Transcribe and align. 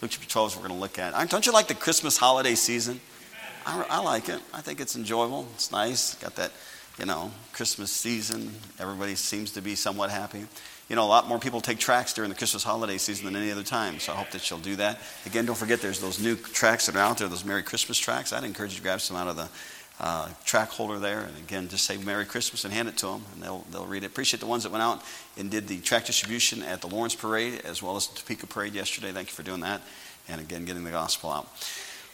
Luke 0.00 0.12
chapter 0.12 0.28
12 0.28 0.50
is 0.50 0.56
we're 0.56 0.68
going 0.68 0.78
to 0.78 0.80
look 0.80 0.98
at. 1.00 1.28
Don't 1.28 1.44
you 1.44 1.52
like 1.52 1.66
the 1.66 1.74
Christmas 1.74 2.16
holiday 2.16 2.54
season? 2.54 3.00
I, 3.66 3.84
I, 3.90 4.00
like 4.00 4.28
it. 4.28 4.40
I 4.54 4.60
think 4.60 4.78
it's 4.78 4.94
enjoyable. 4.94 5.48
It's 5.54 5.72
nice. 5.72 6.14
Got 6.14 6.36
that, 6.36 6.52
you 7.00 7.04
know, 7.04 7.32
Christmas 7.52 7.90
season. 7.90 8.52
Everybody 8.78 9.16
seems 9.16 9.50
to 9.52 9.60
be 9.60 9.74
somewhat 9.74 10.10
happy. 10.10 10.46
You 10.88 10.94
know, 10.94 11.02
a 11.02 11.10
lot 11.10 11.26
more 11.26 11.40
people 11.40 11.60
take 11.60 11.80
tracks 11.80 12.14
during 12.14 12.30
the 12.30 12.36
Christmas 12.36 12.62
holiday 12.62 12.96
season 12.96 13.26
than 13.26 13.34
any 13.34 13.50
other 13.50 13.64
time. 13.64 13.98
So 13.98 14.12
I 14.12 14.16
hope 14.16 14.30
that 14.30 14.48
you'll 14.48 14.60
do 14.60 14.76
that. 14.76 15.00
Again, 15.26 15.46
don't 15.46 15.58
forget 15.58 15.80
there's 15.80 16.00
those 16.00 16.20
new 16.20 16.36
tracks 16.36 16.86
that 16.86 16.94
are 16.94 17.00
out 17.00 17.18
there, 17.18 17.26
those 17.26 17.44
Merry 17.44 17.64
Christmas 17.64 17.98
tracks. 17.98 18.32
I'd 18.32 18.44
encourage 18.44 18.74
you 18.74 18.76
to 18.76 18.82
grab 18.84 19.00
some 19.00 19.16
out 19.16 19.26
of 19.26 19.34
the 19.34 19.48
uh, 20.00 20.28
track 20.44 20.68
holder 20.68 20.98
there. 20.98 21.20
And 21.20 21.36
again, 21.38 21.68
just 21.68 21.84
say 21.84 21.96
Merry 21.96 22.24
Christmas 22.24 22.64
and 22.64 22.72
hand 22.72 22.88
it 22.88 22.96
to 22.98 23.06
them, 23.06 23.22
and 23.34 23.42
they'll, 23.42 23.64
they'll 23.70 23.86
read 23.86 24.04
it. 24.04 24.06
Appreciate 24.06 24.40
the 24.40 24.46
ones 24.46 24.62
that 24.62 24.72
went 24.72 24.82
out 24.82 25.02
and 25.36 25.50
did 25.50 25.68
the 25.68 25.80
track 25.80 26.06
distribution 26.06 26.62
at 26.62 26.80
the 26.80 26.86
Lawrence 26.86 27.14
Parade 27.14 27.62
as 27.64 27.82
well 27.82 27.96
as 27.96 28.06
the 28.06 28.16
Topeka 28.16 28.46
Parade 28.46 28.74
yesterday. 28.74 29.12
Thank 29.12 29.28
you 29.28 29.34
for 29.34 29.42
doing 29.42 29.60
that. 29.60 29.82
And 30.28 30.40
again, 30.40 30.64
getting 30.64 30.84
the 30.84 30.90
gospel 30.90 31.30
out. 31.30 31.48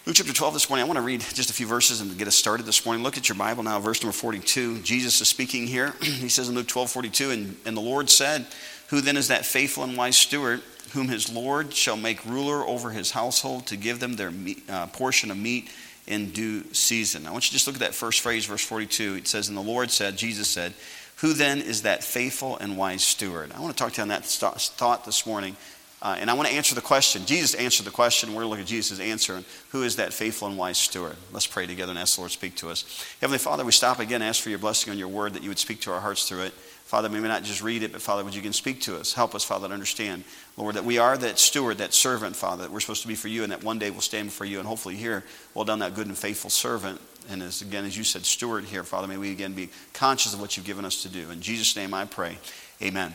Luke 0.07 0.16
chapter 0.16 0.34
12 0.34 0.52
this 0.52 0.69
morning, 0.69 0.84
I 0.84 0.87
want 0.87 0.98
to 0.98 1.02
read 1.02 1.23
just 1.23 1.48
a 1.48 1.55
few 1.55 1.66
verses 1.66 2.02
and 2.02 2.16
get 2.19 2.29
us 2.29 2.37
started 2.37 2.66
this 2.66 2.84
morning. 2.84 3.02
Look 3.02 3.16
at 3.16 3.29
your 3.29 3.37
Bible 3.37 3.62
now, 3.62 3.80
verse 3.80 4.02
number 4.02 4.12
42. 4.12 4.82
Jesus 4.82 5.19
is 5.23 5.29
speaking 5.29 5.66
here. 5.66 5.95
he 6.02 6.29
says 6.29 6.48
in 6.48 6.55
Luke 6.55 6.69
12 6.69 6.91
42, 6.91 7.30
and, 7.30 7.57
and 7.65 7.74
the 7.74 7.80
Lord 7.80 8.10
said, 8.10 8.46
Who 8.91 9.01
then 9.01 9.16
is 9.16 9.29
that 9.29 9.46
faithful 9.46 9.82
and 9.82 9.96
wise 9.96 10.16
steward, 10.16 10.60
whom 10.93 11.09
his 11.09 11.32
Lord 11.32 11.73
shall 11.73 11.96
make 11.96 12.24
ruler 12.27 12.66
over 12.66 12.91
his 12.91 13.12
household 13.12 13.66
to 13.69 13.79
give 13.79 13.98
them 13.98 14.16
their 14.16 14.30
meat, 14.30 14.62
uh, 14.69 14.88
portion 14.88 15.30
of 15.30 15.38
meat 15.38 15.71
in 16.07 16.31
due 16.31 16.65
season. 16.73 17.27
I 17.27 17.31
want 17.31 17.45
you 17.45 17.49
to 17.49 17.53
just 17.55 17.67
look 17.67 17.77
at 17.77 17.81
that 17.81 17.95
first 17.95 18.21
phrase, 18.21 18.47
verse 18.47 18.65
42. 18.65 19.15
It 19.17 19.29
says, 19.29 19.49
And 19.49 19.57
the 19.57 19.63
Lord 19.63 19.91
said, 19.91 20.17
Jesus 20.17 20.49
said, 20.49 20.75
Who 21.17 21.33
then 21.33 21.61
is 21.61 21.83
that 21.83 22.05
faithful 22.05 22.57
and 22.59 22.77
wise 22.77 23.03
steward? 23.03 23.53
I 23.53 23.61
want 23.61 23.77
to 23.77 23.83
talk 23.83 23.93
to 23.95 23.99
you 23.99 24.03
on 24.03 24.09
that 24.09 24.25
thought 24.25 25.05
this 25.05 25.27
morning. 25.27 25.57
Uh, 26.05 26.17
and 26.21 26.31
I 26.31 26.35
want 26.35 26.49
to 26.51 26.55
answer 26.55 26.75
the 26.75 26.83
question. 26.83 27.25
Jesus 27.25 27.55
answered 27.55 27.87
the 27.87 27.91
question. 27.91 28.29
We're 28.29 28.43
going 28.43 28.45
to 28.45 28.51
look 28.51 28.61
at 28.61 28.67
Jesus' 28.67 29.01
answer. 29.01 29.37
And 29.37 29.45
who 29.71 29.85
is 29.85 29.97
that 29.97 30.13
faithful 30.13 30.47
and 30.47 30.59
wise 30.59 30.77
steward? 30.77 31.17
Let's 31.33 31.47
pray 31.47 31.67
together 31.67 31.91
and 31.91 31.99
ask 31.99 32.16
the 32.16 32.21
Lord 32.21 32.30
to 32.30 32.37
speak 32.37 32.57
to 32.57 32.69
us. 32.69 32.85
Heavenly 33.23 33.38
Father, 33.38 33.65
we 33.65 33.73
stop 33.73 34.01
again, 34.01 34.21
ask 34.21 34.43
for 34.43 34.51
your 34.51 34.59
blessing 34.59 34.93
on 34.93 34.99
your 34.99 35.09
word, 35.09 35.33
that 35.33 35.43
you 35.43 35.49
would 35.49 35.59
speak 35.59 35.80
to 35.80 35.93
our 35.93 36.01
hearts 36.01 36.29
through 36.29 36.43
it. 36.43 36.52
Father, 36.52 37.09
may 37.09 37.21
not 37.21 37.43
just 37.43 37.63
read 37.63 37.83
it, 37.83 37.93
but 37.93 38.02
Father, 38.02 38.23
would 38.23 38.35
you 38.35 38.41
again 38.41 38.52
speak 38.52 38.83
to 38.83 38.96
us? 38.96 39.15
Help 39.15 39.35
us, 39.35 39.43
Father, 39.43 39.66
to 39.66 39.73
understand, 39.73 40.24
Lord, 40.59 40.74
that 40.74 40.85
we 40.85 40.99
are 40.99 41.16
that 41.16 41.38
steward, 41.38 41.79
that 41.79 41.95
servant, 41.95 42.37
Father, 42.37 42.65
that 42.65 42.71
we're 42.71 42.80
supposed 42.80 43.01
to 43.02 43.09
be 43.09 43.15
for 43.15 43.29
you, 43.29 43.43
and 43.43 43.51
that 43.51 43.65
one 43.65 43.79
day 43.79 43.91
we'll 43.91 44.02
stand 44.02 44.29
before 44.29 44.46
you 44.46 44.59
and 44.59 44.68
hopefully 44.68 44.96
hear, 44.96 45.24
well 45.55 45.65
done, 45.65 45.79
that 45.79 45.95
good 45.95 46.07
and 46.07 46.18
faithful 46.18 46.51
servant. 46.51 47.01
And 47.30 47.43
as 47.43 47.63
again, 47.63 47.87
as 47.87 47.96
you 47.96 48.05
said, 48.05 48.27
steward 48.27 48.65
here, 48.65 48.85
Father, 48.85 49.09
may 49.09 49.16
we 49.16 49.33
again 49.33 49.55
be 49.55 49.71
conscious 49.95 50.35
of 50.35 50.41
what 50.43 50.59
you've 50.59 50.66
given 50.66 50.85
us 50.85 51.02
to 51.02 51.09
do. 51.09 51.30
In 51.30 51.41
Jesus' 51.41 51.74
name 51.74 51.95
I 51.95 52.05
pray. 52.05 52.37
Amen. 52.83 53.15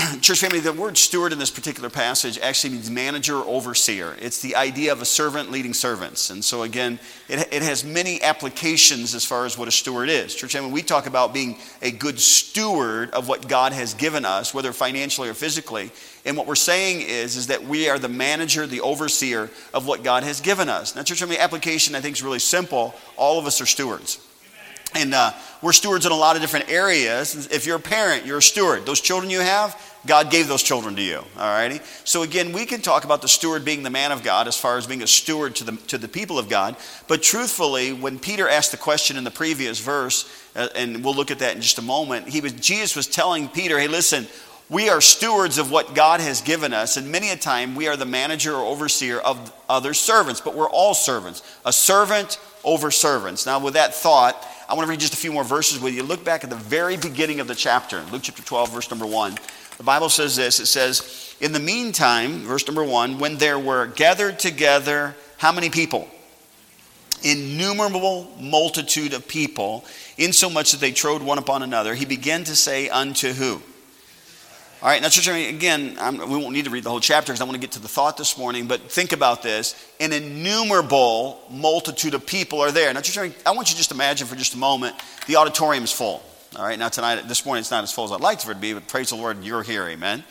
church 0.20 0.40
family, 0.40 0.60
the 0.60 0.72
word 0.72 0.96
steward 0.96 1.32
in 1.32 1.38
this 1.38 1.50
particular 1.50 1.90
passage 1.90 2.38
actually 2.38 2.70
means 2.70 2.90
manager 2.90 3.36
overseer. 3.36 4.16
It's 4.20 4.40
the 4.40 4.56
idea 4.56 4.92
of 4.92 5.02
a 5.02 5.04
servant 5.04 5.50
leading 5.50 5.74
servants. 5.74 6.30
And 6.30 6.44
so, 6.44 6.62
again, 6.62 6.98
it, 7.28 7.48
it 7.52 7.62
has 7.62 7.84
many 7.84 8.22
applications 8.22 9.14
as 9.14 9.24
far 9.24 9.46
as 9.46 9.58
what 9.58 9.68
a 9.68 9.72
steward 9.72 10.08
is. 10.08 10.34
Church 10.34 10.52
family, 10.52 10.70
we 10.70 10.82
talk 10.82 11.06
about 11.06 11.34
being 11.34 11.56
a 11.82 11.90
good 11.90 12.20
steward 12.20 13.10
of 13.10 13.28
what 13.28 13.48
God 13.48 13.72
has 13.72 13.94
given 13.94 14.24
us, 14.24 14.54
whether 14.54 14.72
financially 14.72 15.28
or 15.28 15.34
physically. 15.34 15.90
And 16.24 16.36
what 16.36 16.46
we're 16.46 16.54
saying 16.54 17.02
is, 17.02 17.36
is 17.36 17.48
that 17.48 17.64
we 17.64 17.88
are 17.88 17.98
the 17.98 18.08
manager, 18.08 18.66
the 18.66 18.80
overseer 18.80 19.50
of 19.74 19.86
what 19.86 20.02
God 20.02 20.22
has 20.22 20.40
given 20.40 20.68
us. 20.68 20.94
Now, 20.94 21.02
church 21.02 21.20
family, 21.20 21.36
the 21.36 21.42
application 21.42 21.94
I 21.94 22.00
think 22.00 22.16
is 22.16 22.22
really 22.22 22.38
simple. 22.38 22.94
All 23.16 23.38
of 23.38 23.46
us 23.46 23.60
are 23.60 23.66
stewards. 23.66 24.18
And 24.94 25.14
uh, 25.14 25.32
we're 25.62 25.72
stewards 25.72 26.04
in 26.04 26.12
a 26.12 26.16
lot 26.16 26.36
of 26.36 26.42
different 26.42 26.68
areas. 26.68 27.46
If 27.52 27.64
you're 27.66 27.76
a 27.76 27.80
parent, 27.80 28.26
you're 28.26 28.38
a 28.38 28.42
steward. 28.42 28.86
Those 28.86 29.00
children 29.00 29.30
you 29.30 29.40
have, 29.40 29.80
God 30.06 30.30
gave 30.30 30.48
those 30.48 30.62
children 30.62 30.96
to 30.96 31.02
you. 31.02 31.18
All 31.18 31.24
righty? 31.36 31.80
So, 32.04 32.22
again, 32.22 32.52
we 32.52 32.64
can 32.64 32.80
talk 32.80 33.04
about 33.04 33.20
the 33.20 33.28
steward 33.28 33.64
being 33.64 33.82
the 33.82 33.90
man 33.90 34.12
of 34.12 34.22
God 34.22 34.48
as 34.48 34.56
far 34.56 34.78
as 34.78 34.86
being 34.86 35.02
a 35.02 35.06
steward 35.06 35.56
to 35.56 35.64
the, 35.64 35.72
to 35.88 35.98
the 35.98 36.08
people 36.08 36.38
of 36.38 36.48
God. 36.48 36.76
But 37.06 37.22
truthfully, 37.22 37.92
when 37.92 38.18
Peter 38.18 38.48
asked 38.48 38.70
the 38.70 38.78
question 38.78 39.16
in 39.16 39.24
the 39.24 39.30
previous 39.30 39.78
verse, 39.78 40.30
uh, 40.56 40.68
and 40.74 41.04
we'll 41.04 41.14
look 41.14 41.30
at 41.30 41.40
that 41.40 41.54
in 41.54 41.60
just 41.60 41.78
a 41.78 41.82
moment, 41.82 42.28
he 42.28 42.40
was, 42.40 42.52
Jesus 42.52 42.96
was 42.96 43.06
telling 43.06 43.48
Peter, 43.48 43.78
hey, 43.78 43.88
listen, 43.88 44.26
we 44.70 44.88
are 44.88 45.00
stewards 45.00 45.58
of 45.58 45.72
what 45.72 45.94
God 45.94 46.20
has 46.20 46.40
given 46.40 46.72
us, 46.72 46.96
and 46.96 47.10
many 47.10 47.30
a 47.30 47.36
time 47.36 47.74
we 47.74 47.88
are 47.88 47.96
the 47.96 48.06
manager 48.06 48.54
or 48.54 48.64
overseer 48.64 49.18
of 49.18 49.52
other 49.68 49.92
servants, 49.92 50.40
but 50.40 50.54
we're 50.54 50.70
all 50.70 50.94
servants. 50.94 51.42
A 51.66 51.72
servant 51.72 52.38
over 52.62 52.92
servants. 52.92 53.46
Now, 53.46 53.58
with 53.58 53.74
that 53.74 53.94
thought, 53.94 54.46
I 54.68 54.74
want 54.74 54.86
to 54.86 54.90
read 54.90 55.00
just 55.00 55.12
a 55.12 55.16
few 55.16 55.32
more 55.32 55.42
verses 55.42 55.80
with 55.80 55.94
you. 55.94 56.04
Look 56.04 56.24
back 56.24 56.44
at 56.44 56.50
the 56.50 56.56
very 56.56 56.96
beginning 56.96 57.40
of 57.40 57.48
the 57.48 57.56
chapter, 57.56 58.04
Luke 58.12 58.22
chapter 58.22 58.42
12, 58.42 58.72
verse 58.72 58.90
number 58.90 59.06
1. 59.06 59.36
The 59.80 59.84
Bible 59.84 60.10
says 60.10 60.36
this 60.36 60.60
it 60.60 60.66
says, 60.66 61.34
In 61.40 61.52
the 61.52 61.58
meantime, 61.58 62.40
verse 62.40 62.66
number 62.66 62.84
1, 62.84 63.18
when 63.18 63.38
there 63.38 63.58
were 63.58 63.86
gathered 63.86 64.38
together, 64.38 65.16
how 65.38 65.52
many 65.52 65.70
people? 65.70 66.06
Innumerable 67.22 68.30
multitude 68.38 69.14
of 69.14 69.26
people, 69.26 69.86
insomuch 70.18 70.72
that 70.72 70.80
they 70.80 70.92
trode 70.92 71.22
one 71.22 71.38
upon 71.38 71.62
another, 71.62 71.94
he 71.94 72.04
began 72.04 72.44
to 72.44 72.54
say 72.54 72.90
unto 72.90 73.32
who? 73.32 73.62
All 74.82 74.88
right, 74.90 75.00
now, 75.00 75.08
church, 75.08 75.28
again, 75.28 75.96
I'm, 75.98 76.18
we 76.18 76.36
won't 76.36 76.52
need 76.52 76.66
to 76.66 76.70
read 76.70 76.84
the 76.84 76.90
whole 76.90 77.00
chapter 77.00 77.32
because 77.32 77.40
I 77.40 77.44
want 77.44 77.54
to 77.54 77.60
get 77.60 77.72
to 77.72 77.80
the 77.80 77.88
thought 77.88 78.18
this 78.18 78.36
morning, 78.36 78.66
but 78.66 78.82
think 78.92 79.12
about 79.12 79.42
this. 79.42 79.74
An 79.98 80.12
innumerable 80.12 81.40
multitude 81.48 82.12
of 82.12 82.26
people 82.26 82.60
are 82.60 82.70
there. 82.70 82.92
Now, 82.92 83.00
church, 83.00 83.32
I 83.46 83.52
want 83.52 83.70
you 83.70 83.72
to 83.72 83.78
just 83.78 83.92
imagine 83.92 84.26
for 84.26 84.36
just 84.36 84.52
a 84.52 84.58
moment 84.58 84.94
the 85.26 85.36
auditorium 85.36 85.84
is 85.84 85.92
full. 85.92 86.22
All 86.56 86.64
right, 86.64 86.80
now 86.80 86.88
tonight, 86.88 87.28
this 87.28 87.46
morning, 87.46 87.60
it's 87.60 87.70
not 87.70 87.84
as 87.84 87.92
full 87.92 88.06
as 88.06 88.10
I'd 88.10 88.20
like 88.20 88.40
for 88.40 88.50
it 88.50 88.54
to 88.54 88.60
be, 88.60 88.72
but 88.74 88.88
praise 88.88 89.10
the 89.10 89.16
Lord, 89.16 89.44
you're 89.44 89.62
here, 89.62 89.86
amen. 89.86 90.24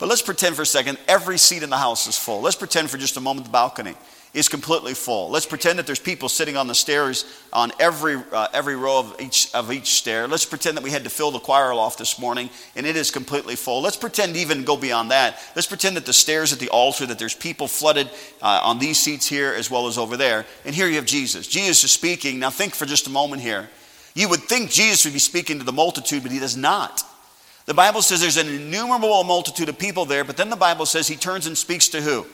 But 0.00 0.08
let's 0.08 0.20
pretend 0.20 0.56
for 0.56 0.62
a 0.62 0.66
second 0.66 0.98
every 1.06 1.38
seat 1.38 1.62
in 1.62 1.70
the 1.70 1.76
house 1.76 2.08
is 2.08 2.18
full. 2.18 2.40
Let's 2.40 2.56
pretend 2.56 2.90
for 2.90 2.98
just 2.98 3.16
a 3.16 3.20
moment 3.20 3.46
the 3.46 3.52
balcony 3.52 3.94
is 4.34 4.48
completely 4.48 4.94
full. 4.94 5.30
Let's 5.30 5.46
pretend 5.46 5.78
that 5.78 5.86
there's 5.86 6.00
people 6.00 6.28
sitting 6.28 6.56
on 6.56 6.66
the 6.66 6.74
stairs 6.74 7.24
on 7.52 7.70
every, 7.78 8.16
uh, 8.32 8.48
every 8.52 8.74
row 8.74 8.98
of 8.98 9.20
each, 9.20 9.54
of 9.54 9.70
each 9.70 9.92
stair. 9.92 10.26
Let's 10.26 10.44
pretend 10.44 10.76
that 10.76 10.82
we 10.82 10.90
had 10.90 11.04
to 11.04 11.10
fill 11.10 11.30
the 11.30 11.38
choir 11.38 11.72
loft 11.72 12.00
this 12.00 12.18
morning 12.18 12.50
and 12.74 12.84
it 12.84 12.96
is 12.96 13.12
completely 13.12 13.54
full. 13.54 13.80
Let's 13.80 13.96
pretend 13.96 14.36
even 14.36 14.64
go 14.64 14.76
beyond 14.76 15.12
that. 15.12 15.38
Let's 15.54 15.68
pretend 15.68 15.96
that 15.96 16.06
the 16.06 16.12
stairs 16.12 16.52
at 16.52 16.58
the 16.58 16.70
altar, 16.70 17.06
that 17.06 17.18
there's 17.20 17.34
people 17.34 17.68
flooded 17.68 18.10
uh, 18.42 18.60
on 18.64 18.80
these 18.80 18.98
seats 18.98 19.28
here 19.28 19.54
as 19.56 19.70
well 19.70 19.86
as 19.86 19.98
over 19.98 20.16
there. 20.16 20.46
And 20.64 20.74
here 20.74 20.88
you 20.88 20.96
have 20.96 21.06
Jesus. 21.06 21.46
Jesus 21.46 21.84
is 21.84 21.92
speaking. 21.92 22.40
Now 22.40 22.50
think 22.50 22.74
for 22.74 22.86
just 22.86 23.06
a 23.06 23.10
moment 23.10 23.42
here. 23.42 23.68
You 24.20 24.28
would 24.28 24.42
think 24.42 24.70
Jesus 24.70 25.06
would 25.06 25.14
be 25.14 25.18
speaking 25.18 25.60
to 25.60 25.64
the 25.64 25.72
multitude, 25.72 26.22
but 26.22 26.30
he 26.30 26.38
does 26.38 26.54
not. 26.54 27.02
The 27.64 27.72
Bible 27.72 28.02
says 28.02 28.20
there's 28.20 28.36
an 28.36 28.48
innumerable 28.48 29.24
multitude 29.24 29.70
of 29.70 29.78
people 29.78 30.04
there, 30.04 30.24
but 30.24 30.36
then 30.36 30.50
the 30.50 30.56
Bible 30.56 30.84
says 30.84 31.08
he 31.08 31.16
turns 31.16 31.46
and 31.46 31.56
speaks 31.56 31.88
to 31.88 32.02
who? 32.02 32.26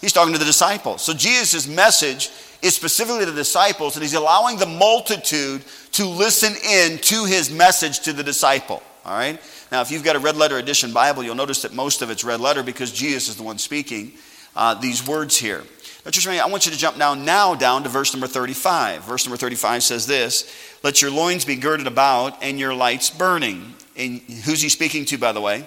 He's 0.00 0.14
talking 0.14 0.32
to 0.32 0.38
the 0.38 0.46
disciples. 0.46 1.02
So 1.02 1.12
Jesus' 1.12 1.68
message 1.68 2.30
is 2.62 2.74
specifically 2.74 3.26
to 3.26 3.32
the 3.32 3.36
disciples, 3.36 3.96
and 3.96 4.02
he's 4.02 4.14
allowing 4.14 4.56
the 4.56 4.64
multitude 4.64 5.62
to 5.92 6.06
listen 6.06 6.54
in 6.66 6.96
to 6.96 7.26
his 7.26 7.50
message 7.50 8.00
to 8.00 8.14
the 8.14 8.22
disciple. 8.22 8.82
All 9.04 9.12
right? 9.12 9.38
Now, 9.70 9.82
if 9.82 9.90
you've 9.90 10.04
got 10.04 10.16
a 10.16 10.20
red 10.20 10.38
letter 10.38 10.56
edition 10.56 10.94
Bible, 10.94 11.22
you'll 11.22 11.34
notice 11.34 11.60
that 11.62 11.74
most 11.74 12.00
of 12.00 12.08
it's 12.08 12.24
red 12.24 12.40
letter 12.40 12.62
because 12.62 12.92
Jesus 12.92 13.28
is 13.28 13.36
the 13.36 13.42
one 13.42 13.58
speaking 13.58 14.12
uh, 14.56 14.72
these 14.72 15.06
words 15.06 15.36
here. 15.36 15.64
Just 16.10 16.26
I 16.26 16.46
want 16.46 16.66
you 16.66 16.72
to 16.72 16.78
jump 16.78 16.98
down 16.98 17.24
now 17.24 17.54
down 17.54 17.82
to 17.84 17.88
verse 17.88 18.12
number 18.12 18.26
35. 18.26 19.04
Verse 19.04 19.26
number 19.26 19.36
35 19.36 19.82
says 19.82 20.06
this 20.06 20.50
Let 20.82 21.02
your 21.02 21.10
loins 21.10 21.44
be 21.44 21.56
girded 21.56 21.86
about 21.86 22.42
and 22.42 22.58
your 22.58 22.74
lights 22.74 23.10
burning. 23.10 23.74
And 23.96 24.20
who's 24.20 24.60
he 24.60 24.68
speaking 24.68 25.04
to, 25.06 25.18
by 25.18 25.32
the 25.32 25.40
way? 25.40 25.66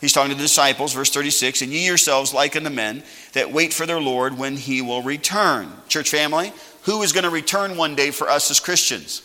He's 0.00 0.12
talking 0.12 0.30
to 0.30 0.36
the 0.36 0.42
disciples, 0.42 0.94
verse 0.94 1.10
36, 1.10 1.60
and 1.60 1.72
ye 1.72 1.84
yourselves 1.84 2.32
like 2.32 2.56
unto 2.56 2.70
men 2.70 3.02
that 3.34 3.52
wait 3.52 3.74
for 3.74 3.84
their 3.84 4.00
Lord 4.00 4.38
when 4.38 4.56
he 4.56 4.80
will 4.80 5.02
return. 5.02 5.70
Church 5.88 6.08
family, 6.08 6.52
who 6.84 7.02
is 7.02 7.12
going 7.12 7.24
to 7.24 7.30
return 7.30 7.76
one 7.76 7.94
day 7.94 8.10
for 8.10 8.28
us 8.28 8.50
as 8.50 8.60
Christians? 8.60 9.22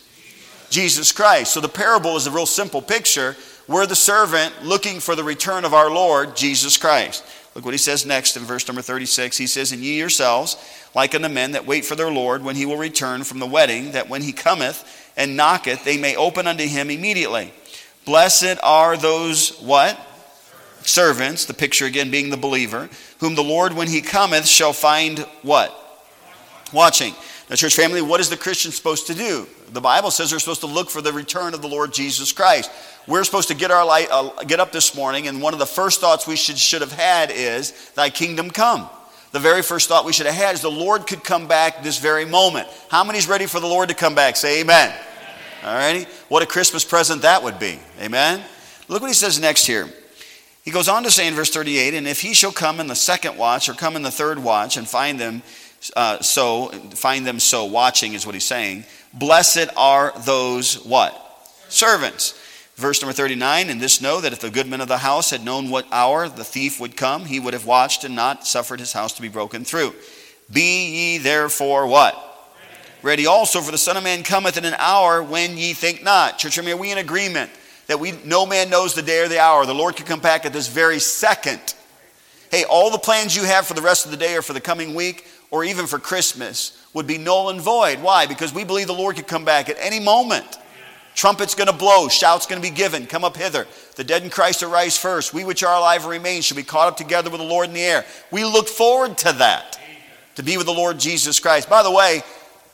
Jesus 0.68 1.12
Christ. 1.12 1.54
So 1.54 1.60
the 1.60 1.68
parable 1.68 2.16
is 2.16 2.26
a 2.26 2.30
real 2.30 2.44
simple 2.44 2.82
picture. 2.82 3.36
We're 3.68 3.86
the 3.86 3.96
servant 3.96 4.64
looking 4.64 5.00
for 5.00 5.14
the 5.14 5.24
return 5.24 5.64
of 5.64 5.72
our 5.72 5.90
Lord, 5.90 6.36
Jesus 6.36 6.76
Christ. 6.76 7.24
Look 7.56 7.64
what 7.64 7.72
he 7.72 7.78
says 7.78 8.04
next 8.04 8.36
in 8.36 8.42
verse 8.42 8.68
number 8.68 8.82
36. 8.82 9.38
He 9.38 9.46
says, 9.46 9.72
And 9.72 9.80
ye 9.82 9.96
yourselves, 9.96 10.58
like 10.94 11.14
unto 11.14 11.28
men 11.28 11.52
that 11.52 11.64
wait 11.64 11.86
for 11.86 11.96
their 11.96 12.10
Lord 12.10 12.44
when 12.44 12.54
he 12.54 12.66
will 12.66 12.76
return 12.76 13.24
from 13.24 13.38
the 13.38 13.46
wedding, 13.46 13.92
that 13.92 14.10
when 14.10 14.20
he 14.20 14.34
cometh 14.34 14.84
and 15.16 15.38
knocketh, 15.38 15.82
they 15.82 15.96
may 15.96 16.16
open 16.16 16.46
unto 16.46 16.66
him 16.66 16.90
immediately. 16.90 17.54
Blessed 18.04 18.58
are 18.62 18.98
those, 18.98 19.56
what? 19.60 19.98
servants, 20.82 21.46
the 21.46 21.54
picture 21.54 21.86
again 21.86 22.10
being 22.10 22.30
the 22.30 22.36
believer, 22.36 22.88
whom 23.20 23.34
the 23.34 23.42
Lord, 23.42 23.72
when 23.72 23.88
he 23.88 24.00
cometh, 24.00 24.46
shall 24.46 24.74
find 24.74 25.20
what? 25.42 25.74
Watching. 26.74 27.14
Now, 27.48 27.54
church 27.54 27.76
family, 27.76 28.02
what 28.02 28.18
is 28.18 28.28
the 28.28 28.36
Christian 28.36 28.72
supposed 28.72 29.06
to 29.06 29.14
do? 29.14 29.46
The 29.72 29.80
Bible 29.80 30.10
says 30.10 30.30
they're 30.30 30.40
supposed 30.40 30.62
to 30.62 30.66
look 30.66 30.90
for 30.90 31.00
the 31.00 31.12
return 31.12 31.54
of 31.54 31.62
the 31.62 31.68
Lord 31.68 31.92
Jesus 31.92 32.32
Christ. 32.32 32.70
We're 33.06 33.22
supposed 33.22 33.48
to 33.48 33.54
get 33.54 33.70
our 33.70 33.86
light, 33.86 34.08
uh, 34.10 34.42
get 34.44 34.58
up 34.58 34.72
this 34.72 34.96
morning, 34.96 35.28
and 35.28 35.40
one 35.40 35.52
of 35.52 35.60
the 35.60 35.66
first 35.66 36.00
thoughts 36.00 36.26
we 36.26 36.34
should, 36.34 36.58
should 36.58 36.80
have 36.80 36.90
had 36.90 37.30
is, 37.30 37.90
Thy 37.94 38.10
kingdom 38.10 38.50
come. 38.50 38.90
The 39.30 39.38
very 39.38 39.62
first 39.62 39.88
thought 39.88 40.04
we 40.04 40.12
should 40.12 40.26
have 40.26 40.34
had 40.34 40.54
is 40.54 40.62
the 40.62 40.70
Lord 40.70 41.06
could 41.06 41.22
come 41.22 41.46
back 41.46 41.82
this 41.82 41.98
very 41.98 42.24
moment. 42.24 42.68
How 42.88 43.04
many's 43.04 43.28
ready 43.28 43.46
for 43.46 43.60
the 43.60 43.66
Lord 43.66 43.90
to 43.90 43.94
come 43.94 44.14
back? 44.14 44.34
Say 44.34 44.60
amen. 44.60 44.88
amen. 44.88 45.00
All 45.64 45.74
righty. 45.74 46.10
What 46.28 46.42
a 46.42 46.46
Christmas 46.46 46.84
present 46.84 47.22
that 47.22 47.42
would 47.42 47.58
be. 47.58 47.78
Amen. 48.00 48.42
Look 48.88 49.02
what 49.02 49.08
he 49.08 49.14
says 49.14 49.38
next 49.38 49.66
here. 49.66 49.88
He 50.62 50.72
goes 50.72 50.88
on 50.88 51.04
to 51.04 51.12
say 51.12 51.28
in 51.28 51.34
verse 51.34 51.50
38 51.50 51.94
And 51.94 52.08
if 52.08 52.20
he 52.20 52.34
shall 52.34 52.50
come 52.50 52.80
in 52.80 52.88
the 52.88 52.96
second 52.96 53.36
watch 53.36 53.68
or 53.68 53.74
come 53.74 53.94
in 53.94 54.02
the 54.02 54.10
third 54.10 54.38
watch 54.38 54.76
and 54.76 54.88
find 54.88 55.18
them 55.18 55.42
uh, 55.94 56.20
so, 56.20 56.68
find 56.94 57.26
them 57.26 57.38
so 57.38 57.66
watching, 57.66 58.14
is 58.14 58.26
what 58.26 58.34
he's 58.34 58.44
saying, 58.44 58.84
blessed 59.12 59.68
are 59.76 60.12
those 60.24 60.84
what? 60.84 61.22
Servants. 61.68 62.40
Verse 62.76 63.00
number 63.00 63.14
39 63.14 63.70
And 63.70 63.80
this 63.80 64.00
know 64.00 64.20
that 64.20 64.32
if 64.32 64.40
the 64.40 64.50
goodman 64.50 64.80
of 64.80 64.88
the 64.88 64.98
house 64.98 65.30
had 65.30 65.44
known 65.44 65.70
what 65.70 65.86
hour 65.90 66.28
the 66.28 66.44
thief 66.44 66.78
would 66.80 66.96
come, 66.96 67.24
he 67.24 67.40
would 67.40 67.54
have 67.54 67.66
watched 67.66 68.04
and 68.04 68.14
not 68.14 68.46
suffered 68.46 68.80
his 68.80 68.92
house 68.92 69.14
to 69.14 69.22
be 69.22 69.28
broken 69.28 69.64
through. 69.64 69.94
Be 70.52 70.90
ye 70.90 71.18
therefore 71.18 71.86
what? 71.86 72.22
Ready 73.02 73.26
also, 73.26 73.60
for 73.60 73.72
the 73.72 73.78
Son 73.78 73.96
of 73.96 74.04
Man 74.04 74.22
cometh 74.22 74.56
in 74.56 74.64
an 74.64 74.74
hour 74.78 75.22
when 75.22 75.56
ye 75.56 75.72
think 75.72 76.02
not. 76.02 76.38
Church, 76.38 76.58
are 76.58 76.76
we 76.76 76.92
in 76.92 76.98
agreement 76.98 77.50
that 77.86 78.00
we 78.00 78.12
no 78.24 78.46
man 78.46 78.68
knows 78.68 78.94
the 78.94 79.02
day 79.02 79.20
or 79.20 79.28
the 79.28 79.40
hour? 79.40 79.64
The 79.64 79.74
Lord 79.74 79.96
could 79.96 80.06
come 80.06 80.20
back 80.20 80.44
at 80.44 80.52
this 80.52 80.68
very 80.68 80.98
second. 80.98 81.74
Hey, 82.50 82.64
all 82.64 82.90
the 82.90 82.98
plans 82.98 83.34
you 83.34 83.44
have 83.44 83.66
for 83.66 83.74
the 83.74 83.82
rest 83.82 84.04
of 84.04 84.12
the 84.12 84.16
day 84.16 84.36
or 84.36 84.42
for 84.42 84.52
the 84.52 84.60
coming 84.60 84.94
week 84.94 85.26
or 85.50 85.64
even 85.64 85.86
for 85.86 85.98
Christmas 85.98 86.86
would 86.92 87.06
be 87.06 87.18
null 87.18 87.50
and 87.50 87.60
void. 87.60 88.02
Why? 88.02 88.26
Because 88.26 88.52
we 88.52 88.64
believe 88.64 88.86
the 88.86 88.94
Lord 88.94 89.16
could 89.16 89.26
come 89.26 89.44
back 89.44 89.68
at 89.68 89.76
any 89.78 90.00
moment. 90.00 90.58
Trumpet's 91.14 91.54
going 91.54 91.68
to 91.68 91.72
blow, 91.72 92.08
shout's 92.08 92.46
going 92.46 92.60
to 92.60 92.68
be 92.68 92.74
given. 92.74 93.06
Come 93.06 93.24
up 93.24 93.36
hither. 93.36 93.66
The 93.94 94.04
dead 94.04 94.22
in 94.22 94.28
Christ 94.28 94.62
arise 94.62 94.98
first. 94.98 95.32
We 95.32 95.44
which 95.44 95.62
are 95.62 95.74
alive 95.74 96.02
and 96.02 96.10
remain 96.10 96.42
shall 96.42 96.56
be 96.56 96.62
caught 96.62 96.88
up 96.88 96.96
together 96.98 97.30
with 97.30 97.40
the 97.40 97.46
Lord 97.46 97.68
in 97.68 97.74
the 97.74 97.80
air. 97.80 98.04
We 98.30 98.44
look 98.44 98.68
forward 98.68 99.16
to 99.18 99.32
that, 99.32 99.80
to 100.34 100.42
be 100.42 100.58
with 100.58 100.66
the 100.66 100.74
Lord 100.74 100.98
Jesus 100.98 101.40
Christ. 101.40 101.70
By 101.70 101.82
the 101.82 101.90
way, 101.90 102.22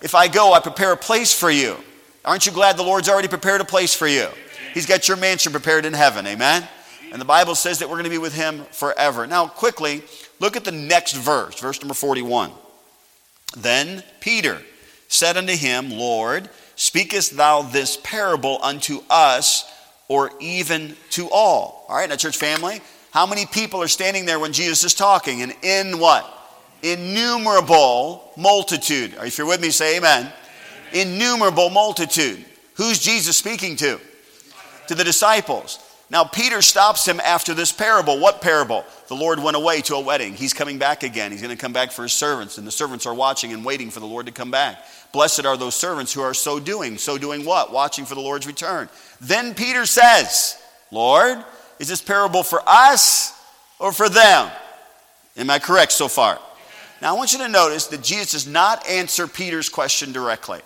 if 0.00 0.16
I 0.16 0.26
go, 0.26 0.52
I 0.52 0.58
prepare 0.58 0.92
a 0.92 0.96
place 0.96 1.32
for 1.32 1.50
you. 1.50 1.76
Aren't 2.25 2.44
you 2.44 2.50
glad 2.50 2.76
the 2.76 2.82
Lord's 2.82 3.08
already 3.08 3.28
prepared 3.28 3.60
a 3.60 3.64
place 3.64 3.94
for 3.94 4.08
you? 4.08 4.28
He's 4.75 4.86
got 4.86 5.06
your 5.06 5.16
mansion 5.16 5.52
prepared 5.52 5.84
in 5.84 5.92
heaven. 5.92 6.26
Amen? 6.26 6.66
And 7.12 7.20
the 7.20 7.26
Bible 7.26 7.54
says 7.54 7.78
that 7.78 7.88
we're 7.88 7.96
going 7.96 8.04
to 8.04 8.10
be 8.10 8.18
with 8.18 8.34
him 8.34 8.64
forever. 8.72 9.26
Now, 9.26 9.46
quickly, 9.46 10.02
look 10.40 10.56
at 10.56 10.64
the 10.64 10.72
next 10.72 11.12
verse, 11.12 11.60
verse 11.60 11.80
number 11.80 11.94
41. 11.94 12.50
Then 13.56 14.02
Peter 14.20 14.62
said 15.08 15.37
unto 15.37 15.54
him, 15.54 15.90
Lord, 15.90 16.49
Speakest 16.76 17.37
thou 17.37 17.62
this 17.62 17.99
parable 18.02 18.58
unto 18.62 19.02
us 19.08 19.70
or 20.08 20.32
even 20.40 20.96
to 21.10 21.28
all? 21.31 21.87
All 21.88 21.96
right, 21.96 22.08
now, 22.08 22.16
church 22.16 22.37
family, 22.37 22.81
how 23.12 23.26
many 23.26 23.46
people 23.46 23.82
are 23.82 23.88
standing 23.88 24.25
there 24.25 24.40
when 24.40 24.52
Jesus 24.52 24.82
is 24.84 24.94
talking? 24.94 25.43
And 25.43 25.54
in 25.62 25.99
what? 25.99 26.26
Innumerable 26.82 28.32
multitude. 28.37 29.14
If 29.20 29.38
you're 29.38 29.46
with 29.46 29.60
me, 29.60 29.70
say 29.70 29.96
amen. 29.96 30.32
amen. 30.93 31.08
Innumerable 31.08 31.70
multitude. 31.70 32.44
Who's 32.75 32.99
Jesus 32.99 33.37
speaking 33.37 33.76
to? 33.76 34.00
To 34.88 34.94
the 34.94 35.04
disciples. 35.04 35.78
Now, 36.12 36.25
Peter 36.25 36.61
stops 36.61 37.09
him 37.09 37.20
after 37.20 37.55
this 37.55 37.73
parable. 37.73 38.19
What 38.19 38.43
parable? 38.43 38.85
The 39.09 39.17
Lord 39.17 39.43
went 39.43 39.56
away 39.56 39.81
to 39.81 39.94
a 39.94 40.00
wedding. 40.00 40.35
He's 40.35 40.53
coming 40.53 40.76
back 40.76 41.05
again. 41.05 41.32
He's 41.32 41.41
going 41.41 41.56
to 41.56 41.61
come 41.61 41.73
back 41.73 41.91
for 41.91 42.03
his 42.03 42.12
servants, 42.12 42.59
and 42.59 42.67
the 42.67 42.70
servants 42.70 43.06
are 43.06 43.14
watching 43.14 43.55
and 43.55 43.64
waiting 43.64 43.88
for 43.91 44.00
the 44.00 44.06
Lord 44.06 44.26
to 44.26 44.32
come 44.32 44.50
back. 44.50 44.85
Blessed 45.12 45.47
are 45.47 45.56
those 45.56 45.75
servants 45.75 46.12
who 46.12 46.20
are 46.20 46.35
so 46.35 46.61
doing. 46.61 46.99
So 46.99 47.17
doing 47.17 47.47
what? 47.47 47.73
Watching 47.73 48.05
for 48.05 48.14
the 48.14 48.20
Lord's 48.20 48.47
return. 48.47 48.91
Then 49.23 49.55
Peter 49.55 49.87
says, 49.87 50.62
Lord, 50.91 51.43
is 51.79 51.88
this 51.88 52.03
parable 52.03 52.43
for 52.43 52.62
us 52.67 53.32
or 53.79 53.91
for 53.91 54.11
them? 54.11 54.50
Am 55.38 55.49
I 55.49 55.59
correct 55.59 55.93
so 55.93 56.09
far? 56.09 56.38
Now, 57.00 57.14
I 57.14 57.17
want 57.17 57.32
you 57.32 57.38
to 57.38 57.49
notice 57.49 57.87
that 57.87 58.03
Jesus 58.03 58.32
does 58.32 58.47
not 58.47 58.87
answer 58.87 59.26
Peter's 59.26 59.70
question 59.70 60.12
directly. 60.12 60.61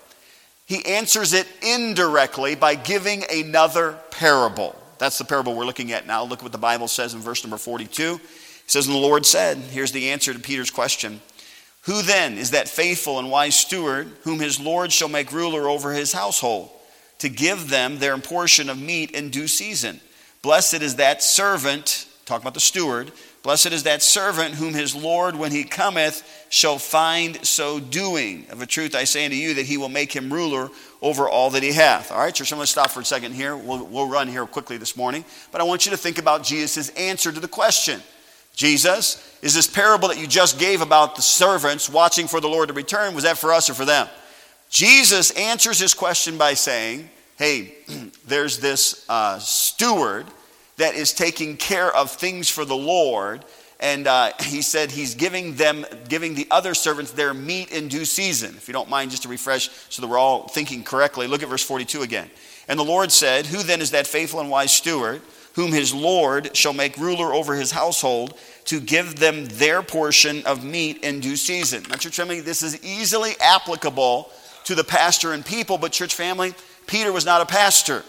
He 0.67 0.85
answers 0.85 1.35
it 1.35 1.47
indirectly 1.63 2.57
by 2.57 2.75
giving 2.75 3.23
another 3.31 3.97
parable. 4.11 4.75
That's 4.99 5.19
the 5.19 5.25
parable 5.25 5.55
we're 5.55 5.67
looking 5.67 5.93
at 5.93 6.07
now. 6.07 6.25
Look 6.25 6.43
what 6.43 6.53
the 6.53 6.59
Bible 6.59 6.89
says 6.89 7.15
in 7.15 7.21
verse 7.21 7.45
number 7.45 7.59
42. 7.59 8.15
It 8.15 8.71
says, 8.71 8.87
And 8.87 8.95
the 8.95 9.01
Lord 9.01 9.27
said, 9.27 9.59
here's 9.59 9.93
the 9.93 10.11
answer 10.11 10.33
to 10.33 10.39
Peter's 10.39 10.71
question 10.71 11.21
Who 11.83 12.03
then 12.03 12.39
is 12.39 12.51
that 12.51 12.69
faithful 12.69 13.19
and 13.19 13.31
wise 13.31 13.57
steward 13.57 14.11
whom 14.23 14.41
his 14.41 14.59
Lord 14.59 14.93
shall 14.93 15.09
make 15.09 15.33
ruler 15.33 15.69
over 15.69 15.93
his 15.93 16.13
household, 16.13 16.71
to 17.19 17.29
give 17.29 17.71
them 17.71 17.99
their 17.99 18.17
portion 18.19 18.69
of 18.69 18.81
meat 18.81 19.13
in 19.13 19.31
due 19.31 19.49
season? 19.49 20.01
Blessed 20.43 20.83
is 20.83 20.97
that 20.97 21.23
servant, 21.23 22.07
talk 22.25 22.41
about 22.41 22.55
the 22.55 22.61
steward, 22.61 23.13
Blessed 23.47 23.67
is 23.67 23.85
that 23.85 24.03
servant 24.03 24.57
whom 24.57 24.75
his 24.75 24.93
Lord, 24.93 25.37
when 25.37 25.53
he 25.53 25.63
cometh, 25.63 26.49
shall 26.49 26.81
find 26.81 27.47
so 27.47 27.79
doing. 27.79 28.45
Of 28.51 28.61
a 28.61 28.67
truth 28.67 28.97
I 28.97 29.05
say 29.05 29.25
unto 29.25 29.37
you 29.37 29.55
that 29.55 29.67
he 29.67 29.77
will 29.77 29.89
make 29.89 30.13
him 30.13 30.33
ruler 30.33 30.69
over 31.01 31.29
all 31.29 31.51
that 31.51 31.63
he 31.63 31.71
hath. 31.71 32.11
All 32.11 32.19
right, 32.19 32.35
church, 32.35 32.51
I'm 32.51 32.59
going 32.59 32.65
to 32.65 32.73
stop 32.73 32.91
for 32.91 33.03
a 33.03 33.05
second 33.05 33.35
here. 33.35 33.57
We'll, 33.57 33.87
we'll 33.87 34.09
run 34.09 34.27
here 34.27 34.45
quickly 34.47 34.79
this 34.79 34.97
morning. 34.97 35.25
But 35.53 35.61
I 35.61 35.65
want 35.65 35.87
you 35.87 35.93
to 35.93 35.97
think 35.97 36.19
about 36.19 36.43
Jesus' 36.43 36.89
answer 36.97 37.31
to 37.31 37.39
the 37.39 37.47
question. 37.47 38.01
Jesus, 38.57 39.39
is 39.43 39.55
this 39.55 39.69
parable 39.69 40.09
that 40.09 40.19
you 40.19 40.27
just 40.27 40.59
gave 40.59 40.81
about 40.81 41.15
the 41.15 41.23
servants 41.23 41.89
watching 41.89 42.27
for 42.27 42.41
the 42.41 42.49
Lord 42.49 42.67
to 42.67 42.75
return, 42.75 43.15
was 43.15 43.23
that 43.23 43.39
for 43.39 43.53
us 43.53 43.71
or 43.71 43.75
for 43.75 43.85
them? 43.85 44.09
Jesus 44.71 45.31
answers 45.31 45.79
his 45.79 45.95
question 45.95 46.37
by 46.37 46.55
saying, 46.55 47.09
Hey, 47.39 47.77
there's 48.27 48.59
this 48.59 49.07
uh, 49.09 49.39
steward 49.39 50.27
that 50.77 50.95
is 50.95 51.13
taking 51.13 51.57
care 51.57 51.95
of 51.95 52.11
things 52.11 52.49
for 52.49 52.65
the 52.65 52.77
Lord. 52.77 53.45
And 53.81 54.07
uh, 54.07 54.33
he 54.41 54.63
said 54.63 54.91
he's 54.91 55.15
giving 55.15 55.55
them, 55.55 55.87
giving 56.09 56.35
the 56.35 56.47
other 56.51 56.75
servants 56.75 57.13
their 57.13 57.35
meat 57.35 57.71
in 57.73 57.89
due 57.89 58.05
season. 58.05 58.55
If 58.57 58.69
you 58.69 58.73
don't 58.73 58.91
mind, 58.91 59.11
just 59.11 59.23
to 59.25 59.29
refresh 59.29 59.71
so 59.89 60.03
that 60.03 60.09
we're 60.09 60.19
all 60.19 60.49
thinking 60.49 60.85
correctly, 60.85 61.27
look 61.27 61.43
at 61.43 61.49
verse 61.49 61.63
42 61.63 62.03
again. 62.03 62.31
And 62.69 62.79
the 62.79 62.85
Lord 62.85 63.13
said, 63.13 63.47
Who 63.47 63.63
then 63.63 63.81
is 63.81 63.93
that 63.93 64.07
faithful 64.07 64.41
and 64.41 64.51
wise 64.51 64.73
steward, 64.73 65.23
whom 65.55 65.73
his 65.73 65.95
Lord 65.95 66.57
shall 66.57 66.73
make 66.73 66.97
ruler 66.97 67.33
over 67.33 67.55
his 67.55 67.71
household, 67.71 68.39
to 68.67 68.81
give 68.81 69.17
them 69.17 69.47
their 69.47 69.83
portion 69.83 70.45
of 70.45 70.65
meat 70.65 71.05
in 71.05 71.21
due 71.21 71.37
season? 71.37 71.85
Now, 71.89 71.97
church 71.97 72.17
family, 72.17 72.41
this 72.41 72.63
is 72.63 72.85
easily 72.85 73.35
applicable 73.41 74.31
to 74.65 74.75
the 74.75 74.85
pastor 74.85 75.33
and 75.33 75.47
people, 75.47 75.79
but 75.79 75.93
church 75.93 76.15
family, 76.15 76.55
Peter 76.87 77.13
was 77.13 77.25
not 77.25 77.41
a 77.41 77.47
pastor. 77.47 78.03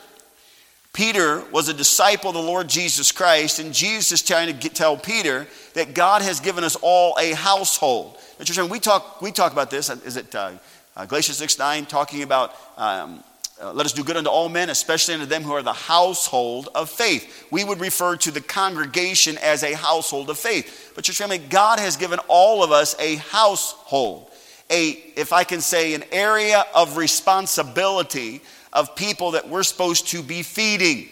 Peter 0.97 1.44
was 1.51 1.69
a 1.69 1.75
disciple 1.75 2.31
of 2.31 2.33
the 2.33 2.41
Lord 2.41 2.67
Jesus 2.67 3.11
Christ, 3.11 3.59
and 3.59 3.71
Jesus 3.71 4.13
is 4.13 4.23
trying 4.23 4.47
to 4.47 4.53
get, 4.53 4.73
tell 4.73 4.97
Peter 4.97 5.45
that 5.75 5.94
God 5.94 6.23
has 6.23 6.39
given 6.39 6.63
us 6.63 6.75
all 6.81 7.15
a 7.19 7.33
household. 7.33 8.17
We 8.39 8.79
talk, 8.79 9.21
we 9.21 9.31
talk 9.31 9.51
about 9.51 9.69
this, 9.69 9.91
is 9.91 10.17
it 10.17 10.33
uh, 10.33 10.53
uh, 10.95 11.05
Galatians 11.05 11.38
6 11.38 11.59
9, 11.59 11.85
talking 11.85 12.23
about 12.23 12.55
um, 12.77 13.23
uh, 13.61 13.73
let 13.73 13.85
us 13.85 13.94
do 13.94 14.03
good 14.03 14.17
unto 14.17 14.31
all 14.31 14.49
men, 14.49 14.71
especially 14.71 15.13
unto 15.13 15.27
them 15.27 15.44
who 15.44 15.51
are 15.51 15.61
the 15.61 15.71
household 15.71 16.69
of 16.73 16.89
faith. 16.89 17.45
We 17.51 17.63
would 17.63 17.79
refer 17.79 18.15
to 18.15 18.31
the 18.31 18.41
congregation 18.41 19.38
as 19.38 19.61
a 19.61 19.75
household 19.75 20.31
of 20.31 20.39
faith. 20.39 20.93
But, 20.95 21.03
church 21.03 21.19
family, 21.19 21.38
God 21.38 21.77
has 21.77 21.95
given 21.95 22.17
all 22.27 22.63
of 22.63 22.71
us 22.71 22.95
a 23.00 23.17
household, 23.17 24.31
a, 24.71 24.89
if 25.15 25.31
I 25.31 25.43
can 25.43 25.62
say, 25.62 25.93
an 25.93 26.05
area 26.12 26.65
of 26.74 26.98
responsibility 26.98 28.41
of 28.74 28.95
people 28.95 29.31
that 29.31 29.47
we're 29.47 29.63
supposed 29.63 30.07
to 30.09 30.21
be 30.21 30.43
feeding. 30.43 31.09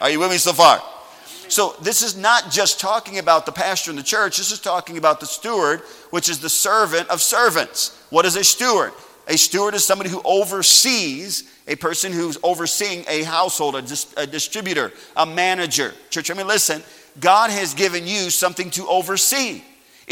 Are 0.00 0.10
you 0.10 0.20
with 0.20 0.30
me 0.30 0.38
so 0.38 0.52
far? 0.52 0.82
So, 1.48 1.74
this 1.82 2.02
is 2.02 2.16
not 2.16 2.50
just 2.50 2.80
talking 2.80 3.18
about 3.18 3.44
the 3.44 3.52
pastor 3.52 3.90
in 3.90 3.96
the 3.96 4.02
church, 4.02 4.38
this 4.38 4.52
is 4.52 4.60
talking 4.60 4.96
about 4.96 5.20
the 5.20 5.26
steward, 5.26 5.80
which 6.10 6.30
is 6.30 6.38
the 6.38 6.48
servant 6.48 7.10
of 7.10 7.20
servants. 7.20 8.06
What 8.10 8.24
is 8.24 8.36
a 8.36 8.44
steward? 8.44 8.92
A 9.28 9.36
steward 9.36 9.74
is 9.74 9.84
somebody 9.84 10.08
who 10.10 10.22
oversees, 10.24 11.44
a 11.68 11.76
person 11.76 12.12
who's 12.12 12.38
overseeing 12.42 13.04
a 13.06 13.22
household, 13.22 13.76
a, 13.76 13.82
dis- 13.82 14.12
a 14.16 14.26
distributor, 14.26 14.92
a 15.16 15.26
manager. 15.26 15.92
Church, 16.10 16.30
I 16.30 16.34
mean, 16.34 16.48
listen, 16.48 16.82
God 17.20 17.50
has 17.50 17.74
given 17.74 18.06
you 18.06 18.30
something 18.30 18.70
to 18.70 18.88
oversee. 18.88 19.62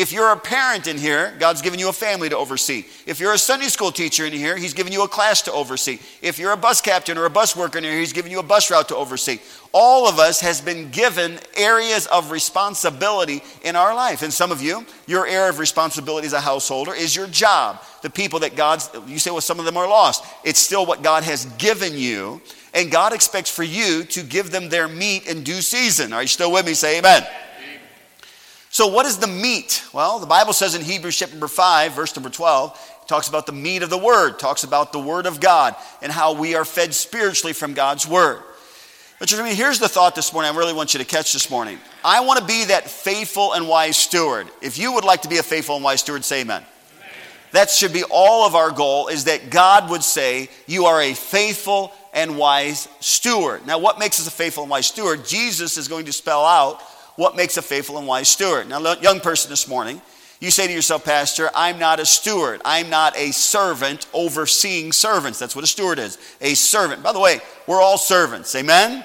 If 0.01 0.13
you're 0.13 0.33
a 0.33 0.37
parent 0.39 0.87
in 0.87 0.97
here, 0.97 1.35
God's 1.39 1.61
given 1.61 1.79
you 1.79 1.91
a 1.91 1.93
family 1.93 2.31
to 2.31 2.37
oversee. 2.39 2.87
If 3.05 3.21
you're 3.21 3.35
a 3.35 3.39
Sunday 3.39 3.67
school 3.67 3.93
teacher 3.93 4.25
in 4.25 4.33
here, 4.33 4.57
He's 4.57 4.73
given 4.73 4.95
you 4.95 5.03
a 5.03 5.09
class 5.09 5.43
to 5.43 5.53
oversee. 5.53 5.99
If 6.23 6.39
you're 6.39 6.53
a 6.53 6.57
bus 6.57 6.81
captain 6.81 7.19
or 7.19 7.27
a 7.27 7.31
bus 7.31 7.55
worker 7.55 7.77
in 7.77 7.85
here, 7.85 7.99
He's 7.99 8.15
given 8.15 8.31
you 8.31 8.39
a 8.39 8.43
bus 8.43 8.71
route 8.71 8.89
to 8.89 8.97
oversee. 8.97 9.41
All 9.73 10.09
of 10.09 10.19
us 10.19 10.41
has 10.41 10.63
been 10.63 10.89
given 10.89 11.39
areas 11.55 12.07
of 12.07 12.31
responsibility 12.31 13.43
in 13.63 13.77
our 13.77 13.95
life. 13.95 14.23
And 14.23 14.33
some 14.33 14.51
of 14.51 14.63
you, 14.63 14.87
your 15.07 15.27
area 15.27 15.51
of 15.51 15.59
responsibility 15.59 16.27
as 16.27 16.33
a 16.33 16.41
householder 16.41 16.95
is 16.95 17.15
your 17.15 17.27
job. 17.27 17.83
The 18.01 18.09
people 18.09 18.39
that 18.39 18.57
God's, 18.57 18.89
you 19.07 19.19
say, 19.19 19.31
well, 19.31 19.43
some 19.43 19.59
of 19.59 19.67
them 19.67 19.77
are 19.77 19.87
lost. 19.87 20.25
It's 20.45 20.61
still 20.61 20.87
what 20.87 21.03
God 21.03 21.25
has 21.25 21.45
given 21.59 21.93
you. 21.93 22.41
And 22.73 22.91
God 22.91 23.13
expects 23.13 23.55
for 23.55 23.65
you 23.65 24.05
to 24.05 24.23
give 24.23 24.51
them 24.51 24.71
their 24.71 24.89
meat 24.89 25.27
in 25.27 25.45
due 25.45 25.61
season. 25.61 26.15
Are 26.15 26.23
you 26.23 26.29
still 26.29 26.51
with 26.51 26.65
me? 26.65 26.73
Say 26.73 27.01
amen. 27.01 27.27
So, 28.73 28.87
what 28.87 29.05
is 29.05 29.19
the 29.19 29.27
meat? 29.27 29.83
Well, 29.93 30.21
the 30.21 30.27
Bible 30.27 30.53
says 30.53 30.77
in 30.77 30.83
Hebrews 30.83 31.19
chapter 31.19 31.35
number 31.35 31.49
5, 31.49 31.93
verse 31.93 32.15
number 32.15 32.31
12, 32.31 32.99
it 33.03 33.09
talks 33.09 33.27
about 33.27 33.47
the 33.47 33.53
meat 33.53 33.83
of 33.83 33.91
the 33.91 33.99
Word, 33.99 34.39
talks 34.39 34.63
about 34.63 34.93
the 34.93 35.01
Word 35.01 35.27
of 35.27 35.41
God, 35.41 35.75
and 36.01 36.13
how 36.13 36.35
we 36.35 36.55
are 36.55 36.65
fed 36.65 36.95
spiritually 36.95 37.53
from 37.53 37.75
God's 37.75 38.07
Word. 38.07 38.41
But 39.19 39.35
I 39.35 39.43
mean, 39.43 39.57
here's 39.57 39.81
the 39.81 39.89
thought 39.89 40.15
this 40.15 40.33
morning 40.33 40.55
I 40.55 40.57
really 40.57 40.73
want 40.73 40.95
you 40.95 40.99
to 40.99 41.05
catch 41.05 41.33
this 41.33 41.51
morning. 41.51 41.81
I 42.05 42.21
want 42.21 42.39
to 42.39 42.45
be 42.45 42.67
that 42.67 42.89
faithful 42.89 43.55
and 43.55 43.67
wise 43.67 43.97
steward. 43.97 44.47
If 44.63 44.79
you 44.79 44.93
would 44.93 45.05
like 45.05 45.23
to 45.23 45.29
be 45.29 45.39
a 45.39 45.43
faithful 45.43 45.75
and 45.75 45.85
wise 45.85 46.01
steward, 46.01 46.25
say 46.25 46.43
amen. 46.43 46.63
amen. 46.63 47.11
That 47.51 47.71
should 47.71 47.93
be 47.93 48.05
all 48.05 48.47
of 48.47 48.55
our 48.55 48.71
goal 48.71 49.09
is 49.09 49.25
that 49.25 49.51
God 49.51 49.91
would 49.91 50.05
say, 50.05 50.49
You 50.69 50.87
are 50.87 51.03
a 51.03 51.13
faithful 51.13 51.93
and 52.15 52.39
wise 52.39 52.87
steward. 53.01 53.67
Now, 53.67 53.81
what 53.81 53.99
makes 53.99 54.21
us 54.21 54.29
a 54.29 54.31
faithful 54.31 54.63
and 54.63 54.71
wise 54.71 54.87
steward? 54.87 55.27
Jesus 55.27 55.77
is 55.77 55.89
going 55.89 56.07
to 56.07 56.13
spell 56.13 56.45
out 56.45 56.81
what 57.17 57.37
makes 57.37 57.57
a 57.57 57.63
faithful 57.63 57.99
and 57.99 58.07
wise 58.07 58.29
steward. 58.29 58.69
Now, 58.69 58.95
young 59.01 59.21
person 59.21 59.51
this 59.51 59.69
morning, 59.69 60.01
you 60.41 60.51
say 60.51 60.67
to 60.67 60.73
yourself, 60.73 61.05
Pastor, 61.05 61.51
I'm 61.55 61.79
not 61.79 62.01
a 62.01 62.07
steward. 62.07 62.63
I'm 62.65 62.89
not 62.89 63.15
a 63.17 63.31
servant 63.31 64.07
overseeing 64.15 64.91
servants. 64.91 65.39
That's 65.39 65.55
what 65.55 65.65
a 65.65 65.69
steward 65.69 65.99
is 65.99 66.19
a 66.41 66.55
servant. 66.55 67.03
By 67.03 67.13
the 67.13 67.21
way, 67.21 67.41
we're 67.67 67.81
all 67.81 67.99
servants. 67.99 68.55
Amen? 68.55 69.05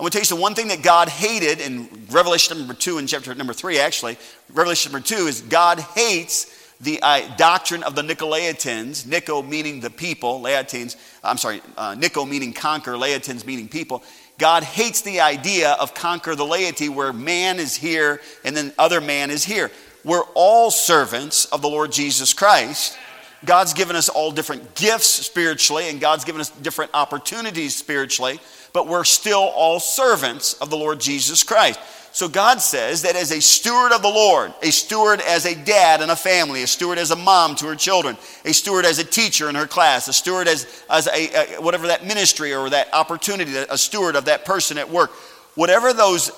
I'm 0.00 0.02
going 0.04 0.10
to 0.12 0.18
tell 0.18 0.22
you 0.22 0.36
the 0.36 0.42
one 0.42 0.54
thing 0.54 0.68
that 0.68 0.82
God 0.82 1.08
hated 1.08 1.60
in 1.60 1.86
Revelation 2.10 2.58
number 2.58 2.74
two 2.74 2.98
and 2.98 3.06
chapter 3.06 3.34
number 3.34 3.52
three, 3.52 3.78
actually. 3.78 4.16
Revelation 4.52 4.90
number 4.90 5.06
two 5.06 5.26
is 5.26 5.42
God 5.42 5.78
hates 5.78 6.56
the 6.80 6.98
uh, 7.02 7.36
doctrine 7.36 7.82
of 7.82 7.94
the 7.94 8.02
Nicolaitans, 8.02 9.06
Nico 9.06 9.42
meaning 9.42 9.80
the 9.80 9.90
people, 9.90 10.40
Laetines, 10.40 10.96
I'm 11.22 11.36
sorry, 11.36 11.60
uh, 11.76 11.94
Nico 11.94 12.24
meaning 12.24 12.54
conquer, 12.54 12.92
Laetins 12.92 13.44
meaning 13.44 13.68
people. 13.68 14.02
God 14.40 14.64
hates 14.64 15.02
the 15.02 15.20
idea 15.20 15.72
of 15.72 15.92
conquer 15.92 16.34
the 16.34 16.46
laity 16.46 16.88
where 16.88 17.12
man 17.12 17.60
is 17.60 17.76
here 17.76 18.22
and 18.42 18.56
then 18.56 18.72
other 18.78 18.98
man 19.02 19.30
is 19.30 19.44
here. 19.44 19.70
We're 20.02 20.24
all 20.34 20.70
servants 20.70 21.44
of 21.44 21.60
the 21.60 21.68
Lord 21.68 21.92
Jesus 21.92 22.32
Christ. 22.32 22.96
God's 23.44 23.74
given 23.74 23.96
us 23.96 24.08
all 24.08 24.32
different 24.32 24.74
gifts 24.74 25.06
spiritually, 25.06 25.90
and 25.90 26.00
God's 26.00 26.24
given 26.24 26.40
us 26.40 26.48
different 26.48 26.90
opportunities 26.94 27.76
spiritually, 27.76 28.40
but 28.72 28.86
we're 28.86 29.04
still 29.04 29.40
all 29.40 29.78
servants 29.78 30.54
of 30.54 30.70
the 30.70 30.76
Lord 30.76 31.00
Jesus 31.00 31.42
Christ. 31.42 31.78
So 32.12 32.28
God 32.28 32.60
says 32.60 33.02
that 33.02 33.14
as 33.14 33.30
a 33.30 33.40
steward 33.40 33.92
of 33.92 34.02
the 34.02 34.08
Lord, 34.08 34.52
a 34.62 34.72
steward 34.72 35.20
as 35.20 35.46
a 35.46 35.54
dad 35.54 36.00
in 36.00 36.10
a 36.10 36.16
family, 36.16 36.62
a 36.62 36.66
steward 36.66 36.98
as 36.98 37.12
a 37.12 37.16
mom 37.16 37.54
to 37.56 37.66
her 37.66 37.76
children, 37.76 38.16
a 38.44 38.52
steward 38.52 38.84
as 38.84 38.98
a 38.98 39.04
teacher 39.04 39.48
in 39.48 39.54
her 39.54 39.66
class, 39.66 40.08
a 40.08 40.12
steward 40.12 40.48
as, 40.48 40.84
as 40.90 41.06
a, 41.06 41.56
a 41.56 41.60
whatever 41.60 41.86
that 41.86 42.04
ministry 42.04 42.52
or 42.52 42.68
that 42.70 42.92
opportunity, 42.92 43.54
a 43.56 43.78
steward 43.78 44.16
of 44.16 44.24
that 44.24 44.44
person 44.44 44.76
at 44.76 44.90
work, 44.90 45.12
whatever 45.54 45.92
those 45.92 46.32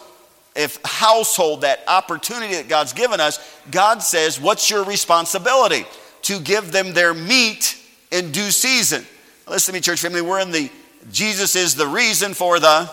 if 0.54 0.78
household, 0.84 1.62
that 1.62 1.80
opportunity 1.88 2.56
that 2.56 2.68
God's 2.68 2.92
given 2.92 3.20
us, 3.20 3.38
God 3.70 4.02
says, 4.02 4.40
What's 4.40 4.68
your 4.68 4.84
responsibility? 4.84 5.86
To 6.22 6.38
give 6.38 6.70
them 6.70 6.92
their 6.92 7.14
meat 7.14 7.76
in 8.10 8.30
due 8.30 8.50
season. 8.50 9.06
Listen 9.48 9.72
to 9.72 9.78
me, 9.78 9.80
church 9.80 10.00
family. 10.00 10.20
We're 10.20 10.40
in 10.40 10.50
the 10.50 10.70
Jesus 11.10 11.56
is 11.56 11.74
the 11.74 11.86
reason 11.86 12.34
for 12.34 12.60
the. 12.60 12.90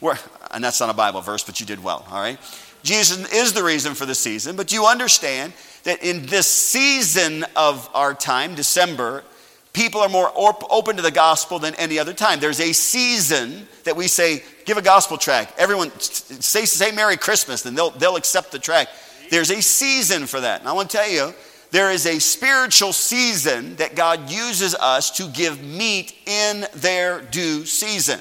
We're, 0.00 0.18
and 0.52 0.62
that's 0.62 0.80
not 0.80 0.90
a 0.90 0.94
Bible 0.94 1.20
verse, 1.20 1.44
but 1.44 1.60
you 1.60 1.66
did 1.66 1.82
well, 1.82 2.04
all 2.10 2.20
right? 2.20 2.38
Jesus 2.82 3.32
is 3.32 3.52
the 3.52 3.62
reason 3.62 3.94
for 3.94 4.06
the 4.06 4.14
season, 4.14 4.56
but 4.56 4.72
you 4.72 4.86
understand 4.86 5.52
that 5.84 6.02
in 6.02 6.26
this 6.26 6.46
season 6.46 7.44
of 7.56 7.88
our 7.94 8.14
time, 8.14 8.54
December, 8.54 9.24
people 9.72 10.00
are 10.00 10.08
more 10.08 10.30
op- 10.34 10.70
open 10.70 10.96
to 10.96 11.02
the 11.02 11.10
gospel 11.10 11.58
than 11.58 11.74
any 11.76 11.98
other 11.98 12.12
time. 12.12 12.40
There's 12.40 12.60
a 12.60 12.72
season 12.72 13.66
that 13.84 13.96
we 13.96 14.08
say, 14.08 14.42
give 14.64 14.76
a 14.76 14.82
gospel 14.82 15.16
track. 15.16 15.52
Everyone 15.58 15.90
say, 15.98 16.64
say 16.64 16.92
Merry 16.92 17.16
Christmas, 17.16 17.62
then 17.62 17.74
they'll, 17.74 17.90
they'll 17.90 18.16
accept 18.16 18.52
the 18.52 18.58
track. 18.58 18.88
There's 19.30 19.50
a 19.50 19.62
season 19.62 20.26
for 20.26 20.40
that. 20.40 20.60
And 20.60 20.68
I 20.68 20.72
want 20.72 20.90
to 20.90 20.96
tell 20.96 21.08
you, 21.08 21.32
there 21.70 21.90
is 21.90 22.06
a 22.06 22.18
spiritual 22.18 22.92
season 22.92 23.76
that 23.76 23.96
God 23.96 24.30
uses 24.30 24.74
us 24.74 25.10
to 25.12 25.28
give 25.28 25.62
meat 25.64 26.14
in 26.26 26.66
their 26.74 27.22
due 27.22 27.64
season. 27.64 28.20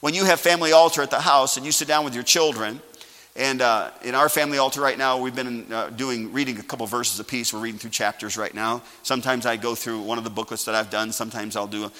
When 0.00 0.14
you 0.14 0.24
have 0.24 0.40
family 0.40 0.72
altar 0.72 1.02
at 1.02 1.10
the 1.10 1.20
house 1.20 1.58
and 1.58 1.66
you 1.66 1.72
sit 1.72 1.86
down 1.86 2.06
with 2.06 2.14
your 2.14 2.22
children, 2.22 2.80
and 3.36 3.60
uh, 3.60 3.90
in 4.02 4.14
our 4.14 4.30
family 4.30 4.56
altar 4.56 4.80
right 4.80 4.96
now, 4.96 5.18
we've 5.18 5.34
been 5.34 5.70
uh, 5.70 5.90
doing 5.90 6.32
reading 6.32 6.58
a 6.58 6.62
couple 6.62 6.86
verses 6.86 7.20
a 7.20 7.24
piece. 7.24 7.52
We're 7.52 7.60
reading 7.60 7.78
through 7.78 7.90
chapters 7.90 8.38
right 8.38 8.54
now. 8.54 8.80
Sometimes 9.02 9.44
I 9.44 9.58
go 9.58 9.74
through 9.74 10.00
one 10.00 10.16
of 10.16 10.24
the 10.24 10.30
booklets 10.30 10.64
that 10.64 10.74
I've 10.74 10.88
done. 10.88 11.12
Sometimes 11.12 11.54
I'll 11.54 11.66
do 11.66 11.84
a, 11.84 11.92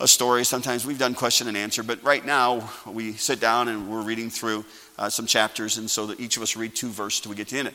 a 0.00 0.08
story. 0.08 0.42
Sometimes 0.46 0.86
we've 0.86 0.98
done 0.98 1.12
question 1.12 1.46
and 1.46 1.54
answer. 1.54 1.82
But 1.82 2.02
right 2.02 2.24
now, 2.24 2.70
we 2.86 3.12
sit 3.12 3.40
down 3.40 3.68
and 3.68 3.90
we're 3.90 4.00
reading 4.00 4.30
through 4.30 4.64
uh, 4.98 5.10
some 5.10 5.26
chapters, 5.26 5.76
and 5.76 5.90
so 5.90 6.06
that 6.06 6.20
each 6.20 6.38
of 6.38 6.42
us 6.42 6.56
read 6.56 6.74
two 6.74 6.88
verses 6.88 7.20
till 7.20 7.30
we 7.30 7.36
get 7.36 7.48
to 7.48 7.58
in 7.58 7.66
it. 7.66 7.74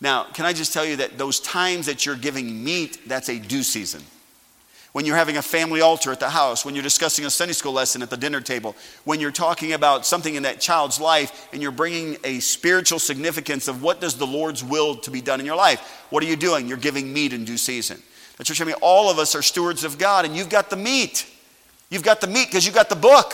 Now, 0.00 0.24
can 0.24 0.46
I 0.46 0.54
just 0.54 0.72
tell 0.72 0.86
you 0.86 0.96
that 0.96 1.18
those 1.18 1.38
times 1.38 1.84
that 1.84 2.06
you're 2.06 2.16
giving 2.16 2.64
meat, 2.64 2.98
that's 3.06 3.28
a 3.28 3.38
due 3.38 3.62
season 3.62 4.02
when 4.92 5.06
you're 5.06 5.16
having 5.16 5.38
a 5.38 5.42
family 5.42 5.80
altar 5.80 6.12
at 6.12 6.20
the 6.20 6.28
house, 6.28 6.64
when 6.64 6.74
you're 6.74 6.82
discussing 6.82 7.24
a 7.24 7.30
Sunday 7.30 7.54
school 7.54 7.72
lesson 7.72 8.02
at 8.02 8.10
the 8.10 8.16
dinner 8.16 8.40
table, 8.40 8.76
when 9.04 9.20
you're 9.20 9.30
talking 9.30 9.72
about 9.72 10.04
something 10.04 10.34
in 10.34 10.42
that 10.42 10.60
child's 10.60 11.00
life 11.00 11.48
and 11.52 11.62
you're 11.62 11.70
bringing 11.70 12.18
a 12.24 12.40
spiritual 12.40 12.98
significance 12.98 13.68
of 13.68 13.82
what 13.82 14.00
does 14.00 14.16
the 14.16 14.26
Lord's 14.26 14.62
will 14.62 14.96
to 14.96 15.10
be 15.10 15.22
done 15.22 15.40
in 15.40 15.46
your 15.46 15.56
life. 15.56 16.06
What 16.10 16.22
are 16.22 16.26
you 16.26 16.36
doing? 16.36 16.68
You're 16.68 16.76
giving 16.76 17.10
meat 17.12 17.32
in 17.32 17.44
due 17.44 17.56
season. 17.56 18.02
The 18.36 18.44
church, 18.44 18.60
I 18.60 18.64
mean, 18.64 18.74
all 18.82 19.10
of 19.10 19.18
us 19.18 19.34
are 19.34 19.42
stewards 19.42 19.82
of 19.82 19.98
God 19.98 20.26
and 20.26 20.36
you've 20.36 20.50
got 20.50 20.68
the 20.68 20.76
meat. 20.76 21.26
You've 21.88 22.02
got 22.02 22.20
the 22.20 22.26
meat 22.26 22.48
because 22.48 22.66
you've 22.66 22.74
got 22.74 22.90
the 22.90 22.96
book. 22.96 23.32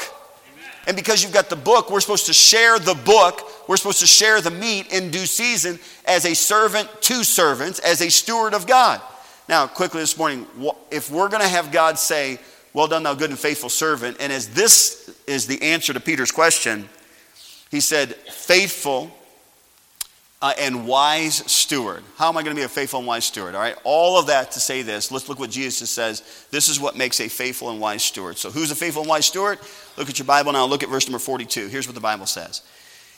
And 0.87 0.97
because 0.97 1.23
you've 1.23 1.35
got 1.35 1.50
the 1.50 1.57
book, 1.57 1.91
we're 1.91 2.00
supposed 2.00 2.27
to 2.27 2.33
share 2.33 2.79
the 2.79 2.95
book. 2.95 3.69
We're 3.69 3.77
supposed 3.77 4.00
to 4.00 4.07
share 4.07 4.41
the 4.41 4.50
meat 4.50 4.91
in 4.91 5.11
due 5.11 5.27
season 5.27 5.79
as 6.07 6.25
a 6.25 6.35
servant 6.35 6.88
to 7.03 7.25
servants, 7.25 7.79
as 7.81 8.00
a 8.00 8.11
steward 8.11 8.55
of 8.55 8.67
God. 8.67 9.03
Now, 9.49 9.67
quickly 9.67 10.00
this 10.00 10.19
morning, 10.19 10.47
if 10.90 11.11
we're 11.11 11.28
going 11.28 11.43
to 11.43 11.49
have 11.49 11.73
God 11.73 11.99
say, 11.99 12.38
Well 12.75 12.87
done, 12.87 13.02
thou 13.02 13.14
good 13.14 13.31
and 13.31 13.38
faithful 13.38 13.71
servant, 13.71 14.19
and 14.21 14.33
as 14.33 14.49
this 14.49 15.11
is 15.26 15.47
the 15.47 15.61
answer 15.62 15.95
to 15.95 16.00
Peter's 16.00 16.31
question, 16.31 16.88
he 17.71 17.81
said, 17.81 18.14
Faithful 18.14 19.11
uh, 20.40 20.52
and 20.59 20.87
wise 20.87 21.37
steward. 21.50 22.05
How 22.17 22.28
am 22.28 22.37
I 22.37 22.43
going 22.43 22.55
to 22.55 22.61
be 22.61 22.64
a 22.64 22.69
faithful 22.69 22.99
and 22.99 23.09
wise 23.09 23.25
steward? 23.25 23.55
All 23.55 23.61
right, 23.61 23.76
all 23.85 24.19
of 24.19 24.26
that 24.26 24.52
to 24.52 24.61
say 24.61 24.83
this. 24.83 25.11
Let's 25.11 25.28
look 25.28 25.40
what 25.40 25.50
Jesus 25.50 25.90
says. 25.90 26.47
This 26.50 26.69
is 26.69 26.78
what 26.78 26.97
makes 26.97 27.21
a 27.21 27.28
faithful 27.28 27.71
and 27.71 27.81
wise 27.81 28.02
steward. 28.02 28.37
So, 28.37 28.50
who's 28.50 28.71
a 28.71 28.76
faithful 28.76 29.02
and 29.02 29.09
wise 29.09 29.26
steward? 29.26 29.59
Look 29.97 30.11
at 30.11 30.19
your 30.19 30.26
Bible 30.26 30.52
now. 30.52 30.67
Look 30.67 30.83
at 30.83 30.90
verse 30.90 31.07
number 31.07 31.19
42. 31.19 31.69
Here's 31.69 31.88
what 31.88 31.95
the 31.95 32.00
Bible 32.00 32.26
says. 32.26 32.62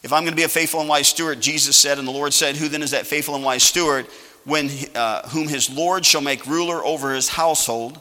If 0.03 0.13
I'm 0.13 0.23
going 0.23 0.33
to 0.33 0.37
be 0.37 0.45
a 0.45 0.49
faithful 0.49 0.81
and 0.81 0.89
wise 0.89 1.09
steward, 1.09 1.43
Jesus 1.43 1.77
said, 1.77 1.99
and 1.99 2.09
the 2.09 2.13
Lord 2.13 2.33
said, 2.33 2.57
Who 2.57 2.69
then 2.69 2.83
is 2.83 2.93
that 2.93 3.07
faithful 3.07 3.35
and 3.35 3.45
wise 3.45 3.65
steward? 3.65 4.07
When, 4.45 4.71
uh, 4.95 5.29
whom 5.29 5.49
his 5.49 5.71
Lord 5.71 6.05
shall 6.05 6.21
make 6.21 6.47
ruler 6.47 6.85
over 6.85 7.15
his 7.15 7.29
household. 7.29 7.99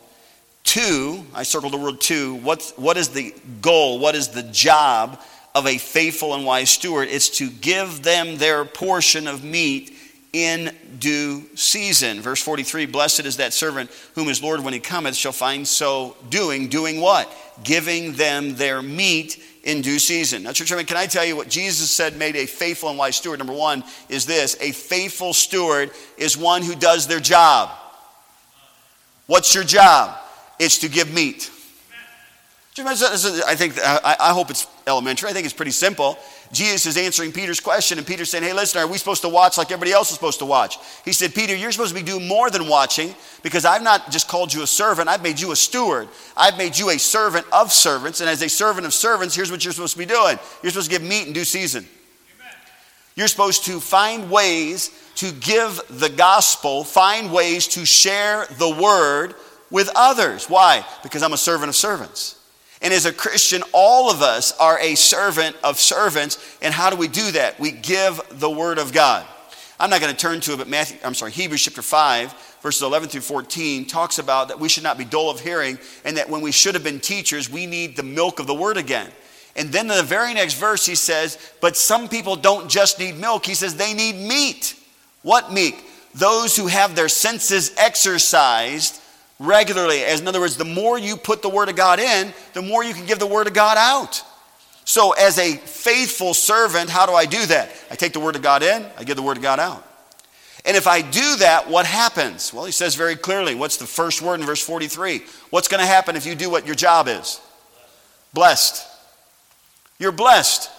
Two, 0.63 1.23
I 1.33 1.43
circled 1.43 1.73
the 1.73 1.77
word 1.77 1.99
two. 1.99 2.35
What, 2.35 2.73
what 2.75 2.97
is 2.97 3.09
the 3.09 3.33
goal? 3.61 3.99
What 3.99 4.15
is 4.15 4.29
the 4.29 4.43
job 4.43 5.19
of 5.55 5.65
a 5.65 5.77
faithful 5.77 6.35
and 6.35 6.45
wise 6.45 6.69
steward? 6.69 7.07
It's 7.09 7.29
to 7.37 7.49
give 7.49 8.03
them 8.03 8.37
their 8.37 8.65
portion 8.65 9.27
of 9.27 9.43
meat 9.43 9.95
in 10.33 10.75
due 10.99 11.43
season. 11.55 12.21
Verse 12.21 12.41
43 12.41 12.85
Blessed 12.85 13.21
is 13.21 13.37
that 13.37 13.53
servant 13.53 13.89
whom 14.15 14.27
his 14.27 14.43
Lord, 14.43 14.63
when 14.63 14.73
he 14.73 14.79
cometh, 14.79 15.15
shall 15.15 15.31
find 15.31 15.67
so 15.67 16.15
doing. 16.29 16.67
Doing 16.67 17.01
what? 17.01 17.31
Giving 17.63 18.13
them 18.13 18.55
their 18.55 18.81
meat 18.81 19.43
in 19.63 19.81
due 19.81 19.99
season. 19.99 20.43
Now, 20.43 20.51
church, 20.51 20.69
can 20.87 20.97
I 20.97 21.05
tell 21.05 21.25
you 21.25 21.35
what 21.35 21.49
Jesus 21.49 21.91
said 21.91 22.17
made 22.17 22.35
a 22.35 22.45
faithful 22.45 22.89
and 22.89 22.97
wise 22.97 23.17
steward? 23.17 23.39
Number 23.39 23.53
one 23.53 23.83
is 24.07 24.25
this 24.25 24.57
a 24.61 24.71
faithful 24.71 25.33
steward 25.33 25.91
is 26.17 26.37
one 26.37 26.61
who 26.61 26.75
does 26.75 27.07
their 27.07 27.19
job. 27.19 27.69
What's 29.27 29.53
your 29.53 29.63
job? 29.63 30.17
It's 30.59 30.79
to 30.79 30.89
give 30.89 31.13
meat. 31.13 31.51
I 32.85 33.55
think 33.55 33.77
uh, 33.77 34.15
I 34.19 34.31
hope 34.33 34.49
it's 34.49 34.67
elementary. 34.87 35.29
I 35.29 35.33
think 35.33 35.45
it's 35.45 35.53
pretty 35.53 35.71
simple. 35.71 36.17
Jesus 36.51 36.87
is 36.87 36.97
answering 36.97 37.31
Peter's 37.31 37.59
question, 37.59 37.99
and 37.99 38.07
Peter's 38.07 38.29
saying, 38.29 38.43
Hey, 38.43 38.53
listen, 38.53 38.81
are 38.81 38.87
we 38.87 38.97
supposed 38.97 39.21
to 39.21 39.29
watch 39.29 39.57
like 39.57 39.71
everybody 39.71 39.91
else 39.91 40.09
is 40.09 40.15
supposed 40.15 40.39
to 40.39 40.45
watch? 40.45 40.79
He 41.05 41.11
said, 41.11 41.35
Peter, 41.35 41.55
you're 41.55 41.71
supposed 41.71 41.95
to 41.95 42.01
be 42.01 42.05
doing 42.05 42.27
more 42.27 42.49
than 42.49 42.67
watching 42.67 43.13
because 43.43 43.65
I've 43.65 43.83
not 43.83 44.09
just 44.09 44.27
called 44.27 44.53
you 44.53 44.63
a 44.63 44.67
servant, 44.67 45.09
I've 45.09 45.21
made 45.21 45.39
you 45.39 45.51
a 45.51 45.55
steward. 45.55 46.09
I've 46.35 46.57
made 46.57 46.77
you 46.77 46.89
a 46.89 46.97
servant 46.97 47.45
of 47.51 47.71
servants, 47.71 48.19
and 48.19 48.29
as 48.29 48.41
a 48.41 48.49
servant 48.49 48.87
of 48.87 48.93
servants, 48.93 49.35
here's 49.35 49.51
what 49.51 49.63
you're 49.63 49.73
supposed 49.73 49.93
to 49.93 49.99
be 49.99 50.05
doing 50.05 50.39
you're 50.63 50.71
supposed 50.71 50.89
to 50.89 50.97
give 50.97 51.07
meat 51.07 51.27
in 51.27 51.33
due 51.33 51.45
season. 51.45 51.85
Amen. 52.35 52.53
You're 53.15 53.27
supposed 53.27 53.65
to 53.65 53.79
find 53.79 54.31
ways 54.31 54.89
to 55.15 55.31
give 55.31 55.81
the 55.89 56.09
gospel, 56.09 56.83
find 56.83 57.31
ways 57.31 57.67
to 57.67 57.85
share 57.85 58.45
the 58.57 58.69
word 58.69 59.35
with 59.69 59.91
others. 59.95 60.49
Why? 60.49 60.83
Because 61.03 61.21
I'm 61.21 61.33
a 61.33 61.37
servant 61.37 61.69
of 61.69 61.75
servants. 61.75 62.38
And 62.81 62.93
as 62.93 63.05
a 63.05 63.13
Christian, 63.13 63.61
all 63.73 64.09
of 64.09 64.21
us 64.21 64.57
are 64.57 64.79
a 64.79 64.95
servant 64.95 65.55
of 65.63 65.79
servants. 65.79 66.57
And 66.61 66.73
how 66.73 66.89
do 66.89 66.95
we 66.95 67.07
do 67.07 67.31
that? 67.31 67.59
We 67.59 67.71
give 67.71 68.21
the 68.31 68.49
word 68.49 68.77
of 68.77 68.93
God. 68.93 69.25
I'm 69.79 69.89
not 69.89 70.01
going 70.01 70.13
to 70.13 70.19
turn 70.19 70.41
to 70.41 70.53
it, 70.53 70.57
but 70.57 70.67
Matthew, 70.67 70.97
I'm 71.03 71.13
sorry, 71.13 71.31
Hebrews 71.31 71.63
chapter 71.63 71.81
5, 71.81 72.57
verses 72.61 72.81
11 72.81 73.09
through 73.09 73.21
14 73.21 73.85
talks 73.85 74.19
about 74.19 74.49
that 74.49 74.59
we 74.59 74.67
should 74.67 74.83
not 74.83 74.97
be 74.97 75.05
dull 75.05 75.29
of 75.29 75.39
hearing 75.39 75.79
and 76.03 76.17
that 76.17 76.29
when 76.29 76.41
we 76.41 76.51
should 76.51 76.73
have 76.73 76.83
been 76.83 76.99
teachers, 76.99 77.49
we 77.49 77.65
need 77.65 77.95
the 77.95 78.03
milk 78.03 78.39
of 78.39 78.47
the 78.47 78.53
word 78.53 78.77
again. 78.77 79.09
And 79.55 79.69
then 79.71 79.89
in 79.89 79.97
the 79.97 80.03
very 80.03 80.33
next 80.33 80.53
verse, 80.53 80.85
he 80.85 80.95
says, 80.95 81.37
But 81.59 81.75
some 81.75 82.07
people 82.07 82.35
don't 82.35 82.69
just 82.69 82.99
need 82.99 83.17
milk. 83.17 83.45
He 83.45 83.53
says 83.53 83.75
they 83.75 83.93
need 83.93 84.15
meat. 84.15 84.75
What 85.21 85.51
meat? 85.51 85.75
Those 86.13 86.55
who 86.55 86.67
have 86.67 86.95
their 86.95 87.09
senses 87.09 87.73
exercised 87.77 88.98
regularly. 89.39 90.03
As 90.03 90.19
in 90.19 90.27
other 90.27 90.39
words, 90.39 90.57
the 90.57 90.65
more 90.65 90.99
you 90.99 91.17
put 91.17 91.41
the 91.41 91.49
Word 91.49 91.69
of 91.69 91.75
God 91.75 91.99
in, 91.99 92.33
the 92.53 92.61
more 92.61 92.83
you 92.83 92.93
can 92.93 93.05
give 93.05 93.19
the 93.19 93.25
Word 93.25 93.47
of 93.47 93.53
God 93.53 93.77
out. 93.77 94.23
So, 94.85 95.11
as 95.11 95.37
a 95.37 95.55
faithful 95.55 96.33
servant, 96.33 96.89
how 96.89 97.05
do 97.05 97.13
I 97.13 97.25
do 97.25 97.45
that? 97.47 97.71
I 97.91 97.95
take 97.95 98.13
the 98.13 98.19
Word 98.19 98.35
of 98.35 98.41
God 98.41 98.63
in, 98.63 98.85
I 98.97 99.03
give 99.03 99.15
the 99.15 99.23
Word 99.23 99.37
of 99.37 99.43
God 99.43 99.59
out. 99.59 99.85
And 100.65 100.75
if 100.75 100.87
I 100.87 101.01
do 101.01 101.37
that, 101.37 101.69
what 101.69 101.85
happens? 101.85 102.53
Well, 102.53 102.65
he 102.65 102.71
says 102.71 102.95
very 102.95 103.15
clearly 103.15 103.55
what's 103.55 103.77
the 103.77 103.85
first 103.85 104.21
word 104.21 104.39
in 104.39 104.45
verse 104.45 104.61
43? 104.61 105.23
What's 105.51 105.67
going 105.67 105.79
to 105.79 105.85
happen 105.85 106.15
if 106.15 106.25
you 106.25 106.35
do 106.35 106.49
what 106.49 106.65
your 106.65 106.75
job 106.75 107.07
is? 107.07 107.39
Blessed. 108.33 108.85
You're 109.99 110.11
blessed. 110.11 110.69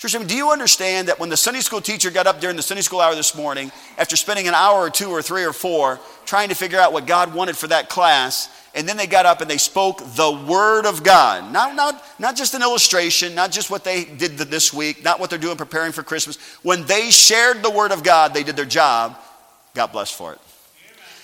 Church, 0.00 0.16
do 0.26 0.34
you 0.34 0.50
understand 0.50 1.08
that 1.08 1.20
when 1.20 1.28
the 1.28 1.36
Sunday 1.36 1.60
school 1.60 1.82
teacher 1.82 2.10
got 2.10 2.26
up 2.26 2.40
during 2.40 2.56
the 2.56 2.62
Sunday 2.62 2.80
school 2.80 3.02
hour 3.02 3.14
this 3.14 3.36
morning, 3.36 3.70
after 3.98 4.16
spending 4.16 4.48
an 4.48 4.54
hour 4.54 4.78
or 4.78 4.88
two 4.88 5.10
or 5.10 5.20
three 5.20 5.44
or 5.44 5.52
four 5.52 6.00
trying 6.24 6.48
to 6.48 6.54
figure 6.54 6.78
out 6.78 6.94
what 6.94 7.06
God 7.06 7.34
wanted 7.34 7.54
for 7.54 7.66
that 7.66 7.90
class, 7.90 8.48
and 8.74 8.88
then 8.88 8.96
they 8.96 9.06
got 9.06 9.26
up 9.26 9.42
and 9.42 9.50
they 9.50 9.58
spoke 9.58 9.98
the 9.98 10.46
Word 10.48 10.86
of 10.86 11.02
God. 11.02 11.52
Not, 11.52 11.74
not, 11.74 12.02
not 12.18 12.34
just 12.34 12.54
an 12.54 12.62
illustration, 12.62 13.34
not 13.34 13.52
just 13.52 13.70
what 13.70 13.84
they 13.84 14.06
did 14.06 14.38
this 14.38 14.72
week, 14.72 15.04
not 15.04 15.20
what 15.20 15.28
they're 15.28 15.38
doing 15.38 15.58
preparing 15.58 15.92
for 15.92 16.02
Christmas. 16.02 16.38
When 16.62 16.86
they 16.86 17.10
shared 17.10 17.62
the 17.62 17.70
Word 17.70 17.92
of 17.92 18.02
God, 18.02 18.32
they 18.32 18.42
did 18.42 18.56
their 18.56 18.64
job. 18.64 19.18
God 19.74 19.88
bless 19.88 20.10
for 20.10 20.32
it. 20.32 20.38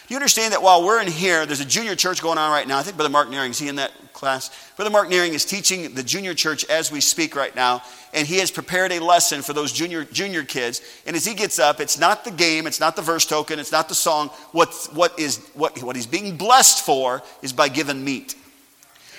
You 0.09 0.17
understand 0.17 0.53
that 0.53 0.63
while 0.63 0.85
we're 0.85 1.01
in 1.01 1.09
here, 1.09 1.47
there's 1.47 1.61
a 1.61 1.65
junior 1.65 1.97
church 1.97 2.23
going 2.23 2.39
on 2.39 2.51
right 2.53 2.69
now? 2.69 2.79
I 2.79 2.83
think 2.83 2.97
Brother 2.97 3.11
Mark 3.11 3.29
Nearing, 3.29 3.51
is 3.51 3.59
he 3.59 3.69
in 3.69 3.77
that 3.77 3.91
class? 4.13 4.51
Brother 4.77 4.91
Mark 4.91 5.09
Nearing 5.09 5.35
is 5.35 5.45
teaching 5.45 5.95
the 5.95 6.03
junior 6.03 6.33
church 6.33 6.65
as 6.67 6.93
we 6.93 7.01
speak 7.01 7.35
right 7.35 7.55
now, 7.57 7.83
and 8.17 8.27
he 8.27 8.39
has 8.39 8.51
prepared 8.51 8.93
a 8.93 8.99
lesson 8.99 9.43
for 9.43 9.53
those 9.53 9.71
junior, 9.71 10.03
junior 10.05 10.43
kids. 10.43 10.81
And 11.07 11.15
as 11.15 11.27
he 11.27 11.35
gets 11.35 11.59
up, 11.59 11.81
it's 11.81 11.99
not 11.99 12.25
the 12.25 12.31
game, 12.31 12.67
it's 12.67 12.81
not 12.81 12.97
the 12.97 13.03
verse 13.03 13.27
token, 13.27 13.59
it's 13.59 13.71
not 13.71 13.91
the 13.91 13.95
song. 13.95 14.29
What, 14.53 14.73
what, 14.95 15.19
is, 15.21 15.47
what, 15.53 15.81
what 15.83 15.95
he's 15.97 16.07
being 16.07 16.39
blessed 16.39 16.85
for 16.85 17.23
is 17.43 17.53
by 17.53 17.69
giving 17.69 18.03
meat. 18.03 18.35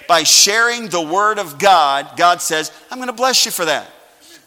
By 0.08 0.24
sharing 0.24 0.90
the 0.90 1.02
word 1.02 1.38
of 1.38 1.60
God, 1.60 2.18
God 2.18 2.42
says, 2.42 2.72
I'm 2.90 2.98
going 2.98 3.08
to 3.08 3.14
bless 3.14 3.46
you 3.46 3.52
for 3.52 3.66
that. 3.66 3.88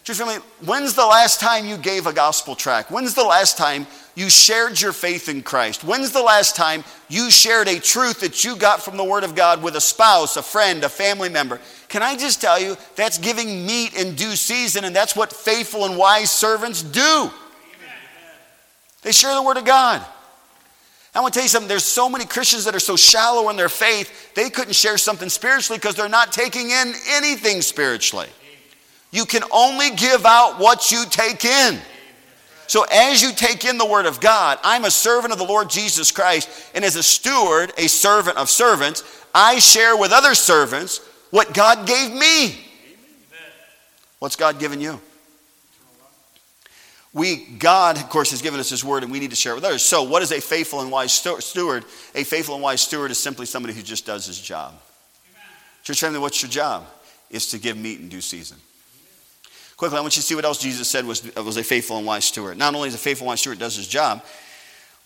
Church 0.02 0.16
family, 0.16 0.36
when's 0.64 0.94
the 0.94 1.06
last 1.06 1.38
time 1.38 1.64
you 1.64 1.76
gave 1.76 2.08
a 2.08 2.12
gospel 2.12 2.56
track? 2.56 2.90
When's 2.90 3.14
the 3.14 3.22
last 3.22 3.56
time 3.56 3.86
you 4.14 4.28
shared 4.28 4.80
your 4.80 4.92
faith 4.92 5.28
in 5.28 5.42
Christ? 5.42 5.84
When's 5.84 6.12
the 6.12 6.22
last 6.22 6.56
time 6.56 6.84
you 7.08 7.30
shared 7.30 7.68
a 7.68 7.78
truth 7.78 8.20
that 8.20 8.44
you 8.44 8.56
got 8.56 8.82
from 8.82 8.96
the 8.96 9.04
Word 9.04 9.24
of 9.24 9.34
God 9.34 9.62
with 9.62 9.76
a 9.76 9.80
spouse, 9.80 10.36
a 10.36 10.42
friend, 10.42 10.82
a 10.84 10.88
family 10.88 11.28
member? 11.28 11.60
Can 11.88 12.02
I 12.02 12.16
just 12.16 12.40
tell 12.40 12.60
you, 12.60 12.76
that's 12.96 13.18
giving 13.18 13.66
meat 13.66 13.94
in 13.94 14.14
due 14.14 14.36
season, 14.36 14.84
and 14.84 14.94
that's 14.94 15.16
what 15.16 15.32
faithful 15.32 15.84
and 15.84 15.96
wise 15.96 16.30
servants 16.30 16.82
do. 16.82 17.30
They 19.02 19.12
share 19.12 19.34
the 19.34 19.42
Word 19.42 19.56
of 19.56 19.64
God. 19.64 20.04
I 21.14 21.20
want 21.20 21.34
to 21.34 21.38
tell 21.38 21.44
you 21.44 21.48
something. 21.48 21.68
There's 21.68 21.84
so 21.84 22.08
many 22.08 22.24
Christians 22.24 22.64
that 22.66 22.74
are 22.74 22.80
so 22.80 22.96
shallow 22.96 23.48
in 23.50 23.56
their 23.56 23.68
faith, 23.68 24.34
they 24.34 24.50
couldn't 24.50 24.74
share 24.74 24.98
something 24.98 25.28
spiritually 25.28 25.78
because 25.78 25.94
they're 25.96 26.08
not 26.08 26.32
taking 26.32 26.70
in 26.70 26.94
anything 27.08 27.62
spiritually. 27.62 28.28
You 29.10 29.24
can 29.24 29.42
only 29.50 29.90
give 29.90 30.24
out 30.24 30.60
what 30.60 30.92
you 30.92 31.04
take 31.10 31.44
in. 31.44 31.80
So, 32.70 32.84
as 32.84 33.20
you 33.20 33.32
take 33.32 33.64
in 33.64 33.78
the 33.78 33.84
Word 33.84 34.06
of 34.06 34.20
God, 34.20 34.60
I'm 34.62 34.84
a 34.84 34.92
servant 34.92 35.32
of 35.32 35.40
the 35.40 35.44
Lord 35.44 35.68
Jesus 35.68 36.12
Christ, 36.12 36.48
and 36.72 36.84
as 36.84 36.94
a 36.94 37.02
steward, 37.02 37.72
a 37.76 37.88
servant 37.88 38.36
of 38.36 38.48
servants, 38.48 39.02
I 39.34 39.58
share 39.58 39.96
with 39.96 40.12
other 40.12 40.36
servants 40.36 41.00
what 41.30 41.52
God 41.52 41.84
gave 41.84 42.12
me. 42.12 42.64
What's 44.20 44.36
God 44.36 44.60
given 44.60 44.80
you? 44.80 45.00
We, 47.12 47.44
God, 47.58 47.96
of 47.96 48.08
course, 48.08 48.30
has 48.30 48.40
given 48.40 48.60
us 48.60 48.70
His 48.70 48.84
Word, 48.84 49.02
and 49.02 49.10
we 49.10 49.18
need 49.18 49.30
to 49.30 49.36
share 49.36 49.50
it 49.50 49.56
with 49.56 49.64
others. 49.64 49.82
So, 49.82 50.04
what 50.04 50.22
is 50.22 50.30
a 50.30 50.40
faithful 50.40 50.80
and 50.80 50.92
wise 50.92 51.12
steward? 51.12 51.84
A 52.14 52.22
faithful 52.22 52.54
and 52.54 52.62
wise 52.62 52.82
steward 52.82 53.10
is 53.10 53.18
simply 53.18 53.46
somebody 53.46 53.74
who 53.74 53.82
just 53.82 54.06
does 54.06 54.26
his 54.26 54.40
job. 54.40 54.74
Church 55.82 55.98
family, 55.98 56.20
what's 56.20 56.40
your 56.40 56.52
job? 56.52 56.86
Is 57.30 57.48
to 57.48 57.58
give 57.58 57.76
meat 57.76 57.98
in 57.98 58.08
due 58.08 58.20
season. 58.20 58.58
Quickly, 59.80 59.96
I 59.96 60.02
want 60.02 60.14
you 60.14 60.20
to 60.20 60.26
see 60.26 60.34
what 60.34 60.44
else 60.44 60.58
Jesus 60.58 60.88
said 60.88 61.06
was, 61.06 61.34
was 61.36 61.56
a 61.56 61.64
faithful 61.64 61.96
and 61.96 62.04
wise 62.06 62.26
steward. 62.26 62.58
Not 62.58 62.74
only 62.74 62.88
is 62.88 62.94
a 62.94 62.98
faithful 62.98 63.24
and 63.24 63.28
wise 63.28 63.40
steward 63.40 63.58
does 63.58 63.76
his 63.76 63.88
job, 63.88 64.22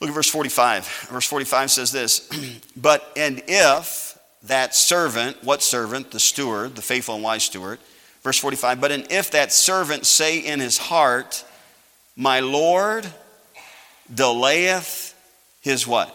look 0.00 0.10
at 0.10 0.14
verse 0.14 0.28
45. 0.28 1.06
Verse 1.12 1.28
45 1.28 1.70
says 1.70 1.92
this, 1.92 2.28
but 2.76 3.08
and 3.16 3.40
if 3.46 4.18
that 4.42 4.74
servant, 4.74 5.44
what 5.44 5.62
servant? 5.62 6.10
The 6.10 6.18
steward, 6.18 6.74
the 6.74 6.82
faithful 6.82 7.14
and 7.14 7.22
wise 7.22 7.44
steward. 7.44 7.78
Verse 8.24 8.36
45, 8.40 8.80
but 8.80 8.90
and 8.90 9.06
if 9.12 9.30
that 9.30 9.52
servant 9.52 10.06
say 10.06 10.40
in 10.40 10.58
his 10.58 10.76
heart, 10.76 11.44
my 12.16 12.40
Lord 12.40 13.06
delayeth 14.12 15.14
his 15.60 15.86
what? 15.86 16.08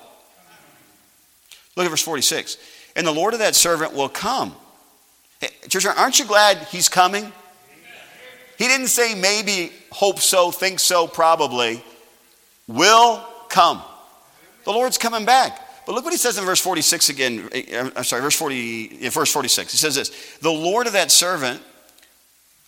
Look 1.77 1.85
at 1.85 1.89
verse 1.89 2.03
46. 2.03 2.57
And 2.97 3.07
the 3.07 3.13
Lord 3.13 3.31
of 3.31 3.39
that 3.39 3.55
servant 3.55 3.93
will 3.93 4.09
come. 4.09 4.53
Hey, 5.39 5.47
church, 5.69 5.85
aren't 5.85 6.19
you 6.19 6.25
glad 6.25 6.57
he's 6.67 6.89
coming? 6.89 7.31
He 8.59 8.67
didn't 8.67 8.87
say 8.87 9.15
maybe, 9.15 9.71
hope 9.89 10.19
so, 10.19 10.51
think 10.51 10.81
so, 10.81 11.07
probably. 11.07 11.81
Will 12.67 13.25
come. 13.47 13.81
The 14.65 14.71
Lord's 14.71 14.97
coming 14.97 15.25
back. 15.25 15.85
But 15.85 15.95
look 15.95 16.03
what 16.03 16.11
he 16.11 16.19
says 16.19 16.37
in 16.37 16.43
verse 16.43 16.59
46 16.59 17.07
again. 17.07 17.49
Eh, 17.53 17.89
I'm 17.95 18.03
sorry, 18.03 18.21
verse 18.21 18.35
40, 18.35 19.07
verse 19.09 19.31
46. 19.31 19.71
He 19.71 19.77
says 19.77 19.95
this 19.95 20.37
The 20.41 20.51
Lord 20.51 20.87
of 20.87 20.93
that 20.93 21.09
servant 21.09 21.61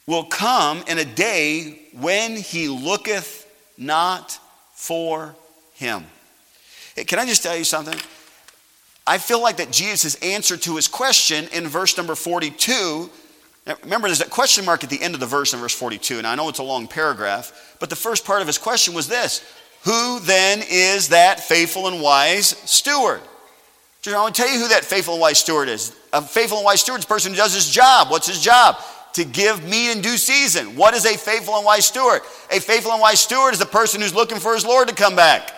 will 0.08 0.24
come 0.24 0.82
in 0.88 0.98
a 0.98 1.04
day 1.04 1.78
when 2.00 2.38
he 2.38 2.70
looketh 2.70 3.46
not 3.78 4.40
for 4.74 5.36
him. 5.74 6.06
Hey, 6.96 7.04
can 7.04 7.20
I 7.20 7.26
just 7.26 7.44
tell 7.44 7.56
you 7.56 7.66
something? 7.66 8.00
I 9.06 9.18
feel 9.18 9.42
like 9.42 9.58
that 9.58 9.72
Jesus' 9.72 10.16
answer 10.24 10.56
to 10.56 10.78
his 10.78 10.88
question 10.88 11.50
in 11.52 11.68
verse 11.68 11.98
number 11.98 12.16
42 12.16 13.10
now, 13.66 13.76
remember, 13.84 14.08
there's 14.08 14.20
that 14.20 14.32
question 14.32 14.66
mark 14.66 14.84
at 14.84 14.90
the 14.90 15.02
end 15.02 15.14
of 15.14 15.20
the 15.20 15.28
verse 15.28 15.54
in 15.54 15.60
verse 15.60 15.76
42, 15.76 16.18
and 16.18 16.26
I 16.26 16.36
know 16.36 16.50
it's 16.50 16.60
a 16.60 16.64
long 16.64 16.88
paragraph, 16.88 17.76
but 17.80 17.90
the 17.90 17.96
first 17.96 18.26
part 18.26 18.42
of 18.42 18.48
his 18.48 18.58
question 18.58 18.94
was 18.94 19.08
this 19.08 19.44
Who 19.84 20.20
then 20.22 20.64
is 20.68 21.10
that 21.10 21.40
faithful 21.40 21.88
and 21.88 22.02
wise 22.02 22.48
steward? 22.48 23.22
I 24.08 24.20
want 24.20 24.34
to 24.34 24.42
tell 24.42 24.52
you 24.52 24.60
who 24.60 24.70
that 24.70 24.84
faithful 24.84 25.14
and 25.14 25.22
wise 25.22 25.38
steward 25.38 25.70
is. 25.70 25.96
A 26.12 26.24
faithful 26.24 26.58
and 26.58 26.66
wise 26.66 26.82
steward 26.82 27.00
is 27.00 27.06
a 27.06 27.08
person 27.08 27.34
who 27.34 27.38
does 27.38 27.54
his 27.54 27.70
job. 27.70 28.10
What's 28.10 28.28
his 28.28 28.42
job? 28.42 28.78
To 29.14 29.24
give 29.24 29.64
meat 29.64 29.92
in 29.92 30.02
due 30.02 30.18
season. 30.18 30.76
What 30.76 30.96
is 30.96 31.06
a 31.06 31.16
faithful 31.16 31.56
and 31.56 31.64
wise 31.64 31.86
steward? 31.86 32.22
A 32.50 32.60
faithful 32.60 32.94
and 32.94 33.02
wise 33.02 33.20
steward 33.20 33.54
is 33.54 33.62
a 33.62 33.66
person 33.66 34.02
who's 34.02 34.16
looking 34.16 34.40
for 34.40 34.56
his 34.56 34.66
Lord 34.66 34.88
to 34.88 34.96
come 34.96 35.16
back. 35.16 35.54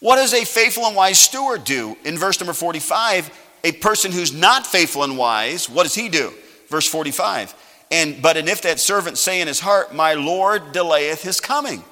What 0.00 0.16
does 0.16 0.34
a 0.34 0.44
faithful 0.44 0.84
and 0.84 0.94
wise 0.94 1.18
steward 1.18 1.64
do? 1.64 1.96
In 2.04 2.18
verse 2.18 2.38
number 2.38 2.52
45, 2.52 3.30
a 3.64 3.72
person 3.72 4.12
who's 4.12 4.32
not 4.32 4.66
faithful 4.66 5.02
and 5.04 5.18
wise, 5.18 5.68
what 5.68 5.82
does 5.82 5.94
he 5.94 6.08
do? 6.08 6.32
Verse 6.68 6.86
45. 6.88 7.54
And 7.90 8.20
but 8.20 8.36
and 8.36 8.48
if 8.48 8.62
that 8.62 8.80
servant 8.80 9.18
say 9.18 9.40
in 9.40 9.48
his 9.48 9.60
heart, 9.60 9.94
My 9.94 10.14
Lord 10.14 10.72
delayeth 10.72 11.22
his 11.22 11.40
coming. 11.40 11.82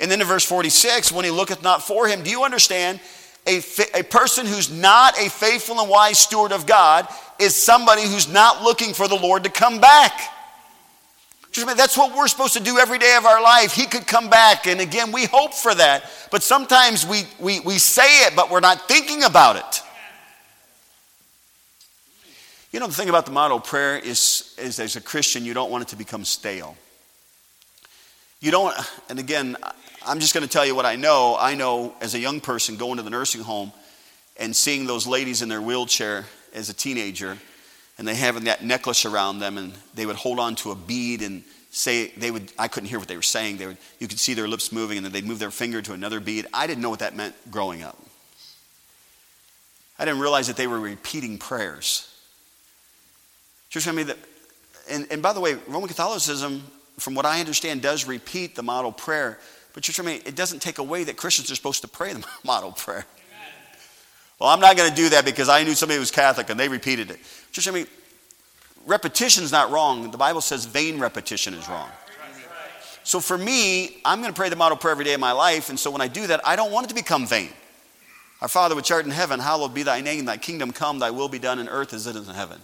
And 0.00 0.10
then 0.10 0.20
in 0.20 0.26
verse 0.26 0.44
46, 0.44 1.12
when 1.12 1.24
he 1.24 1.30
looketh 1.30 1.62
not 1.62 1.82
for 1.82 2.08
him, 2.08 2.22
do 2.22 2.30
you 2.30 2.42
understand? 2.42 3.00
A, 3.46 3.60
a 3.94 4.02
person 4.02 4.46
who's 4.46 4.70
not 4.70 5.18
a 5.18 5.28
faithful 5.28 5.80
and 5.80 5.88
wise 5.88 6.18
steward 6.18 6.52
of 6.52 6.66
God 6.66 7.08
is 7.38 7.54
somebody 7.54 8.02
who's 8.02 8.28
not 8.28 8.62
looking 8.62 8.94
for 8.94 9.08
the 9.08 9.16
Lord 9.16 9.44
to 9.44 9.50
come 9.50 9.80
back. 9.80 10.12
That's 11.54 11.98
what 11.98 12.16
we're 12.16 12.28
supposed 12.28 12.54
to 12.54 12.62
do 12.62 12.78
every 12.78 12.98
day 12.98 13.16
of 13.16 13.26
our 13.26 13.42
life. 13.42 13.74
He 13.74 13.86
could 13.86 14.06
come 14.06 14.30
back. 14.30 14.66
And 14.66 14.80
again, 14.80 15.12
we 15.12 15.26
hope 15.26 15.52
for 15.52 15.74
that. 15.74 16.04
But 16.30 16.42
sometimes 16.42 17.06
we, 17.06 17.24
we, 17.38 17.60
we 17.60 17.78
say 17.78 18.26
it, 18.26 18.34
but 18.34 18.50
we're 18.50 18.60
not 18.60 18.88
thinking 18.88 19.24
about 19.24 19.56
it. 19.56 19.82
You 22.72 22.80
know, 22.80 22.86
the 22.86 22.94
thing 22.94 23.10
about 23.10 23.26
the 23.26 23.32
model 23.32 23.60
prayer 23.60 23.98
is, 23.98 24.54
is 24.58 24.80
as 24.80 24.96
a 24.96 25.00
Christian, 25.00 25.44
you 25.44 25.52
don't 25.52 25.70
want 25.70 25.82
it 25.82 25.88
to 25.88 25.96
become 25.96 26.24
stale. 26.24 26.74
You 28.40 28.50
don't, 28.50 28.74
and 29.10 29.18
again, 29.18 29.56
I'm 30.06 30.20
just 30.20 30.32
going 30.32 30.42
to 30.42 30.50
tell 30.50 30.64
you 30.64 30.74
what 30.74 30.86
I 30.86 30.96
know. 30.96 31.36
I 31.38 31.54
know 31.54 31.94
as 32.00 32.14
a 32.14 32.18
young 32.18 32.40
person 32.40 32.76
going 32.76 32.96
to 32.96 33.02
the 33.02 33.10
nursing 33.10 33.42
home 33.42 33.72
and 34.38 34.56
seeing 34.56 34.86
those 34.86 35.06
ladies 35.06 35.42
in 35.42 35.50
their 35.50 35.60
wheelchair 35.60 36.24
as 36.54 36.70
a 36.70 36.72
teenager, 36.72 37.36
and 37.98 38.08
they 38.08 38.14
having 38.14 38.44
that 38.44 38.64
necklace 38.64 39.04
around 39.04 39.38
them, 39.38 39.58
and 39.58 39.74
they 39.94 40.06
would 40.06 40.16
hold 40.16 40.38
on 40.38 40.56
to 40.56 40.70
a 40.70 40.74
bead 40.74 41.20
and 41.20 41.44
say 41.70 42.08
they 42.16 42.30
would. 42.30 42.50
I 42.58 42.68
couldn't 42.68 42.88
hear 42.88 42.98
what 42.98 43.06
they 43.06 43.16
were 43.16 43.22
saying. 43.22 43.58
They 43.58 43.66
would. 43.66 43.76
You 43.98 44.08
could 44.08 44.18
see 44.18 44.32
their 44.32 44.48
lips 44.48 44.72
moving, 44.72 44.96
and 44.96 45.04
then 45.04 45.12
they'd 45.12 45.26
move 45.26 45.38
their 45.38 45.50
finger 45.50 45.82
to 45.82 45.92
another 45.92 46.20
bead. 46.20 46.46
I 46.54 46.66
didn't 46.66 46.82
know 46.82 46.90
what 46.90 47.00
that 47.00 47.14
meant 47.14 47.34
growing 47.50 47.82
up. 47.82 47.98
I 49.98 50.06
didn't 50.06 50.20
realize 50.20 50.46
that 50.46 50.56
they 50.56 50.66
were 50.66 50.80
repeating 50.80 51.36
prayers. 51.36 52.11
Church 53.72 53.84
family, 53.84 54.02
that, 54.02 54.18
and, 54.90 55.06
and 55.10 55.22
by 55.22 55.32
the 55.32 55.40
way, 55.40 55.54
Roman 55.66 55.88
Catholicism, 55.88 56.62
from 56.98 57.14
what 57.14 57.24
I 57.24 57.40
understand, 57.40 57.80
does 57.80 58.06
repeat 58.06 58.54
the 58.54 58.62
model 58.62 58.92
prayer. 58.92 59.38
But 59.72 59.82
church 59.82 59.96
family, 59.96 60.16
it 60.26 60.36
doesn't 60.36 60.60
take 60.60 60.76
away 60.76 61.04
that 61.04 61.16
Christians 61.16 61.50
are 61.50 61.54
supposed 61.54 61.80
to 61.80 61.88
pray 61.88 62.12
the 62.12 62.22
model 62.44 62.72
prayer. 62.72 63.06
Well, 64.38 64.50
I'm 64.50 64.60
not 64.60 64.76
going 64.76 64.90
to 64.90 64.94
do 64.94 65.08
that 65.08 65.24
because 65.24 65.48
I 65.48 65.64
knew 65.64 65.72
somebody 65.72 65.96
who 65.96 66.00
was 66.00 66.10
Catholic 66.10 66.50
and 66.50 66.60
they 66.60 66.68
repeated 66.68 67.10
it. 67.10 67.18
Church 67.50 67.64
family, 67.64 67.86
repetition 68.84 69.42
is 69.42 69.52
not 69.52 69.70
wrong. 69.70 70.10
The 70.10 70.18
Bible 70.18 70.42
says 70.42 70.66
vain 70.66 70.98
repetition 70.98 71.54
is 71.54 71.66
wrong. 71.66 71.88
So 73.04 73.20
for 73.20 73.38
me, 73.38 74.02
I'm 74.04 74.20
going 74.20 74.34
to 74.34 74.36
pray 74.36 74.50
the 74.50 74.56
model 74.56 74.76
prayer 74.76 74.92
every 74.92 75.06
day 75.06 75.14
of 75.14 75.20
my 75.20 75.32
life. 75.32 75.70
And 75.70 75.80
so 75.80 75.90
when 75.90 76.02
I 76.02 76.08
do 76.08 76.26
that, 76.26 76.46
I 76.46 76.56
don't 76.56 76.72
want 76.72 76.84
it 76.84 76.88
to 76.90 76.94
become 76.94 77.26
vain. 77.26 77.48
Our 78.42 78.48
Father 78.48 78.76
which 78.76 78.90
art 78.90 79.06
in 79.06 79.12
heaven, 79.12 79.40
hallowed 79.40 79.72
be 79.72 79.82
thy 79.82 80.02
name. 80.02 80.26
Thy 80.26 80.36
kingdom 80.36 80.72
come, 80.72 80.98
thy 80.98 81.10
will 81.10 81.30
be 81.30 81.38
done 81.38 81.58
in 81.58 81.68
earth 81.68 81.94
as 81.94 82.06
it 82.06 82.16
is 82.16 82.28
in 82.28 82.34
heaven. 82.34 82.60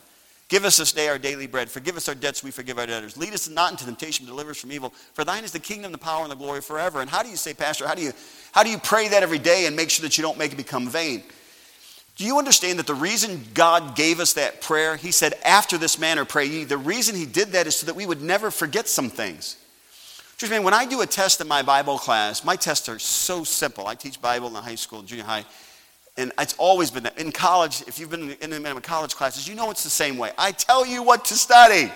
Give 0.48 0.64
us 0.64 0.78
this 0.78 0.92
day 0.92 1.08
our 1.08 1.18
daily 1.18 1.46
bread. 1.46 1.70
Forgive 1.70 1.96
us 1.98 2.08
our 2.08 2.14
debts, 2.14 2.42
we 2.42 2.50
forgive 2.50 2.78
our 2.78 2.86
debtors. 2.86 3.18
Lead 3.18 3.34
us 3.34 3.48
not 3.48 3.70
into 3.70 3.84
temptation, 3.84 4.24
deliver 4.24 4.52
us 4.52 4.56
from 4.58 4.72
evil. 4.72 4.94
For 5.12 5.22
thine 5.22 5.44
is 5.44 5.52
the 5.52 5.58
kingdom, 5.58 5.92
the 5.92 5.98
power, 5.98 6.22
and 6.22 6.30
the 6.30 6.36
glory 6.36 6.62
forever. 6.62 7.02
And 7.02 7.10
how 7.10 7.22
do 7.22 7.28
you 7.28 7.36
say, 7.36 7.52
Pastor, 7.52 7.86
how 7.86 7.94
do 7.94 8.02
you, 8.02 8.12
how 8.52 8.62
do 8.62 8.70
you 8.70 8.78
pray 8.78 9.08
that 9.08 9.22
every 9.22 9.38
day 9.38 9.66
and 9.66 9.76
make 9.76 9.90
sure 9.90 10.04
that 10.04 10.16
you 10.16 10.22
don't 10.22 10.38
make 10.38 10.52
it 10.52 10.56
become 10.56 10.88
vain? 10.88 11.22
Do 12.16 12.24
you 12.24 12.38
understand 12.38 12.78
that 12.78 12.86
the 12.86 12.94
reason 12.94 13.44
God 13.52 13.94
gave 13.94 14.20
us 14.20 14.32
that 14.32 14.62
prayer, 14.62 14.96
He 14.96 15.12
said, 15.12 15.34
after 15.44 15.76
this 15.76 15.98
manner 15.98 16.24
pray 16.24 16.46
ye, 16.46 16.64
the 16.64 16.78
reason 16.78 17.14
He 17.14 17.26
did 17.26 17.48
that 17.48 17.66
is 17.66 17.76
so 17.76 17.86
that 17.86 17.94
we 17.94 18.06
would 18.06 18.22
never 18.22 18.50
forget 18.50 18.88
some 18.88 19.10
things. 19.10 19.56
Just 20.38 20.50
man, 20.50 20.62
when 20.62 20.74
I 20.74 20.86
do 20.86 21.00
a 21.02 21.06
test 21.06 21.40
in 21.40 21.48
my 21.48 21.62
Bible 21.62 21.98
class, 21.98 22.42
my 22.44 22.56
tests 22.56 22.88
are 22.88 22.98
so 22.98 23.44
simple. 23.44 23.86
I 23.86 23.96
teach 23.96 24.20
Bible 24.22 24.48
in 24.48 24.54
high 24.54 24.76
school, 24.76 25.02
junior 25.02 25.24
high, 25.24 25.44
and 26.18 26.32
it's 26.38 26.54
always 26.58 26.90
been 26.90 27.04
that. 27.04 27.16
In 27.16 27.30
college, 27.30 27.82
if 27.86 27.98
you've 27.98 28.10
been 28.10 28.32
in, 28.42 28.52
in 28.52 28.80
college 28.80 29.14
classes, 29.14 29.46
you 29.46 29.54
know 29.54 29.70
it's 29.70 29.84
the 29.84 29.90
same 29.90 30.18
way. 30.18 30.32
I 30.36 30.50
tell 30.50 30.84
you 30.84 31.02
what 31.02 31.24
to 31.26 31.34
study. 31.34 31.90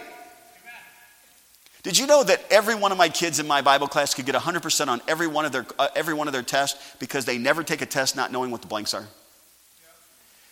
Did 1.82 1.98
you 1.98 2.06
know 2.06 2.22
that 2.22 2.40
every 2.48 2.76
one 2.76 2.92
of 2.92 2.98
my 2.98 3.08
kids 3.08 3.40
in 3.40 3.48
my 3.48 3.60
Bible 3.60 3.88
class 3.88 4.14
could 4.14 4.24
get 4.24 4.36
100% 4.36 4.86
on 4.86 5.02
every 5.08 5.26
one 5.26 5.44
of 5.44 5.50
their, 5.50 5.66
uh, 5.80 5.88
every 5.96 6.14
one 6.14 6.28
of 6.28 6.32
their 6.32 6.44
tests 6.44 6.94
because 7.00 7.24
they 7.24 7.36
never 7.36 7.64
take 7.64 7.82
a 7.82 7.86
test 7.86 8.14
not 8.14 8.30
knowing 8.30 8.52
what 8.52 8.62
the 8.62 8.68
blanks 8.68 8.94
are? 8.94 9.08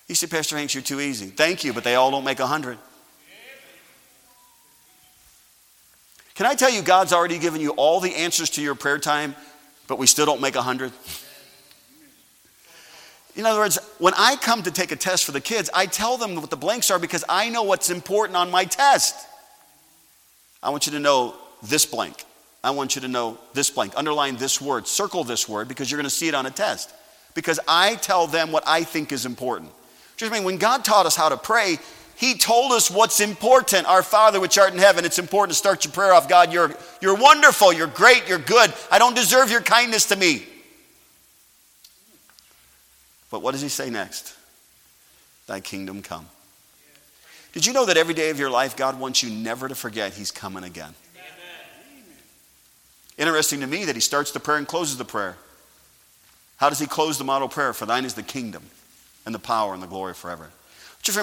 You 0.08 0.16
say, 0.16 0.26
Pastor 0.26 0.56
Hanks, 0.56 0.74
you're 0.74 0.82
too 0.82 1.00
easy. 1.00 1.26
Thank 1.26 1.62
you, 1.62 1.72
but 1.72 1.84
they 1.84 1.94
all 1.94 2.10
don't 2.10 2.24
make 2.24 2.40
100. 2.40 2.76
Can 6.34 6.46
I 6.46 6.56
tell 6.56 6.70
you, 6.70 6.82
God's 6.82 7.12
already 7.12 7.38
given 7.38 7.60
you 7.60 7.70
all 7.70 8.00
the 8.00 8.16
answers 8.16 8.50
to 8.50 8.62
your 8.62 8.74
prayer 8.74 8.98
time, 8.98 9.36
but 9.86 9.98
we 9.98 10.08
still 10.08 10.26
don't 10.26 10.40
make 10.40 10.56
100? 10.56 10.92
In 13.36 13.46
other 13.46 13.60
words, 13.60 13.78
when 13.98 14.14
I 14.16 14.36
come 14.36 14.62
to 14.62 14.70
take 14.70 14.92
a 14.92 14.96
test 14.96 15.24
for 15.24 15.32
the 15.32 15.40
kids, 15.40 15.70
I 15.72 15.86
tell 15.86 16.16
them 16.16 16.34
what 16.34 16.50
the 16.50 16.56
blanks 16.56 16.90
are 16.90 16.98
because 16.98 17.24
I 17.28 17.48
know 17.48 17.62
what's 17.62 17.90
important 17.90 18.36
on 18.36 18.50
my 18.50 18.64
test. 18.64 19.14
I 20.62 20.70
want 20.70 20.86
you 20.86 20.92
to 20.92 20.98
know 20.98 21.34
this 21.62 21.86
blank. 21.86 22.24
I 22.62 22.70
want 22.72 22.94
you 22.94 23.02
to 23.02 23.08
know 23.08 23.38
this 23.54 23.70
blank. 23.70 23.94
Underline 23.96 24.36
this 24.36 24.60
word. 24.60 24.86
Circle 24.86 25.24
this 25.24 25.48
word 25.48 25.68
because 25.68 25.90
you're 25.90 25.98
going 25.98 26.04
to 26.04 26.14
see 26.14 26.28
it 26.28 26.34
on 26.34 26.46
a 26.46 26.50
test. 26.50 26.92
Because 27.34 27.60
I 27.66 27.94
tell 27.96 28.26
them 28.26 28.52
what 28.52 28.64
I 28.66 28.82
think 28.82 29.12
is 29.12 29.24
important. 29.24 29.70
Just 30.16 30.32
mean 30.32 30.44
when 30.44 30.58
God 30.58 30.84
taught 30.84 31.06
us 31.06 31.16
how 31.16 31.30
to 31.30 31.36
pray, 31.36 31.78
He 32.16 32.34
told 32.34 32.72
us 32.72 32.90
what's 32.90 33.20
important. 33.20 33.86
Our 33.86 34.02
Father 34.02 34.40
which 34.40 34.58
art 34.58 34.72
in 34.72 34.78
heaven, 34.78 35.04
it's 35.04 35.18
important 35.18 35.52
to 35.52 35.58
start 35.58 35.84
your 35.84 35.92
prayer 35.92 36.12
off. 36.12 36.28
God, 36.28 36.52
you're, 36.52 36.74
you're 37.00 37.14
wonderful, 37.14 37.72
you're 37.72 37.86
great, 37.86 38.28
you're 38.28 38.38
good. 38.38 38.74
I 38.90 38.98
don't 38.98 39.16
deserve 39.16 39.50
your 39.50 39.62
kindness 39.62 40.06
to 40.06 40.16
me. 40.16 40.44
But 43.30 43.42
what 43.42 43.52
does 43.52 43.62
He 43.62 43.68
say 43.68 43.90
next? 43.90 44.34
Thy 45.46 45.60
kingdom 45.60 46.02
come. 46.02 46.26
Did 47.52 47.66
you 47.66 47.72
know 47.72 47.86
that 47.86 47.96
every 47.96 48.14
day 48.14 48.30
of 48.30 48.38
your 48.38 48.50
life, 48.50 48.76
God 48.76 48.98
wants 49.00 49.22
you 49.22 49.30
never 49.30 49.68
to 49.68 49.74
forget 49.74 50.12
He's 50.14 50.30
coming 50.30 50.64
again? 50.64 50.94
Interesting 53.18 53.60
to 53.60 53.66
me 53.66 53.84
that 53.84 53.94
He 53.94 54.00
starts 54.00 54.30
the 54.30 54.40
prayer 54.40 54.58
and 54.58 54.66
closes 54.66 54.96
the 54.96 55.04
prayer. 55.04 55.36
How 56.56 56.68
does 56.68 56.78
He 56.78 56.86
close 56.86 57.18
the 57.18 57.24
model 57.24 57.48
prayer? 57.48 57.72
For 57.72 57.86
thine 57.86 58.04
is 58.04 58.14
the 58.14 58.22
kingdom 58.22 58.62
and 59.26 59.34
the 59.34 59.38
power 59.38 59.74
and 59.74 59.82
the 59.82 59.86
glory 59.86 60.14
forever. 60.14 60.50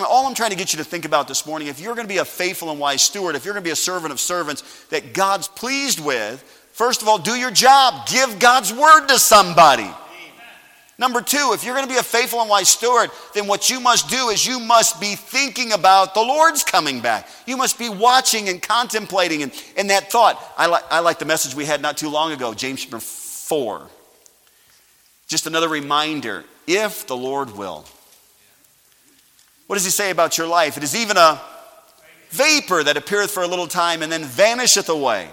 All 0.09 0.25
I'm 0.25 0.33
trying 0.33 0.49
to 0.49 0.55
get 0.55 0.73
you 0.73 0.77
to 0.77 0.83
think 0.83 1.05
about 1.05 1.27
this 1.27 1.45
morning, 1.45 1.67
if 1.67 1.79
you're 1.79 1.95
going 1.95 2.07
to 2.07 2.13
be 2.13 2.17
a 2.17 2.25
faithful 2.25 2.71
and 2.71 2.79
wise 2.79 3.01
steward, 3.01 3.35
if 3.35 3.45
you're 3.45 3.53
going 3.53 3.63
to 3.63 3.67
be 3.67 3.71
a 3.71 3.75
servant 3.75 4.11
of 4.11 4.19
servants 4.19 4.63
that 4.85 5.13
God's 5.13 5.47
pleased 5.47 6.03
with, 6.03 6.41
first 6.73 7.01
of 7.01 7.07
all, 7.07 7.19
do 7.19 7.35
your 7.35 7.51
job. 7.51 8.07
Give 8.07 8.39
God's 8.39 8.73
word 8.73 9.07
to 9.07 9.19
somebody. 9.19 9.89
Number 10.99 11.21
two, 11.21 11.51
if 11.53 11.63
you're 11.63 11.75
going 11.75 11.87
to 11.87 11.93
be 11.93 11.99
a 11.99 12.03
faithful 12.03 12.41
and 12.41 12.49
wise 12.49 12.69
steward, 12.69 13.11
then 13.35 13.45
what 13.45 13.69
you 13.69 13.79
must 13.79 14.09
do 14.09 14.29
is 14.29 14.45
you 14.45 14.59
must 14.59 14.99
be 14.99 15.13
thinking 15.15 15.71
about 15.71 16.15
the 16.15 16.21
Lord's 16.21 16.63
coming 16.63 17.01
back. 17.01 17.27
You 17.45 17.55
must 17.55 17.77
be 17.77 17.87
watching 17.87 18.49
and 18.49 18.59
contemplating 18.59 19.43
and, 19.43 19.51
and 19.77 19.91
that 19.91 20.11
thought. 20.11 20.41
I, 20.57 20.67
li- 20.67 20.87
I 20.89 20.99
like 20.99 21.19
the 21.19 21.25
message 21.25 21.53
we 21.53 21.65
had 21.65 21.81
not 21.81 21.97
too 21.97 22.09
long 22.09 22.31
ago, 22.31 22.53
James 22.55 22.83
4. 22.83 23.87
Just 25.27 25.45
another 25.45 25.69
reminder 25.69 26.45
if 26.65 27.05
the 27.05 27.15
Lord 27.15 27.55
will. 27.55 27.85
What 29.67 29.75
does 29.75 29.85
he 29.85 29.91
say 29.91 30.09
about 30.09 30.37
your 30.37 30.47
life? 30.47 30.77
It 30.77 30.83
is 30.83 30.95
even 30.95 31.17
a 31.17 31.39
vapor 32.29 32.83
that 32.83 32.97
appeareth 32.97 33.31
for 33.31 33.43
a 33.43 33.47
little 33.47 33.67
time 33.67 34.01
and 34.01 34.11
then 34.11 34.23
vanisheth 34.23 34.89
away. 34.89 35.29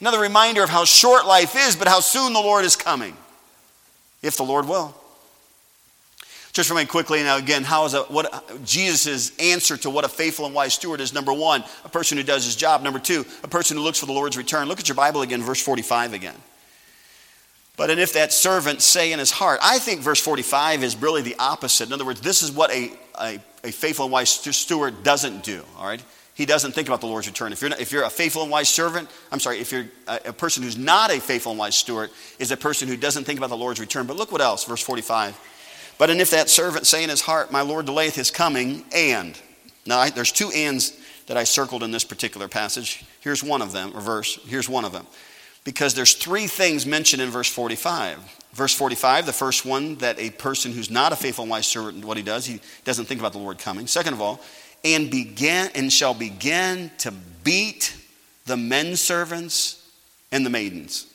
Another 0.00 0.20
reminder 0.20 0.62
of 0.62 0.70
how 0.70 0.84
short 0.84 1.26
life 1.26 1.56
is, 1.56 1.74
but 1.74 1.88
how 1.88 2.00
soon 2.00 2.32
the 2.32 2.40
Lord 2.40 2.64
is 2.64 2.76
coming, 2.76 3.16
if 4.22 4.36
the 4.36 4.44
Lord 4.44 4.66
will. 4.66 4.94
Just 6.52 6.70
remain 6.70 6.86
quickly 6.86 7.22
now 7.22 7.36
again, 7.36 7.62
how 7.62 7.84
is 7.84 7.94
a, 7.94 8.02
what 8.04 8.64
Jesus' 8.64 9.36
answer 9.38 9.76
to 9.76 9.90
what 9.90 10.04
a 10.04 10.08
faithful 10.08 10.46
and 10.46 10.54
wise 10.54 10.74
steward 10.74 11.00
is? 11.00 11.12
Number 11.12 11.32
one, 11.32 11.62
a 11.84 11.88
person 11.88 12.18
who 12.18 12.24
does 12.24 12.44
his 12.44 12.56
job. 12.56 12.82
Number 12.82 12.98
two, 12.98 13.24
a 13.44 13.48
person 13.48 13.76
who 13.76 13.82
looks 13.82 14.00
for 14.00 14.06
the 14.06 14.12
Lord's 14.12 14.36
return. 14.36 14.66
Look 14.66 14.80
at 14.80 14.88
your 14.88 14.96
Bible 14.96 15.22
again, 15.22 15.42
verse 15.42 15.62
45 15.62 16.14
again. 16.14 16.34
But 17.76 17.90
and 17.90 18.00
if 18.00 18.14
that 18.14 18.32
servant 18.32 18.82
say 18.82 19.12
in 19.12 19.20
his 19.20 19.30
heart, 19.30 19.60
I 19.62 19.78
think 19.78 20.00
verse 20.00 20.20
45 20.20 20.82
is 20.82 20.96
really 20.96 21.22
the 21.22 21.36
opposite. 21.38 21.86
In 21.86 21.92
other 21.92 22.04
words, 22.04 22.20
this 22.20 22.42
is 22.42 22.50
what 22.50 22.72
a, 22.72 22.90
a, 23.20 23.38
a 23.62 23.70
faithful 23.70 24.06
and 24.06 24.12
wise 24.12 24.30
steward 24.30 25.04
doesn't 25.04 25.44
do, 25.44 25.62
all 25.78 25.86
right? 25.86 26.02
He 26.38 26.46
doesn't 26.46 26.70
think 26.70 26.86
about 26.86 27.00
the 27.00 27.08
Lord's 27.08 27.26
return. 27.26 27.52
If 27.52 27.60
you're, 27.60 27.70
not, 27.70 27.80
if 27.80 27.90
you're 27.90 28.04
a 28.04 28.10
faithful 28.10 28.42
and 28.42 28.50
wise 28.52 28.68
servant, 28.68 29.10
I'm 29.32 29.40
sorry, 29.40 29.58
if 29.58 29.72
you're 29.72 29.86
a, 30.06 30.20
a 30.26 30.32
person 30.32 30.62
who's 30.62 30.78
not 30.78 31.10
a 31.10 31.20
faithful 31.20 31.50
and 31.50 31.58
wise 31.58 31.74
steward, 31.74 32.10
is 32.38 32.52
a 32.52 32.56
person 32.56 32.86
who 32.86 32.96
doesn't 32.96 33.24
think 33.24 33.40
about 33.40 33.50
the 33.50 33.56
Lord's 33.56 33.80
return. 33.80 34.06
But 34.06 34.16
look 34.16 34.30
what 34.30 34.40
else, 34.40 34.62
verse 34.62 34.80
45. 34.80 35.36
But 35.98 36.10
and 36.10 36.20
if 36.20 36.30
that 36.30 36.48
servant 36.48 36.86
say 36.86 37.02
in 37.02 37.10
his 37.10 37.22
heart, 37.22 37.50
My 37.50 37.62
Lord 37.62 37.86
delayeth 37.86 38.14
his 38.14 38.30
coming, 38.30 38.84
and. 38.94 39.36
Now, 39.84 39.98
I, 39.98 40.10
there's 40.10 40.30
two 40.30 40.50
ands 40.50 40.96
that 41.26 41.36
I 41.36 41.42
circled 41.42 41.82
in 41.82 41.90
this 41.90 42.04
particular 42.04 42.46
passage. 42.46 43.04
Here's 43.20 43.42
one 43.42 43.60
of 43.60 43.72
them, 43.72 43.90
or 43.96 44.00
verse. 44.00 44.38
Here's 44.46 44.68
one 44.68 44.84
of 44.84 44.92
them 44.92 45.08
because 45.64 45.92
there's 45.92 46.14
three 46.14 46.46
things 46.46 46.86
mentioned 46.86 47.20
in 47.20 47.30
verse 47.30 47.48
45. 47.48 48.36
Verse 48.52 48.74
45, 48.74 49.26
the 49.26 49.32
first 49.32 49.66
one, 49.66 49.96
that 49.96 50.18
a 50.18 50.30
person 50.30 50.72
who's 50.72 50.90
not 50.90 51.12
a 51.12 51.16
faithful 51.16 51.42
and 51.42 51.50
wise 51.50 51.66
servant, 51.66 52.04
what 52.04 52.16
he 52.16 52.22
does, 52.22 52.46
he 52.46 52.60
doesn't 52.84 53.04
think 53.04 53.20
about 53.20 53.32
the 53.32 53.38
Lord 53.38 53.58
coming. 53.58 53.86
Second 53.86 54.14
of 54.14 54.20
all, 54.22 54.40
and 54.84 55.10
begin 55.10 55.70
and 55.74 55.92
shall 55.92 56.14
begin 56.14 56.90
to 56.98 57.12
beat 57.44 57.96
the 58.46 58.56
men 58.56 58.96
servants 58.96 59.88
and 60.32 60.44
the 60.44 60.50
maidens. 60.50 61.06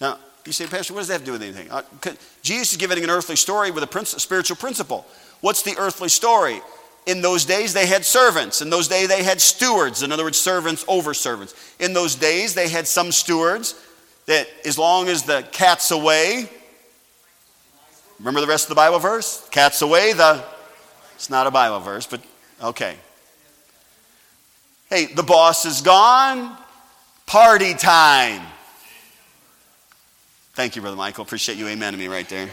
Now, 0.00 0.18
you 0.44 0.52
say, 0.52 0.66
Pastor, 0.66 0.92
what 0.92 1.00
does 1.00 1.08
that 1.08 1.14
have 1.14 1.22
to 1.22 1.26
do 1.26 1.32
with 1.32 1.42
anything? 1.42 1.70
Uh, 1.70 1.82
Jesus 2.42 2.72
is 2.72 2.76
giving 2.76 3.02
an 3.02 3.10
earthly 3.10 3.36
story 3.36 3.70
with 3.70 3.84
a 3.84 4.04
spiritual 4.04 4.56
principle. 4.56 5.06
What's 5.40 5.62
the 5.62 5.76
earthly 5.78 6.08
story? 6.08 6.60
In 7.06 7.20
those 7.20 7.44
days, 7.44 7.72
they 7.72 7.86
had 7.86 8.04
servants. 8.04 8.60
In 8.60 8.70
those 8.70 8.88
days, 8.88 9.08
they 9.08 9.22
had 9.22 9.40
stewards. 9.40 10.02
In 10.02 10.12
other 10.12 10.24
words, 10.24 10.38
servants 10.38 10.84
over 10.88 11.14
servants. 11.14 11.54
In 11.78 11.92
those 11.92 12.14
days, 12.14 12.54
they 12.54 12.68
had 12.68 12.86
some 12.86 13.12
stewards 13.12 13.74
that, 14.26 14.48
as 14.64 14.78
long 14.78 15.08
as 15.08 15.24
the 15.24 15.46
cat's 15.52 15.90
away, 15.90 16.48
remember 18.18 18.40
the 18.40 18.46
rest 18.46 18.64
of 18.64 18.68
the 18.68 18.74
Bible 18.76 18.98
verse? 18.98 19.48
Cat's 19.50 19.82
away, 19.82 20.12
the. 20.12 20.44
It's 21.14 21.30
not 21.30 21.46
a 21.46 21.52
Bible 21.52 21.78
verse, 21.78 22.06
but 22.06 22.20
okay. 22.62 22.96
Hey, 24.88 25.06
the 25.06 25.22
boss 25.22 25.64
is 25.64 25.80
gone. 25.80 26.56
Party 27.26 27.74
time. 27.74 28.42
Thank 30.54 30.76
you, 30.76 30.82
Brother 30.82 30.96
Michael. 30.96 31.24
Appreciate 31.24 31.56
you 31.56 31.66
amen 31.68 31.94
to 31.94 31.98
me 31.98 32.08
right 32.08 32.28
there. 32.28 32.50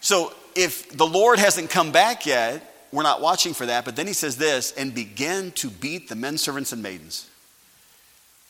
So, 0.00 0.32
if 0.54 0.90
the 0.96 1.06
Lord 1.06 1.38
hasn't 1.38 1.68
come 1.68 1.90
back 1.90 2.26
yet, 2.26 2.86
we're 2.92 3.02
not 3.02 3.20
watching 3.20 3.54
for 3.54 3.66
that. 3.66 3.84
But 3.84 3.96
then 3.96 4.06
he 4.06 4.12
says 4.12 4.36
this 4.36 4.72
and 4.72 4.94
begin 4.94 5.50
to 5.52 5.68
beat 5.68 6.08
the 6.08 6.14
men 6.14 6.38
servants 6.38 6.72
and 6.72 6.82
maidens. 6.82 7.28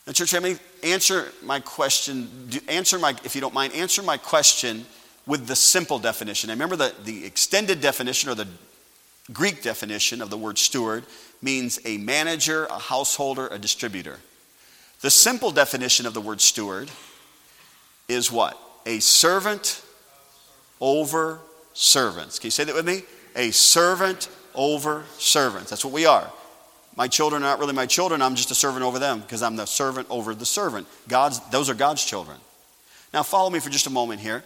Now, 0.07 0.13
church 0.13 0.31
family, 0.31 0.59
answer 0.83 1.33
my 1.43 1.61
question. 1.61 2.29
Answer 2.69 2.99
my, 2.99 3.17
if 3.25 3.35
you 3.35 3.41
don't 3.41 3.55
mind, 3.55 3.73
answer 3.75 4.03
my 4.03 4.17
question 4.17 4.87
with 5.29 5.47
the 5.47 5.55
simple 5.55 5.99
definition. 5.99 6.49
I 6.49 6.55
remember 6.55 6.75
the, 6.75 6.95
the 7.05 7.27
extended 7.27 7.83
definition 7.83 8.31
or 8.31 8.35
the 8.35 8.49
Greek 9.31 9.63
definition 9.63 10.23
of 10.23 10.31
the 10.31 10.39
word 10.39 10.57
steward 10.57 11.05
means 11.43 11.79
a 11.85 11.99
manager, 11.99 12.65
a 12.65 12.79
householder, 12.79 13.47
a 13.49 13.59
distributor. 13.59 14.17
The 15.03 15.11
simple 15.11 15.51
definition 15.51 16.07
of 16.07 16.15
the 16.15 16.21
word 16.23 16.41
steward 16.41 16.91
is 18.09 18.33
what? 18.33 18.59
A 18.87 19.01
servant 19.01 19.83
over 20.81 21.41
servants. 21.75 22.39
Can 22.39 22.47
you 22.47 22.53
say 22.53 22.65
that 22.65 22.75
with 22.75 22.87
me? 22.87 23.03
A 23.37 23.51
servant 23.51 24.31
over 24.55 25.05
servants. 25.19 25.69
That's 25.69 25.85
what 25.85 25.93
we 25.93 26.07
are. 26.07 26.29
My 26.97 27.07
children 27.07 27.43
are 27.43 27.51
not 27.51 27.59
really 27.59 27.75
my 27.75 27.87
children. 27.87 28.23
I'm 28.23 28.35
just 28.35 28.51
a 28.51 28.55
servant 28.55 28.83
over 28.83 28.99
them 28.99 29.21
because 29.21 29.43
I'm 29.43 29.57
the 29.57 29.67
servant 29.67 30.09
over 30.09 30.35
the 30.35 30.47
servant. 30.47 30.87
God's, 31.07 31.39
those 31.51 31.69
are 31.69 31.75
God's 31.75 32.03
children. 32.03 32.39
Now, 33.13 33.23
follow 33.23 33.51
me 33.51 33.61
for 33.61 33.71
just 33.71 33.87
a 33.87 33.91
moment 33.91 34.21
here. 34.21 34.43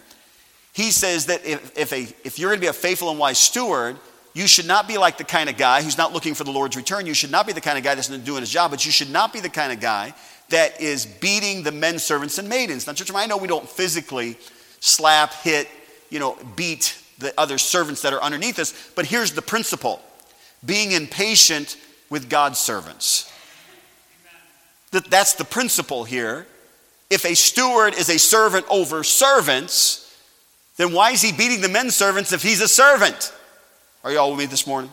He 0.73 0.91
says 0.91 1.27
that 1.27 1.45
if, 1.45 1.77
if, 1.77 1.93
a, 1.93 2.01
if 2.23 2.37
you're 2.37 2.49
going 2.49 2.59
to 2.59 2.61
be 2.61 2.67
a 2.67 2.73
faithful 2.73 3.09
and 3.09 3.19
wise 3.19 3.37
steward, 3.37 3.95
you 4.33 4.47
should 4.47 4.65
not 4.65 4.87
be 4.87 4.97
like 4.97 5.17
the 5.17 5.23
kind 5.23 5.49
of 5.49 5.55
guy 5.55 5.83
who's 5.83 5.97
not 5.97 6.11
looking 6.11 6.33
for 6.33 6.43
the 6.43 6.51
Lord's 6.51 6.75
return. 6.75 7.05
You 7.05 7.13
should 7.13 7.31
not 7.31 7.45
be 7.45 7.53
the 7.53 7.61
kind 7.61 7.77
of 7.77 7.83
guy 7.83 7.93
that's 7.93 8.09
not 8.09 8.25
doing 8.25 8.41
his 8.41 8.49
job, 8.49 8.71
but 8.71 8.83
you 8.83 8.91
should 8.91 9.11
not 9.11 9.31
be 9.31 9.39
the 9.39 9.49
kind 9.49 9.71
of 9.71 9.79
guy 9.79 10.13
that 10.49 10.81
is 10.81 11.05
beating 11.05 11.63
the 11.63 11.71
men 11.71 11.99
servants 11.99 12.39
and 12.39 12.49
maidens. 12.49 12.87
Now, 12.87 12.93
church, 12.93 13.13
I 13.13 13.27
know 13.27 13.37
we 13.37 13.47
don't 13.47 13.69
physically 13.69 14.37
slap, 14.79 15.33
hit, 15.35 15.69
you 16.09 16.19
know, 16.19 16.37
beat 16.55 16.97
the 17.19 17.33
other 17.39 17.59
servants 17.59 18.01
that 18.01 18.11
are 18.11 18.21
underneath 18.21 18.57
us. 18.57 18.73
But 18.95 19.05
here's 19.05 19.31
the 19.31 19.41
principle 19.41 20.01
being 20.65 20.91
impatient 20.91 21.77
with 22.09 22.29
God's 22.29 22.57
servants. 22.59 23.31
That, 24.91 25.09
that's 25.09 25.33
the 25.33 25.45
principle 25.45 26.03
here. 26.03 26.47
If 27.09 27.25
a 27.25 27.35
steward 27.35 27.93
is 27.93 28.09
a 28.09 28.17
servant 28.17 28.65
over 28.69 29.03
servants, 29.03 30.02
then 30.77 30.93
why 30.93 31.11
is 31.11 31.21
he 31.21 31.31
beating 31.31 31.61
the 31.61 31.69
men 31.69 31.91
servants 31.91 32.33
if 32.33 32.41
he's 32.41 32.61
a 32.61 32.67
servant? 32.67 33.33
Are 34.03 34.11
you 34.11 34.19
all 34.19 34.31
with 34.31 34.39
me 34.39 34.45
this 34.45 34.65
morning? 34.65 34.91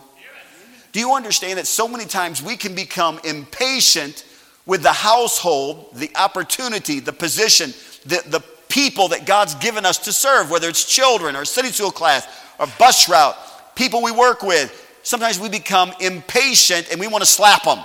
Do 0.91 0.99
you 0.99 1.13
understand 1.13 1.57
that 1.57 1.67
so 1.67 1.87
many 1.87 2.05
times 2.05 2.43
we 2.43 2.57
can 2.57 2.75
become 2.75 3.19
impatient 3.23 4.25
with 4.65 4.83
the 4.83 4.91
household, 4.91 5.89
the 5.95 6.11
opportunity, 6.15 6.99
the 6.99 7.13
position, 7.13 7.73
the, 8.05 8.21
the 8.27 8.43
people 8.67 9.09
that 9.09 9.25
God's 9.25 9.55
given 9.55 9.85
us 9.85 9.97
to 9.99 10.13
serve, 10.13 10.51
whether 10.51 10.69
it's 10.69 10.85
children 10.85 11.35
or 11.35 11.45
Sunday 11.45 11.71
school 11.71 11.91
class 11.91 12.27
or 12.59 12.67
bus 12.77 13.09
route, 13.09 13.35
people 13.75 14.01
we 14.01 14.11
work 14.11 14.43
with. 14.43 14.77
Sometimes 15.03 15.39
we 15.39 15.49
become 15.49 15.93
impatient 15.99 16.91
and 16.91 16.99
we 16.99 17.07
want 17.07 17.23
to 17.23 17.29
slap 17.29 17.63
them. 17.63 17.79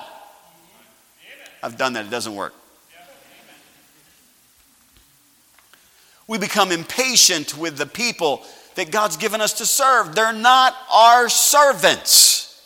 I've 1.62 1.78
done 1.78 1.94
that, 1.94 2.06
it 2.06 2.11
doesn't 2.11 2.35
work. 2.35 2.54
We 6.29 6.39
become 6.39 6.73
impatient 6.73 7.57
with 7.57 7.77
the 7.79 7.87
people 7.87 8.43
that 8.75 8.91
God's 8.91 9.17
given 9.17 9.41
us 9.41 9.55
to 9.55 9.67
serve. 9.67 10.15
They're 10.15 10.33
not 10.33 10.75
our 10.93 11.29
servants. 11.29 12.62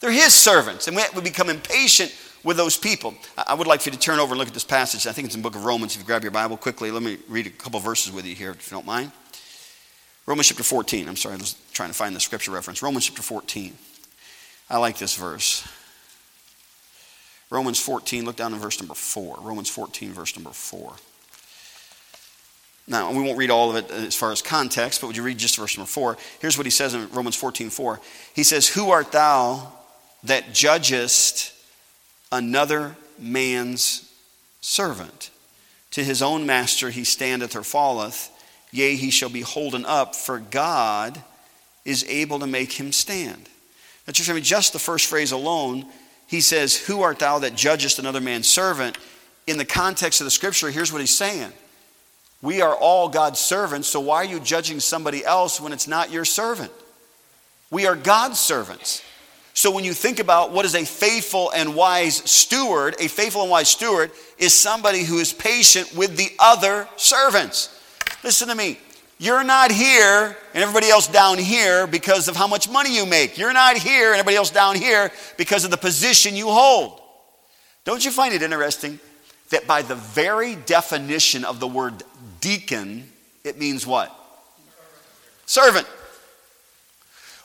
They're 0.00 0.12
his 0.12 0.32
servants, 0.34 0.86
and 0.86 0.96
we 0.96 1.22
become 1.22 1.50
impatient 1.50 2.14
with 2.44 2.56
those 2.56 2.76
people. 2.76 3.14
I 3.36 3.54
would 3.54 3.66
like 3.66 3.80
for 3.80 3.88
you 3.88 3.94
to 3.94 3.98
turn 3.98 4.20
over 4.20 4.32
and 4.32 4.38
look 4.38 4.48
at 4.48 4.54
this 4.54 4.64
passage. 4.64 5.06
I 5.06 5.12
think 5.12 5.26
it's 5.26 5.34
in 5.34 5.42
the 5.42 5.48
book 5.48 5.56
of 5.56 5.64
Romans. 5.64 5.94
If 5.94 6.02
you 6.02 6.06
grab 6.06 6.22
your 6.22 6.30
Bible 6.30 6.56
quickly, 6.56 6.90
let 6.90 7.02
me 7.02 7.18
read 7.28 7.46
a 7.46 7.50
couple 7.50 7.80
verses 7.80 8.12
with 8.12 8.24
you 8.24 8.34
here, 8.34 8.52
if 8.52 8.70
you 8.70 8.76
don't 8.76 8.86
mind. 8.86 9.10
Romans 10.24 10.48
chapter 10.48 10.62
14. 10.62 11.08
I'm 11.08 11.16
sorry, 11.16 11.34
I 11.34 11.38
was 11.38 11.56
trying 11.72 11.88
to 11.88 11.94
find 11.94 12.14
the 12.14 12.20
scripture 12.20 12.52
reference. 12.52 12.82
Romans 12.82 13.06
chapter 13.06 13.22
14. 13.22 13.76
I 14.70 14.78
like 14.78 14.98
this 14.98 15.16
verse. 15.16 15.66
Romans 17.50 17.80
14, 17.80 18.26
look 18.26 18.36
down 18.36 18.52
in 18.52 18.60
verse 18.60 18.78
number 18.78 18.94
4. 18.94 19.38
Romans 19.40 19.70
14, 19.70 20.12
verse 20.12 20.36
number 20.36 20.50
4. 20.50 20.92
Now, 22.88 23.12
we 23.12 23.22
won't 23.22 23.38
read 23.38 23.50
all 23.50 23.70
of 23.70 23.76
it 23.76 23.90
as 23.90 24.14
far 24.14 24.32
as 24.32 24.40
context, 24.40 25.00
but 25.00 25.08
would 25.08 25.16
you 25.16 25.22
read 25.22 25.38
just 25.38 25.56
verse 25.56 25.76
number 25.76 25.88
4? 25.88 26.16
Here's 26.40 26.56
what 26.56 26.66
he 26.66 26.70
says 26.70 26.94
in 26.94 27.08
Romans 27.10 27.36
14, 27.36 27.68
4. 27.68 28.00
He 28.34 28.42
says, 28.42 28.66
Who 28.68 28.90
art 28.90 29.12
thou 29.12 29.72
that 30.24 30.52
judgest 30.52 31.52
another 32.32 32.96
man's 33.18 34.12
servant. 34.60 35.30
To 35.92 36.04
his 36.04 36.22
own 36.22 36.46
master 36.46 36.90
he 36.90 37.04
standeth 37.04 37.56
or 37.56 37.62
falleth, 37.62 38.30
yea, 38.70 38.96
he 38.96 39.10
shall 39.10 39.30
be 39.30 39.40
holden 39.40 39.84
up, 39.86 40.14
for 40.14 40.38
God 40.38 41.22
is 41.84 42.04
able 42.04 42.38
to 42.40 42.46
make 42.46 42.72
him 42.72 42.92
stand. 42.92 43.48
Now, 44.06 44.12
just, 44.12 44.28
I 44.28 44.34
mean, 44.34 44.42
just 44.42 44.72
the 44.72 44.78
first 44.78 45.06
phrase 45.06 45.32
alone, 45.32 45.86
he 46.26 46.40
says, 46.40 46.76
Who 46.76 47.02
art 47.02 47.18
thou 47.18 47.38
that 47.38 47.54
judgest 47.54 47.98
another 47.98 48.20
man's 48.20 48.48
servant? 48.48 48.98
In 49.46 49.56
the 49.56 49.64
context 49.64 50.20
of 50.20 50.26
the 50.26 50.30
scripture, 50.30 50.70
here's 50.70 50.92
what 50.92 51.00
he's 51.00 51.16
saying. 51.16 51.52
We 52.40 52.62
are 52.62 52.74
all 52.74 53.08
God's 53.08 53.40
servants, 53.40 53.88
so 53.88 54.00
why 54.00 54.16
are 54.16 54.24
you 54.24 54.38
judging 54.38 54.78
somebody 54.80 55.24
else 55.24 55.60
when 55.60 55.72
it's 55.72 55.88
not 55.88 56.12
your 56.12 56.24
servant? 56.24 56.70
We 57.70 57.86
are 57.86 57.96
God's 57.96 58.38
servants. 58.38 59.02
So 59.54 59.72
when 59.72 59.84
you 59.84 59.92
think 59.92 60.20
about 60.20 60.52
what 60.52 60.64
is 60.64 60.76
a 60.76 60.84
faithful 60.84 61.50
and 61.50 61.74
wise 61.74 62.16
steward, 62.30 62.94
a 63.00 63.08
faithful 63.08 63.42
and 63.42 63.50
wise 63.50 63.68
steward 63.68 64.12
is 64.38 64.54
somebody 64.54 65.02
who 65.02 65.18
is 65.18 65.32
patient 65.32 65.92
with 65.96 66.16
the 66.16 66.30
other 66.38 66.88
servants. 66.96 67.76
Listen 68.22 68.46
to 68.48 68.54
me. 68.54 68.78
You're 69.18 69.42
not 69.42 69.72
here 69.72 70.36
and 70.54 70.62
everybody 70.62 70.88
else 70.88 71.08
down 71.08 71.38
here 71.38 71.88
because 71.88 72.28
of 72.28 72.36
how 72.36 72.46
much 72.46 72.70
money 72.70 72.94
you 72.94 73.04
make. 73.04 73.36
You're 73.36 73.52
not 73.52 73.76
here 73.76 74.12
and 74.12 74.20
everybody 74.20 74.36
else 74.36 74.50
down 74.50 74.76
here 74.76 75.10
because 75.36 75.64
of 75.64 75.72
the 75.72 75.76
position 75.76 76.36
you 76.36 76.46
hold. 76.46 77.00
Don't 77.84 78.04
you 78.04 78.12
find 78.12 78.32
it 78.32 78.42
interesting 78.42 79.00
that 79.50 79.66
by 79.66 79.82
the 79.82 79.96
very 79.96 80.54
definition 80.54 81.44
of 81.44 81.58
the 81.58 81.66
word 81.66 82.04
deacon, 82.40 83.10
it 83.44 83.58
means 83.58 83.86
what? 83.86 84.14
Servant 85.46 85.86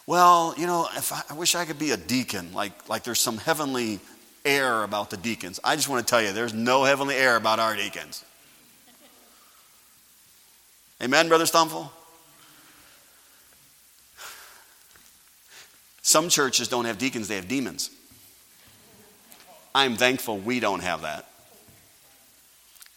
well, 0.06 0.54
you 0.58 0.68
know, 0.68 0.88
if 0.96 1.14
I, 1.14 1.22
I 1.30 1.34
wish 1.34 1.56
I 1.56 1.66
could 1.66 1.80
be 1.80 1.92
a 1.92 1.98
deacon, 1.98 2.54
like, 2.54 2.90
like 2.90 3.04
there's 3.04 3.22
some 3.22 3.38
heavenly 3.38 4.00
air 4.44 4.84
about 4.84 5.10
the 5.10 5.18
deacons. 5.18 5.60
I 5.64 5.76
just 5.76 5.88
want 5.88 6.06
to 6.06 6.10
tell 6.10 6.22
you, 6.22 6.34
there's 6.34 6.54
no 6.54 6.84
heavenly 6.84 7.16
air 7.16 7.38
about 7.38 7.60
our 7.60 7.76
deacons. 7.76 8.26
Amen, 11.02 11.28
Brother 11.30 11.46
Stumfel? 11.46 11.90
Some 16.02 16.28
churches 16.28 16.68
don't 16.68 16.86
have 16.86 16.98
deacons, 16.98 17.30
they 17.30 17.38
have 17.38 17.48
demons. 17.48 17.90
I'm 19.74 19.96
thankful 19.96 20.38
we 20.38 20.60
don't 20.60 20.82
have 20.82 21.04
that. 21.04 21.30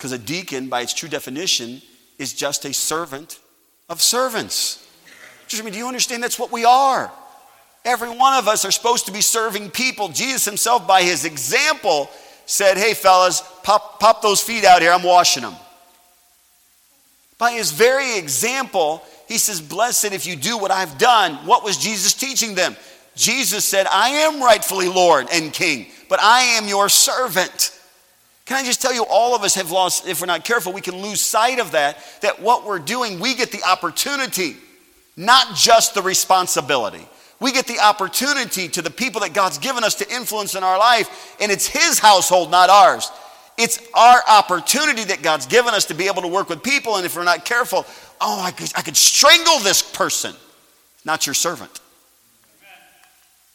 Because 0.06 0.20
a 0.20 0.24
deacon, 0.24 0.68
by 0.68 0.82
its 0.82 0.94
true 0.94 1.08
definition, 1.08 1.82
is 2.16 2.32
just 2.32 2.64
a 2.64 2.72
servant 2.72 3.40
of 3.88 4.00
servants. 4.00 4.86
Just, 5.48 5.60
I 5.60 5.64
mean, 5.64 5.72
do 5.72 5.80
you 5.80 5.88
understand 5.88 6.22
that's 6.22 6.38
what 6.38 6.52
we 6.52 6.64
are? 6.64 7.10
Every 7.84 8.10
one 8.10 8.34
of 8.34 8.46
us 8.46 8.64
are 8.64 8.70
supposed 8.70 9.06
to 9.06 9.12
be 9.12 9.20
serving 9.20 9.72
people. 9.72 10.08
Jesus 10.10 10.44
himself, 10.44 10.86
by 10.86 11.02
his 11.02 11.24
example, 11.24 12.08
said, 12.46 12.78
Hey, 12.78 12.94
fellas, 12.94 13.42
pop, 13.64 13.98
pop 13.98 14.22
those 14.22 14.40
feet 14.40 14.64
out 14.64 14.80
here. 14.80 14.92
I'm 14.92 15.02
washing 15.02 15.42
them. 15.42 15.56
By 17.36 17.50
his 17.50 17.72
very 17.72 18.16
example, 18.16 19.02
he 19.26 19.38
says, 19.38 19.60
Blessed 19.60 20.12
if 20.12 20.24
you 20.24 20.36
do 20.36 20.56
what 20.56 20.70
I've 20.70 20.98
done. 20.98 21.34
What 21.46 21.64
was 21.64 21.78
Jesus 21.78 22.14
teaching 22.14 22.54
them? 22.54 22.76
Jesus 23.16 23.64
said, 23.64 23.88
I 23.90 24.10
am 24.10 24.40
rightfully 24.40 24.86
Lord 24.86 25.26
and 25.32 25.52
King, 25.52 25.86
but 26.08 26.22
I 26.22 26.42
am 26.42 26.68
your 26.68 26.88
servant. 26.88 27.75
Can 28.46 28.56
I 28.56 28.64
just 28.64 28.80
tell 28.80 28.94
you, 28.94 29.04
all 29.04 29.34
of 29.34 29.42
us 29.42 29.54
have 29.56 29.70
lost, 29.70 30.06
if 30.08 30.20
we're 30.20 30.26
not 30.26 30.44
careful, 30.44 30.72
we 30.72 30.80
can 30.80 30.96
lose 31.02 31.20
sight 31.20 31.58
of 31.58 31.72
that, 31.72 31.98
that 32.22 32.40
what 32.40 32.64
we're 32.64 32.78
doing, 32.78 33.20
we 33.20 33.34
get 33.34 33.52
the 33.52 33.62
opportunity 33.64 34.56
not 35.16 35.54
just 35.54 35.94
the 35.94 36.02
responsibility. 36.02 37.06
We 37.40 37.52
get 37.52 37.66
the 37.66 37.80
opportunity 37.80 38.68
to 38.68 38.82
the 38.82 38.90
people 38.90 39.20
that 39.22 39.34
God's 39.34 39.58
given 39.58 39.84
us 39.84 39.94
to 39.96 40.14
influence 40.14 40.54
in 40.54 40.62
our 40.62 40.78
life, 40.78 41.36
and 41.40 41.50
it's 41.50 41.66
His 41.66 41.98
household, 41.98 42.50
not 42.50 42.70
ours. 42.70 43.10
It's 43.58 43.82
our 43.94 44.22
opportunity 44.28 45.04
that 45.04 45.22
God's 45.22 45.46
given 45.46 45.72
us 45.74 45.86
to 45.86 45.94
be 45.94 46.06
able 46.06 46.22
to 46.22 46.28
work 46.28 46.48
with 46.48 46.62
people, 46.62 46.96
and 46.96 47.06
if 47.06 47.16
we're 47.16 47.24
not 47.24 47.44
careful, 47.44 47.86
oh, 48.20 48.40
I 48.40 48.50
could, 48.50 48.70
I 48.76 48.82
could 48.82 48.96
strangle 48.96 49.58
this 49.60 49.82
person. 49.82 50.34
Not 51.04 51.26
your 51.26 51.34
servant. 51.34 51.80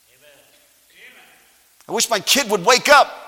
Amen. 0.10 0.32
I 1.88 1.92
wish 1.92 2.10
my 2.10 2.20
kid 2.20 2.50
would 2.50 2.66
wake 2.66 2.90
up. 2.90 3.21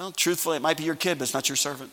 Well, 0.00 0.12
truthfully, 0.12 0.56
it 0.56 0.62
might 0.62 0.78
be 0.78 0.84
your 0.84 0.94
kid, 0.94 1.18
but 1.18 1.24
it's 1.24 1.34
not 1.34 1.50
your 1.50 1.56
servant. 1.56 1.92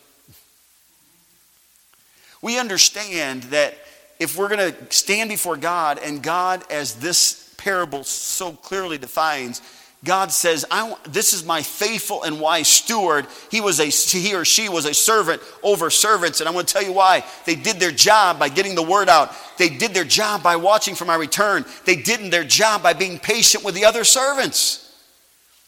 We 2.40 2.58
understand 2.58 3.42
that 3.44 3.74
if 4.18 4.34
we're 4.34 4.48
going 4.48 4.72
to 4.72 4.90
stand 4.90 5.28
before 5.28 5.58
God 5.58 6.00
and 6.02 6.22
God, 6.22 6.64
as 6.70 6.94
this 6.94 7.52
parable 7.58 8.04
so 8.04 8.52
clearly 8.52 8.96
defines, 8.96 9.60
God 10.04 10.32
says, 10.32 10.64
I, 10.70 10.96
This 11.06 11.34
is 11.34 11.44
my 11.44 11.60
faithful 11.60 12.22
and 12.22 12.40
wise 12.40 12.66
steward. 12.66 13.26
He, 13.50 13.60
was 13.60 13.78
a, 13.78 13.88
he 13.88 14.34
or 14.34 14.46
she 14.46 14.70
was 14.70 14.86
a 14.86 14.94
servant 14.94 15.42
over 15.62 15.90
servants. 15.90 16.40
And 16.40 16.48
I'm 16.48 16.54
going 16.54 16.64
to 16.64 16.72
tell 16.72 16.82
you 16.82 16.94
why. 16.94 17.26
They 17.44 17.56
did 17.56 17.76
their 17.76 17.92
job 17.92 18.38
by 18.38 18.48
getting 18.48 18.74
the 18.74 18.82
word 18.82 19.10
out, 19.10 19.34
they 19.58 19.68
did 19.68 19.92
their 19.92 20.04
job 20.04 20.42
by 20.42 20.56
watching 20.56 20.94
for 20.94 21.04
my 21.04 21.16
return, 21.16 21.66
they 21.84 21.96
did 21.96 22.32
their 22.32 22.44
job 22.44 22.82
by 22.82 22.94
being 22.94 23.18
patient 23.18 23.64
with 23.64 23.74
the 23.74 23.84
other 23.84 24.02
servants. 24.02 24.98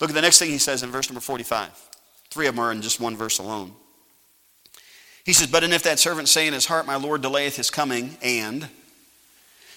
Look 0.00 0.09
at 0.09 0.16
the 0.16 0.22
next 0.22 0.38
thing 0.38 0.48
he 0.48 0.57
says 0.57 0.83
in 0.83 0.90
verse 0.90 1.11
number 1.11 1.20
45. 1.20 1.89
Three 2.31 2.47
of 2.47 2.55
them 2.55 2.64
are 2.64 2.73
in 2.73 2.83
just 2.83 3.01
one 3.01 3.16
verse 3.16 3.38
alone. 3.38 3.73
He 5.25 5.33
says, 5.33 5.49
But 5.49 5.64
and 5.64 5.73
if 5.73 5.83
that 5.83 5.99
servant 5.99 6.29
say 6.29 6.47
in 6.47 6.55
his 6.55 6.66
heart, 6.66 6.87
My 6.87 6.97
Lord 6.97 7.23
delayeth 7.23 7.57
his 7.57 7.71
coming, 7.71 8.16
and 8.23 8.69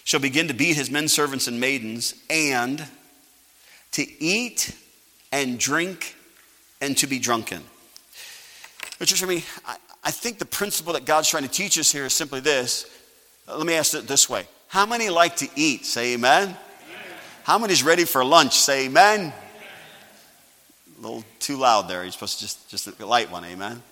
shall 0.04 0.20
begin 0.20 0.48
to 0.48 0.54
beat 0.54 0.76
his 0.76 0.92
men 0.92 1.08
servants 1.08 1.48
and 1.48 1.60
maidens, 1.60 2.14
and 2.30 2.86
to 3.94 4.24
eat 4.24 4.76
and 5.32 5.60
drink 5.60 6.16
and 6.82 6.98
to 6.98 7.08
be 7.08 7.20
drunken. 7.20 7.64
Which 9.00 9.12
is 9.12 9.20
for 9.20 9.28
me, 9.28 9.44
I, 9.66 9.78
I 10.04 10.12
think 10.12 10.38
the 10.38 10.46
principle 10.46 10.94
that 10.94 11.06
God's 11.06 11.30
trying 11.30 11.44
to 11.44 11.50
teach 11.50 11.78
us 11.80 11.92
here 11.92 12.06
is 12.06 12.14
simply 12.14 12.40
this. 12.40 12.86
Uh, 13.48 13.58
let 13.58 13.66
me 13.66 13.74
ask 13.74 13.94
it 13.94 14.08
this 14.08 14.30
way 14.30 14.46
How 14.68 14.86
many 14.86 15.10
like 15.10 15.38
to 15.38 15.50
eat? 15.56 15.86
Say 15.86 16.14
amen. 16.14 16.50
amen. 16.50 16.58
How 17.44 17.58
many's 17.58 17.84
ready 17.84 18.06
for 18.06 18.24
lunch? 18.24 18.54
Say 18.58 18.86
amen. 18.86 19.34
A 21.04 21.08
little 21.08 21.26
too 21.40 21.58
loud 21.58 21.90
there. 21.90 22.04
You're 22.04 22.12
supposed 22.12 22.40
to 22.40 22.46
just, 22.46 22.70
just 22.70 23.00
light 23.00 23.30
one, 23.30 23.44
amen 23.46 23.84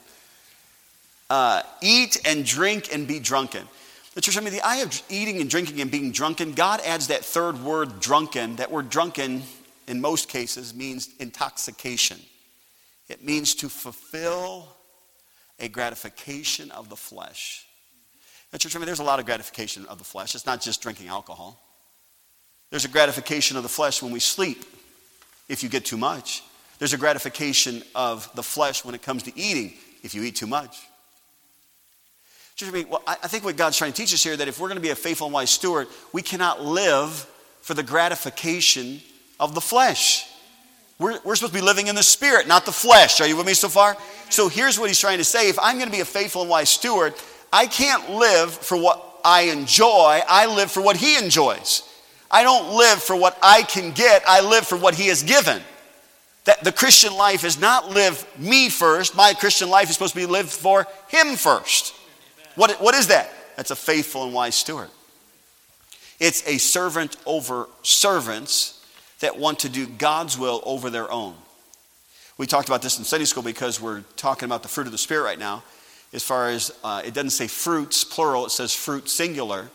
uh, 1.32 1.63
eat 1.82 2.21
and 2.26 2.45
drink 2.45 2.93
and 2.93 3.08
be 3.08 3.17
drunken. 3.17 3.65
The 4.15 4.21
church, 4.21 4.38
I 4.38 4.41
mean, 4.41 4.52
the 4.52 4.67
idea 4.67 4.84
of 4.84 5.02
eating 5.10 5.39
and 5.39 5.50
drinking 5.50 5.80
and 5.80 5.89
being 5.89 6.12
drunken, 6.12 6.52
God 6.52 6.82
adds 6.86 7.08
that 7.08 7.24
third 7.24 7.63
word, 7.63 8.02
drunken. 8.02 8.58
That 8.58 8.69
word 8.69 8.89
drunken, 8.89 9.43
in 9.88 10.02
most 10.02 10.28
cases, 10.28 10.76
means 10.76 11.10
intoxication. 11.19 12.19
It 13.08 13.24
means 13.24 13.56
to 13.56 13.69
fulfill 13.69 14.67
a 15.58 15.69
gratification 15.69 16.69
of 16.71 16.89
the 16.89 16.97
flesh. 16.97 17.65
Now, 18.52 18.58
church, 18.58 18.76
I 18.76 18.80
mean, 18.80 18.88
there's 18.88 19.00
a 19.00 19.04
lot 19.04 19.19
of 19.19 19.26
gratification 19.26 19.86
of 19.86 20.00
the 20.00 20.04
flesh. 20.04 20.36
It's 20.36 20.45
not 20.45 20.60
just 20.60 20.82
drinking 20.82 21.08
alcohol. 21.08 21.62
There's 22.71 22.84
a 22.84 22.89
gratification 22.89 23.56
of 23.56 23.63
the 23.63 23.69
flesh 23.69 24.02
when 24.02 24.12
we 24.12 24.19
sleep, 24.19 24.65
if 25.47 25.63
you 25.63 25.69
get 25.69 25.86
too 25.86 25.97
much. 25.97 26.43
There's 26.82 26.94
a 26.94 26.98
gratification 26.98 27.84
of 27.94 28.28
the 28.34 28.41
flesh 28.41 28.84
when 28.84 28.96
it 28.96 29.04
comes 29.04 29.22
to 29.24 29.38
eating, 29.38 29.74
if 30.02 30.15
you 30.15 30.24
eat 30.24 30.36
too 30.36 30.48
much. 30.48 30.80
Well, 32.89 33.04
I 33.06 33.28
think 33.28 33.44
what 33.44 33.56
God's 33.56 33.78
trying 33.78 33.91
to 33.94 34.02
teach 34.02 34.15
us 34.15 34.24
here 34.24 34.36
that 34.36 34.48
if 34.48 34.60
we're 34.60 34.67
going 34.67 34.78
to 34.78 34.82
be 34.82 34.89
a 34.89 34.96
faithful 34.96 35.28
and 35.28 35.34
wise 35.36 35.52
steward, 35.52 35.88
we 36.12 36.24
cannot 36.24 36.60
live 36.60 37.12
for 37.62 37.76
the 37.76 37.84
gratification 37.84 39.00
of 39.39 39.54
the 39.54 39.62
flesh. 39.62 40.28
We're, 40.98 41.20
we're 41.24 41.36
supposed 41.36 41.54
to 41.54 41.60
be 41.60 41.63
living 41.63 41.86
in 41.86 41.94
the 41.94 42.02
spirit, 42.02 42.48
not 42.48 42.65
the 42.65 42.72
flesh. 42.72 43.22
Are 43.22 43.28
you 43.28 43.38
with 43.38 43.46
me 43.46 43.54
so 43.54 43.70
far? 43.70 43.96
So 44.32 44.50
here's 44.50 44.80
what 44.80 44.89
he's 44.89 45.00
trying 45.00 45.20
to 45.20 45.24
say. 45.24 45.50
If 45.50 45.60
I'm 45.60 45.76
going 45.76 45.88
to 45.88 45.96
be 45.96 46.02
a 46.02 46.06
faithful 46.06 46.41
and 46.41 46.50
wise 46.50 46.72
steward, 46.72 47.13
I 47.54 47.67
can't 47.67 48.10
live 48.10 48.52
for 48.52 48.76
what 48.76 49.20
I 49.24 49.41
enjoy, 49.41 50.22
I 50.28 50.48
live 50.48 50.72
for 50.72 50.82
what 50.82 50.98
he 50.98 51.15
enjoys. 51.15 51.84
I 52.32 52.41
don't 52.41 52.76
live 52.76 53.04
for 53.04 53.15
what 53.15 53.38
I 53.44 53.62
can 53.62 53.91
get, 53.91 54.24
I 54.28 54.41
live 54.41 54.65
for 54.65 54.80
what 54.80 54.96
he 54.96 55.10
has 55.10 55.22
given. 55.22 55.62
That 56.45 56.63
the 56.63 56.71
Christian 56.71 57.13
life 57.13 57.43
is 57.43 57.60
not 57.60 57.89
live 57.89 58.25
me 58.38 58.69
first. 58.69 59.15
My 59.15 59.34
Christian 59.34 59.69
life 59.69 59.89
is 59.89 59.93
supposed 59.93 60.13
to 60.13 60.19
be 60.19 60.25
lived 60.25 60.49
for 60.49 60.88
him 61.08 61.36
first. 61.36 61.93
What, 62.56 62.82
what 62.82 62.95
is 62.95 63.08
that? 63.08 63.32
That's 63.56 63.71
a 63.71 63.75
faithful 63.75 64.23
and 64.23 64.34
wise 64.34 64.56
steward. 64.56 64.89
It's 66.19 66.47
a 66.47 66.58
servant 66.58 67.17
over 67.25 67.67
servants 67.84 68.86
that 69.19 69.38
want 69.38 69.60
to 69.60 69.69
do 69.69 69.88
God's 69.88 70.38
will 70.38 70.62
over 70.65 70.89
their 70.89 71.12
own. 71.12 71.36
We 72.38 72.47
talked 72.47 72.69
about 72.69 72.82
this 72.82 72.97
in 72.97 73.04
Sunday 73.04 73.25
school 73.25 73.43
because 73.43 73.80
we're 73.80 74.01
talking 74.15 74.45
about 74.45 74.63
the 74.63 74.69
fruit 74.69 74.88
of 74.88 74.91
the 74.91 74.97
Spirit 74.97 75.23
right 75.23 75.39
now. 75.39 75.63
As 76.13 76.23
far 76.23 76.49
as 76.49 76.73
uh, 76.84 77.01
it 77.06 77.13
doesn't 77.13 77.30
say 77.30 77.47
fruits 77.47 78.04
plural, 78.04 78.45
it 78.45 78.51
says 78.51 78.73
fruit 78.73 79.10
singular. 79.10 79.69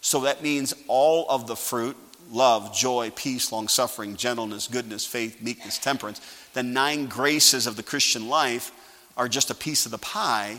So 0.00 0.20
that 0.20 0.42
means 0.42 0.74
all 0.88 1.26
of 1.28 1.46
the 1.46 1.56
fruit 1.56 1.96
love, 2.32 2.74
joy, 2.74 3.12
peace, 3.14 3.52
long 3.52 3.68
suffering, 3.68 4.16
gentleness, 4.16 4.66
goodness, 4.66 5.06
faith, 5.06 5.40
meekness, 5.42 5.78
temperance. 5.78 6.20
The 6.54 6.62
nine 6.62 7.06
graces 7.06 7.66
of 7.66 7.76
the 7.76 7.82
Christian 7.82 8.28
life 8.28 8.72
are 9.16 9.28
just 9.28 9.50
a 9.50 9.54
piece 9.54 9.84
of 9.84 9.92
the 9.92 9.98
pie. 9.98 10.58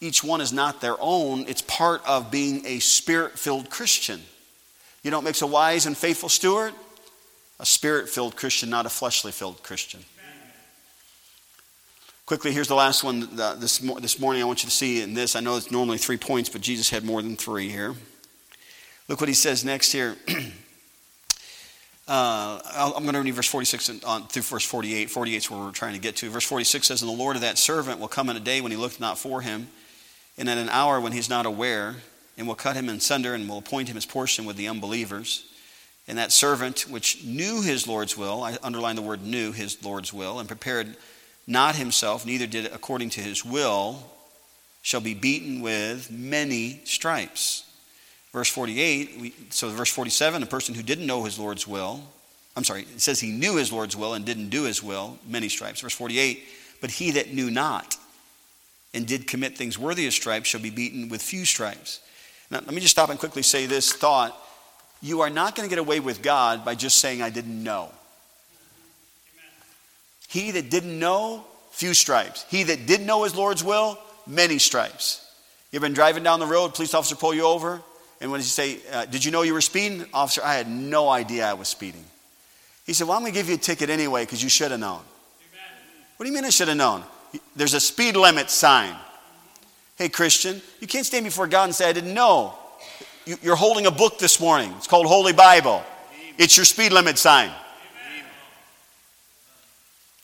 Each 0.00 0.24
one 0.24 0.40
is 0.40 0.52
not 0.52 0.80
their 0.80 0.96
own, 0.98 1.44
it's 1.48 1.62
part 1.62 2.02
of 2.06 2.30
being 2.30 2.64
a 2.66 2.78
spirit 2.80 3.38
filled 3.38 3.70
Christian. 3.70 4.20
You 5.02 5.10
know 5.10 5.18
what 5.18 5.24
makes 5.24 5.42
a 5.42 5.46
wise 5.46 5.86
and 5.86 5.96
faithful 5.96 6.28
steward? 6.28 6.74
A 7.60 7.66
spirit 7.66 8.08
filled 8.08 8.36
Christian, 8.36 8.68
not 8.68 8.86
a 8.86 8.90
fleshly 8.90 9.32
filled 9.32 9.62
Christian. 9.62 10.00
Quickly, 12.26 12.52
here's 12.52 12.66
the 12.66 12.74
last 12.74 13.04
one 13.04 13.28
uh, 13.40 13.54
this, 13.54 13.78
this 13.78 14.18
morning. 14.18 14.42
I 14.42 14.46
want 14.46 14.64
you 14.64 14.68
to 14.68 14.74
see 14.74 15.00
in 15.00 15.14
this. 15.14 15.36
I 15.36 15.40
know 15.40 15.56
it's 15.56 15.70
normally 15.70 15.96
three 15.96 16.16
points, 16.16 16.48
but 16.48 16.60
Jesus 16.60 16.90
had 16.90 17.04
more 17.04 17.22
than 17.22 17.36
three 17.36 17.68
here. 17.68 17.94
Look 19.06 19.20
what 19.20 19.28
he 19.28 19.34
says 19.34 19.64
next 19.64 19.92
here. 19.92 20.16
Uh, 22.08 22.60
I'm 22.72 23.02
going 23.02 23.14
to 23.14 23.20
read 23.20 23.34
verse 23.34 23.48
46 23.48 23.88
and 23.88 24.04
on 24.04 24.28
through 24.28 24.42
verse 24.42 24.64
48. 24.64 25.10
48 25.10 25.36
is 25.36 25.50
where 25.50 25.58
we're 25.58 25.72
trying 25.72 25.94
to 25.94 25.98
get 26.00 26.14
to. 26.16 26.30
Verse 26.30 26.44
46 26.44 26.86
says, 26.86 27.02
And 27.02 27.10
the 27.10 27.16
Lord 27.16 27.34
of 27.34 27.42
that 27.42 27.58
servant 27.58 27.98
will 27.98 28.06
come 28.06 28.30
in 28.30 28.36
a 28.36 28.40
day 28.40 28.60
when 28.60 28.70
he 28.70 28.78
looked 28.78 29.00
not 29.00 29.18
for 29.18 29.40
him, 29.40 29.68
and 30.38 30.48
at 30.48 30.56
an 30.56 30.68
hour 30.68 31.00
when 31.00 31.12
he's 31.12 31.28
not 31.28 31.46
aware, 31.46 31.96
and 32.38 32.46
will 32.46 32.54
cut 32.54 32.76
him 32.76 32.88
in 32.88 33.00
sunder, 33.00 33.34
and 33.34 33.48
will 33.48 33.58
appoint 33.58 33.88
him 33.88 33.96
his 33.96 34.06
portion 34.06 34.44
with 34.44 34.56
the 34.56 34.68
unbelievers. 34.68 35.52
And 36.06 36.18
that 36.18 36.30
servant 36.30 36.82
which 36.88 37.24
knew 37.24 37.60
his 37.62 37.88
Lord's 37.88 38.16
will, 38.16 38.44
I 38.44 38.56
underline 38.62 38.94
the 38.94 39.02
word 39.02 39.24
knew 39.24 39.50
his 39.50 39.82
Lord's 39.84 40.12
will, 40.12 40.38
and 40.38 40.46
prepared 40.46 40.96
not 41.48 41.74
himself, 41.74 42.24
neither 42.24 42.46
did 42.46 42.66
it 42.66 42.74
according 42.74 43.10
to 43.10 43.20
his 43.20 43.44
will, 43.44 43.98
shall 44.82 45.00
be 45.00 45.14
beaten 45.14 45.60
with 45.60 46.08
many 46.12 46.82
stripes. 46.84 47.65
Verse 48.32 48.48
48, 48.48 49.20
we, 49.20 49.34
so 49.50 49.68
verse 49.70 49.90
47, 49.90 50.42
a 50.42 50.46
person 50.46 50.74
who 50.74 50.82
didn't 50.82 51.06
know 51.06 51.24
his 51.24 51.38
Lord's 51.38 51.66
will, 51.66 52.02
I'm 52.56 52.64
sorry, 52.64 52.82
it 52.82 53.00
says 53.00 53.20
he 53.20 53.30
knew 53.30 53.56
his 53.56 53.72
Lord's 53.72 53.96
will 53.96 54.14
and 54.14 54.24
didn't 54.24 54.48
do 54.48 54.64
his 54.64 54.82
will, 54.82 55.18
many 55.26 55.48
stripes. 55.48 55.80
Verse 55.80 55.94
48, 55.94 56.42
but 56.80 56.90
he 56.90 57.12
that 57.12 57.32
knew 57.32 57.50
not 57.50 57.96
and 58.94 59.06
did 59.06 59.26
commit 59.26 59.56
things 59.56 59.78
worthy 59.78 60.06
of 60.06 60.14
stripes 60.14 60.48
shall 60.48 60.60
be 60.60 60.70
beaten 60.70 61.08
with 61.08 61.20
few 61.22 61.44
stripes. 61.44 62.00
Now, 62.50 62.58
let 62.58 62.72
me 62.72 62.80
just 62.80 62.92
stop 62.92 63.10
and 63.10 63.18
quickly 63.18 63.42
say 63.42 63.66
this 63.66 63.92
thought. 63.92 64.36
You 65.02 65.20
are 65.20 65.30
not 65.30 65.54
going 65.54 65.68
to 65.68 65.70
get 65.70 65.78
away 65.78 66.00
with 66.00 66.22
God 66.22 66.64
by 66.64 66.74
just 66.74 66.98
saying, 66.98 67.20
I 67.20 67.28
didn't 67.28 67.62
know. 67.62 67.90
He 70.28 70.50
that 70.52 70.70
didn't 70.70 70.98
know, 70.98 71.44
few 71.70 71.92
stripes. 71.92 72.46
He 72.48 72.62
that 72.64 72.86
did 72.86 73.02
know 73.02 73.24
his 73.24 73.36
Lord's 73.36 73.62
will, 73.62 73.98
many 74.26 74.58
stripes. 74.58 75.22
You've 75.70 75.82
been 75.82 75.92
driving 75.92 76.22
down 76.22 76.40
the 76.40 76.46
road, 76.46 76.74
police 76.74 76.94
officer 76.94 77.16
pull 77.16 77.34
you 77.34 77.44
over? 77.44 77.82
And 78.20 78.30
when 78.30 78.40
he 78.40 78.46
say, 78.46 78.78
uh, 78.92 79.04
Did 79.06 79.24
you 79.24 79.30
know 79.30 79.42
you 79.42 79.52
were 79.52 79.60
speeding? 79.60 80.06
Officer, 80.14 80.42
I 80.44 80.54
had 80.54 80.68
no 80.68 81.08
idea 81.08 81.46
I 81.46 81.54
was 81.54 81.68
speeding. 81.68 82.04
He 82.86 82.92
said, 82.92 83.06
Well, 83.06 83.16
I'm 83.16 83.22
going 83.22 83.32
to 83.32 83.38
give 83.38 83.48
you 83.48 83.56
a 83.56 83.58
ticket 83.58 83.90
anyway 83.90 84.24
because 84.24 84.42
you 84.42 84.48
should 84.48 84.70
have 84.70 84.80
known. 84.80 85.00
Amen. 85.00 85.82
What 86.16 86.24
do 86.24 86.30
you 86.30 86.34
mean 86.34 86.44
I 86.44 86.50
should 86.50 86.68
have 86.68 86.76
known? 86.76 87.02
There's 87.54 87.74
a 87.74 87.80
speed 87.80 88.16
limit 88.16 88.50
sign. 88.50 88.94
Hey, 89.96 90.08
Christian, 90.08 90.60
you 90.80 90.86
can't 90.86 91.06
stand 91.06 91.24
before 91.24 91.46
God 91.46 91.64
and 91.64 91.74
say, 91.74 91.88
I 91.88 91.92
didn't 91.92 92.14
know. 92.14 92.54
You're 93.42 93.56
holding 93.56 93.86
a 93.86 93.90
book 93.90 94.18
this 94.18 94.40
morning. 94.40 94.72
It's 94.76 94.86
called 94.86 95.06
Holy 95.06 95.32
Bible. 95.32 95.82
It's 96.38 96.56
your 96.56 96.64
speed 96.64 96.92
limit 96.92 97.18
sign. 97.18 97.50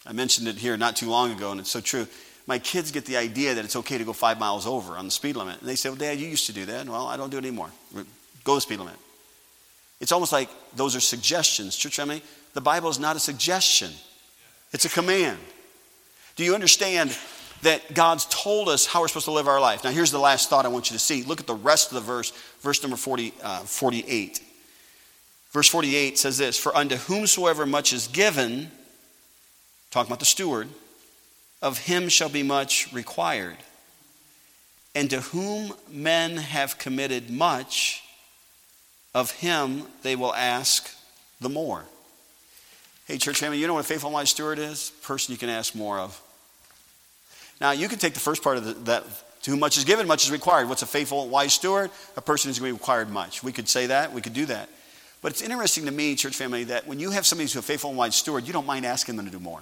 I 0.07 0.13
mentioned 0.13 0.49
it 0.49 0.57
here 0.57 0.77
not 0.77 0.97
too 0.97 1.09
long 1.09 1.33
ago, 1.33 1.53
and 1.53 1.61
it's 1.61 1.71
so 1.71 1.81
true 1.81 2.07
my 2.53 2.59
kids 2.59 2.91
get 2.91 3.07
the 3.07 3.17
idea 3.17 3.55
that 3.55 3.65
it's 3.65 3.77
okay 3.77 3.97
to 3.97 4.05
go 4.05 4.13
five 4.13 4.39
miles 4.39 4.67
over 4.67 4.99
on 4.99 5.07
the 5.07 5.11
speed 5.11 5.37
limit. 5.37 5.61
And 5.61 5.67
they 5.67 5.75
say, 5.75 5.89
Well, 5.89 5.97
Dad, 5.97 6.21
you 6.21 6.29
used 6.29 6.45
to 6.49 6.53
do 6.53 6.67
that. 6.67 6.87
Well, 6.87 7.07
I 7.07 7.17
don't 7.17 7.31
do 7.31 7.39
it 7.39 7.47
anymore. 7.47 7.71
Go 8.45 8.57
the 8.57 8.61
speed 8.61 8.79
limit. 8.79 8.97
It's 10.03 10.13
almost 10.13 10.35
like 10.35 10.51
those 10.77 10.95
are 10.95 11.01
suggestions. 11.01 11.79
Church 11.79 11.97
family, 11.97 12.23
the 12.53 12.61
Bible 12.61 12.91
is 12.91 12.99
not 12.99 13.17
a 13.17 13.19
suggestion, 13.19 13.91
it's 14.71 14.85
a 14.85 14.91
command. 14.91 15.39
Do 16.37 16.45
you 16.45 16.53
understand 16.53 17.17
that 17.63 17.95
God's 17.95 18.27
told 18.27 18.69
us 18.69 18.85
how 18.85 19.01
we're 19.01 19.09
supposed 19.09 19.25
to 19.25 19.33
live 19.33 19.49
our 19.49 19.61
life? 19.61 19.83
Now, 19.83 19.91
here's 19.91 20.11
the 20.11 20.19
last 20.19 20.51
thought 20.51 20.67
I 20.67 20.69
want 20.69 20.91
you 20.91 20.95
to 20.95 21.03
see. 21.03 21.23
Look 21.23 21.41
at 21.41 21.47
the 21.47 21.55
rest 21.55 21.91
of 21.91 21.95
the 21.95 22.03
verse, 22.03 22.33
verse 22.61 22.83
number 22.83 22.99
40, 22.99 23.33
uh, 23.43 23.61
48. 23.61 24.43
Verse 25.53 25.69
48 25.69 26.19
says 26.19 26.37
this 26.37 26.59
For 26.59 26.77
unto 26.77 26.97
whomsoever 26.97 27.65
much 27.65 27.95
is 27.95 28.09
given, 28.09 28.71
talking 29.91 30.11
about 30.11 30.21
the 30.21 30.27
steward, 30.27 30.69
of 31.63 31.79
him 31.79 32.09
shall 32.09 32.29
be 32.29 32.43
much 32.43 32.93
required. 32.93 33.57
And 34.95 35.09
to 35.11 35.21
whom 35.21 35.73
men 35.91 36.37
have 36.37 36.77
committed 36.77 37.31
much, 37.31 38.03
of 39.15 39.31
him 39.31 39.85
they 40.03 40.17
will 40.17 40.35
ask 40.35 40.91
the 41.41 41.49
more. 41.49 41.85
Hey, 43.07 43.17
church 43.19 43.39
family, 43.39 43.59
you 43.59 43.67
know 43.67 43.75
what 43.75 43.85
a 43.85 43.89
faithful 43.89 44.09
and 44.09 44.15
wise 44.15 44.31
steward 44.31 44.59
is? 44.59 44.91
Person 45.03 45.33
you 45.33 45.39
can 45.39 45.49
ask 45.49 45.75
more 45.75 45.99
of. 45.99 46.21
Now, 47.61 47.71
you 47.71 47.89
can 47.89 47.99
take 47.99 48.15
the 48.15 48.21
first 48.21 48.43
part 48.43 48.57
of 48.57 48.65
the, 48.65 48.73
that, 48.85 49.05
to 49.43 49.51
whom 49.51 49.61
much 49.61 49.77
is 49.77 49.85
given, 49.85 50.07
much 50.07 50.25
is 50.25 50.31
required. 50.31 50.69
What's 50.69 50.83
a 50.83 50.87
faithful, 50.87 51.29
wise 51.29 51.55
steward? 51.55 51.91
A 52.17 52.21
person 52.21 52.49
who's 52.49 52.59
going 52.59 52.71
to 52.71 52.77
be 52.77 52.81
required 52.81 53.09
much. 53.11 53.43
We 53.43 53.53
could 53.53 53.69
say 53.69 53.87
that, 53.87 54.13
we 54.13 54.21
could 54.21 54.35
do 54.35 54.47
that. 54.47 54.69
But 55.21 55.33
it's 55.33 55.43
interesting 55.43 55.87
to 55.87 55.93
me, 55.93 56.17
church 56.17 56.35
family, 56.35 56.65
that 56.65 56.87
when 56.87 56.99
you 56.99 57.11
have 57.13 57.25
somebody 57.25 57.45
who's 57.45 57.57
a 57.57 57.63
faithful 57.63 57.91
and 57.91 57.99
wise 57.99 58.17
steward, 58.17 58.47
you 58.47 58.53
don't 58.53 58.67
mind 58.67 58.85
asking 58.85 59.17
them 59.17 59.27
to 59.27 59.33
do 59.33 59.39
more. 59.39 59.61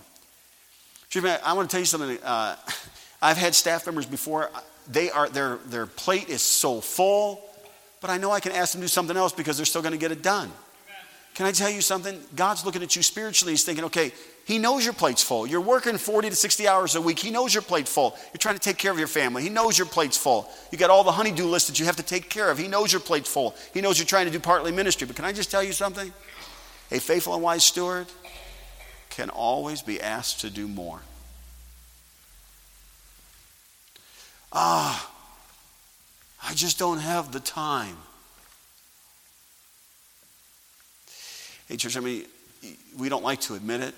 I 1.16 1.52
want 1.54 1.68
to 1.68 1.74
tell 1.74 1.80
you 1.80 1.86
something. 1.86 2.18
Uh, 2.22 2.56
I've 3.22 3.36
had 3.36 3.54
staff 3.54 3.84
members 3.86 4.06
before. 4.06 4.50
They 4.88 5.10
are, 5.10 5.28
their, 5.28 5.56
their 5.66 5.86
plate 5.86 6.28
is 6.28 6.40
so 6.40 6.80
full, 6.80 7.42
but 8.00 8.10
I 8.10 8.16
know 8.16 8.30
I 8.30 8.40
can 8.40 8.52
ask 8.52 8.72
them 8.72 8.80
to 8.80 8.84
do 8.84 8.88
something 8.88 9.16
else 9.16 9.32
because 9.32 9.56
they're 9.56 9.66
still 9.66 9.82
going 9.82 9.92
to 9.92 9.98
get 9.98 10.12
it 10.12 10.22
done. 10.22 10.50
Can 11.34 11.46
I 11.46 11.52
tell 11.52 11.70
you 11.70 11.80
something? 11.80 12.18
God's 12.34 12.64
looking 12.64 12.82
at 12.82 12.96
you 12.96 13.02
spiritually. 13.02 13.52
He's 13.52 13.64
thinking, 13.64 13.84
okay, 13.84 14.12
He 14.44 14.58
knows 14.58 14.84
your 14.84 14.94
plate's 14.94 15.22
full. 15.22 15.46
You're 15.46 15.60
working 15.60 15.96
40 15.96 16.30
to 16.30 16.36
60 16.36 16.68
hours 16.68 16.94
a 16.94 17.00
week. 17.00 17.18
He 17.18 17.30
knows 17.30 17.54
your 17.54 17.62
plate's 17.62 17.92
full. 17.92 18.16
You're 18.32 18.38
trying 18.38 18.56
to 18.56 18.60
take 18.60 18.78
care 18.78 18.92
of 18.92 18.98
your 18.98 19.08
family. 19.08 19.42
He 19.42 19.48
knows 19.48 19.78
your 19.78 19.86
plate's 19.86 20.16
full. 20.16 20.48
You 20.70 20.78
got 20.78 20.90
all 20.90 21.04
the 21.04 21.12
honeydew 21.12 21.44
list 21.44 21.68
that 21.68 21.78
you 21.78 21.86
have 21.86 21.96
to 21.96 22.02
take 22.02 22.28
care 22.28 22.50
of. 22.50 22.58
He 22.58 22.68
knows 22.68 22.92
your 22.92 23.00
plate's 23.00 23.32
full. 23.32 23.54
He 23.74 23.80
knows 23.80 23.98
you're 23.98 24.06
trying 24.06 24.26
to 24.26 24.32
do 24.32 24.40
partly 24.40 24.72
ministry. 24.72 25.06
But 25.06 25.16
can 25.16 25.24
I 25.24 25.32
just 25.32 25.50
tell 25.50 25.62
you 25.62 25.72
something? 25.72 26.12
A 26.90 26.98
faithful 26.98 27.34
and 27.34 27.42
wise 27.42 27.64
steward 27.64 28.06
can 29.20 29.28
always 29.28 29.82
be 29.82 30.00
asked 30.00 30.40
to 30.40 30.48
do 30.48 30.66
more. 30.66 30.98
Ah, 34.50 35.10
I 36.42 36.54
just 36.54 36.78
don't 36.78 37.00
have 37.00 37.30
the 37.30 37.40
time. 37.40 37.98
Hey, 41.68 41.76
church, 41.76 41.98
I 41.98 42.00
mean, 42.00 42.24
we 42.98 43.10
don't 43.10 43.22
like 43.22 43.42
to 43.42 43.56
admit 43.56 43.82
it, 43.82 43.94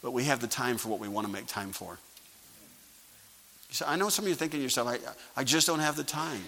but 0.00 0.12
we 0.12 0.22
have 0.24 0.40
the 0.40 0.46
time 0.46 0.76
for 0.76 0.90
what 0.90 1.00
we 1.00 1.08
want 1.08 1.26
to 1.26 1.32
make 1.32 1.48
time 1.48 1.72
for. 1.72 1.98
You 3.72 3.86
I 3.88 3.96
know 3.96 4.10
some 4.10 4.26
of 4.26 4.28
you 4.28 4.34
are 4.34 4.36
thinking 4.36 4.60
to 4.60 4.62
yourself, 4.62 4.86
I, 4.86 4.98
I 5.36 5.42
just 5.42 5.66
don't 5.66 5.80
have 5.80 5.96
the 5.96 6.04
time. 6.04 6.42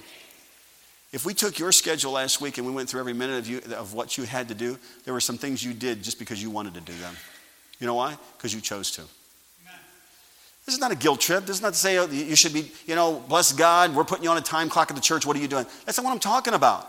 If 1.13 1.27
we 1.27 1.35
took 1.35 1.59
your 1.59 1.73
schedule 1.73 2.13
last 2.13 2.41
week 2.41 2.59
and 2.59 2.67
we 2.67 2.73
went 2.73 2.89
through 2.89 3.01
every 3.01 3.13
minute 3.13 3.39
of, 3.41 3.49
you, 3.49 3.61
of 3.75 3.93
what 3.93 4.17
you 4.17 4.23
had 4.23 4.47
to 4.51 4.55
do, 4.55 4.79
there 5.05 5.13
were 5.13 5.21
some 5.21 5.37
things 5.37 5.65
you 5.65 5.75
did 5.75 6.05
just 6.05 6.21
because 6.21 6.41
you 6.41 6.51
wanted 6.51 6.75
to 6.75 6.81
do 6.81 6.93
them. 6.99 7.17
You 7.85 7.89
know 7.89 7.97
why? 7.97 8.17
Because 8.39 8.55
you 8.55 8.63
chose 8.63 8.93
to. 8.93 9.03
This 10.65 10.75
is 10.75 10.81
not 10.81 10.91
a 10.91 10.95
guilt 10.95 11.21
trip. 11.21 11.45
This 11.45 11.57
is 11.57 11.63
not 11.63 11.75
to 11.75 11.79
say 11.79 11.99
oh, 11.99 12.07
you 12.07 12.35
should 12.35 12.55
be, 12.55 12.73
you 12.87 12.95
know, 12.95 13.23
bless 13.29 13.53
God, 13.53 13.95
we're 13.95 14.05
putting 14.05 14.25
you 14.25 14.31
on 14.31 14.39
a 14.39 14.41
time 14.41 14.71
clock 14.71 14.89
at 14.89 14.97
the 14.97 15.03
church. 15.03 15.27
What 15.27 15.37
are 15.37 15.41
you 15.41 15.49
doing? 15.49 15.67
That's 15.85 15.99
not 15.99 16.05
what 16.05 16.13
I'm 16.13 16.19
talking 16.19 16.55
about. 16.55 16.89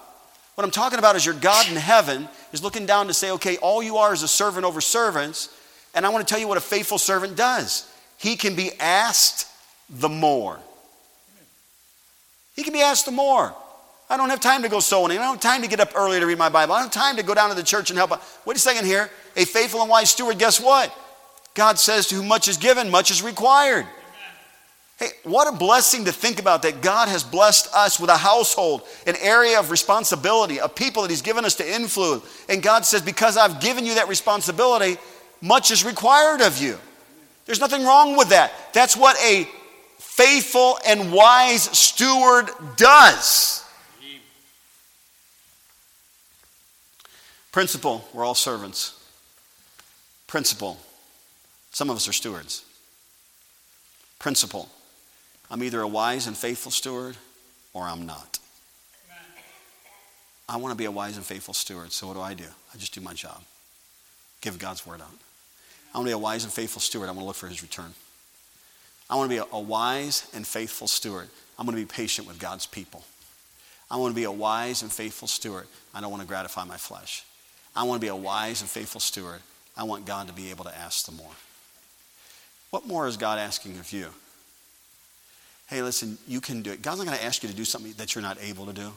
What 0.54 0.64
I'm 0.64 0.72
talking 0.72 0.98
about 0.98 1.18
is 1.18 1.26
your 1.26 1.36
God 1.36 1.68
in 1.68 1.76
heaven 1.76 2.30
is 2.54 2.64
looking 2.64 2.86
down 2.86 3.08
to 3.08 3.14
say, 3.14 3.32
okay, 3.32 3.58
all 3.58 3.84
you 3.84 3.98
are 3.98 4.14
is 4.14 4.24
a 4.24 4.28
servant 4.30 4.66
over 4.66 4.80
servants. 4.80 5.50
And 5.94 6.06
I 6.06 6.10
want 6.12 6.26
to 6.26 6.32
tell 6.34 6.40
you 6.40 6.48
what 6.48 6.58
a 6.58 6.62
faithful 6.62 6.98
servant 6.98 7.36
does. 7.36 7.92
He 8.18 8.38
can 8.38 8.56
be 8.56 8.72
asked 8.80 9.50
the 9.90 10.08
more. 10.08 10.60
He 12.56 12.64
can 12.64 12.72
be 12.72 12.80
asked 12.80 13.06
the 13.06 13.12
more. 13.12 13.54
I 14.10 14.18
don't 14.18 14.30
have 14.30 14.40
time 14.40 14.62
to 14.62 14.70
go 14.70 14.80
soul 14.80 15.04
winning. 15.04 15.18
I 15.18 15.24
don't 15.24 15.42
have 15.42 15.42
time 15.42 15.62
to 15.64 15.68
get 15.68 15.80
up 15.80 15.94
early 15.96 16.20
to 16.20 16.26
read 16.26 16.38
my 16.38 16.50
Bible. 16.50 16.74
I 16.74 16.82
don't 16.82 16.94
have 16.94 17.04
time 17.04 17.18
to 17.18 17.24
go 17.24 17.34
down 17.34 17.50
to 17.50 17.56
the 17.56 17.64
church 17.64 17.90
and 17.90 17.98
help. 17.98 18.12
Wait 18.46 18.56
a 18.56 18.60
second 18.60 18.86
here. 18.86 19.10
A 19.36 19.46
faithful 19.46 19.82
and 19.82 19.90
wise 19.90 20.12
steward, 20.12 20.38
guess 20.38 20.62
what? 20.62 20.96
God 21.56 21.80
says 21.80 22.08
to 22.08 22.16
whom 22.16 22.28
much 22.28 22.48
is 22.48 22.58
given, 22.58 22.90
much 22.92 23.10
is 23.10 23.24
required. 23.24 23.88
Hey, 24.98 25.10
what 25.24 25.54
a 25.54 25.58
blessing 25.58 26.06
to 26.06 26.14
think 26.14 26.40
about 26.40 26.62
that 26.62 26.82
God 26.82 27.10
has 27.10 27.24
blessed 27.24 27.74
us 27.74 28.00
with 28.00 28.10
a 28.10 28.16
household, 28.16 28.84
an 29.06 29.16
area 29.20 29.60
of 29.60 29.70
responsibility, 29.70 30.60
a 30.60 30.70
people 30.70 31.02
that 31.02 31.10
He's 31.10 31.22
given 31.22 31.44
us 31.44 31.56
to 31.56 31.70
influence. 31.70 32.24
And 32.48 32.64
God 32.64 32.86
says, 32.86 33.02
because 33.02 33.36
I've 33.36 33.60
given 33.60 33.86
you 33.86 33.96
that 33.96 34.08
responsibility, 34.08 34.98
much 35.42 35.72
is 35.72 35.84
required 35.84 36.42
of 36.42 36.62
you. 36.62 36.78
There's 37.46 37.60
nothing 37.60 37.84
wrong 37.84 38.16
with 38.16 38.30
that. 38.30 38.54
That's 38.72 38.96
what 38.96 39.18
a 39.22 39.50
faithful 39.98 40.80
and 40.88 41.12
wise 41.12 41.64
steward 41.64 42.50
does. 42.78 43.65
Principle, 47.56 48.06
we're 48.12 48.26
all 48.26 48.36
servants. 48.36 49.02
Principle, 50.28 50.78
some 51.72 51.90
of 51.90 51.96
us 51.96 52.06
are 52.06 52.12
stewards. 52.12 52.66
Principle, 54.20 54.68
I'm 55.50 55.64
either 55.64 55.80
a 55.80 55.88
wise 55.88 56.28
and 56.28 56.36
faithful 56.36 56.70
steward 56.70 57.16
or 57.74 57.84
I'm 57.84 58.06
not. 58.06 58.40
I 60.50 60.58
want 60.58 60.74
to 60.74 60.78
be 60.78 60.84
a 60.84 60.92
wise 60.92 61.16
and 61.16 61.26
faithful 61.26 61.54
steward, 61.54 61.94
so 61.94 62.08
what 62.08 62.16
do 62.16 62.20
I 62.20 62.34
do? 62.34 62.44
I 62.74 62.78
just 62.78 62.94
do 62.94 63.00
my 63.00 63.14
job. 63.14 63.42
Give 64.42 64.60
God's 64.60 64.86
word 64.86 65.00
out. 65.00 65.18
I 65.94 66.00
want 66.00 66.08
to 66.08 66.10
be 66.10 66.14
a 66.14 66.18
wise 66.18 66.44
and 66.44 66.52
faithful 66.52 66.82
steward. 66.82 67.08
I 67.08 67.14
want 67.14 67.22
to 67.22 67.26
look 67.28 67.38
for 67.38 67.48
his 67.48 67.62
return. 67.62 67.94
I 69.10 69.16
want 69.16 69.32
to 69.32 69.34
be 69.34 69.40
a, 69.40 69.46
a 69.54 69.62
wise 69.62 70.30
and 70.36 70.46
faithful 70.46 70.90
steward. 70.90 71.30
I'm 71.58 71.66
going 71.66 71.78
to 71.78 71.82
be 71.82 71.88
patient 71.88 72.28
with 72.28 72.38
God's 72.38 72.66
people. 72.66 73.06
I 73.90 73.96
want 73.96 74.12
to 74.12 74.16
be 74.16 74.26
a 74.26 74.32
wise 74.32 74.82
and 74.82 74.92
faithful 74.92 75.30
steward. 75.30 75.68
I 75.94 76.02
don't 76.02 76.12
want 76.12 76.22
to 76.22 76.28
gratify 76.28 76.66
my 76.66 76.76
flesh. 76.76 77.24
I 77.76 77.84
want 77.84 78.00
to 78.00 78.06
be 78.06 78.10
a 78.10 78.16
wise 78.16 78.62
and 78.62 78.70
faithful 78.70 79.02
steward. 79.02 79.42
I 79.76 79.84
want 79.84 80.06
God 80.06 80.28
to 80.28 80.34
be 80.34 80.50
able 80.52 80.64
to 80.66 80.76
ask 80.76 81.06
the 81.06 81.12
more. 81.12 81.32
What 82.70 82.88
more 82.88 83.08
is 83.08 83.18
God 83.18 83.40
asking 83.40 83.78
of 83.78 83.92
you? 83.92 84.08
Hey, 85.68 85.82
listen, 85.82 86.18
you 86.28 86.42
can 86.42 86.62
do 86.62 86.72
it. 86.72 86.82
God's 86.82 87.00
not 87.00 87.08
going 87.08 87.18
to 87.18 87.26
ask 87.26 87.44
you 87.44 87.50
to 87.50 87.56
do 87.56 87.66
something 87.66 87.94
that 87.94 88.16
you're 88.16 88.22
not 88.22 88.38
able 88.42 88.66
to 88.68 88.74
do. 88.74 88.92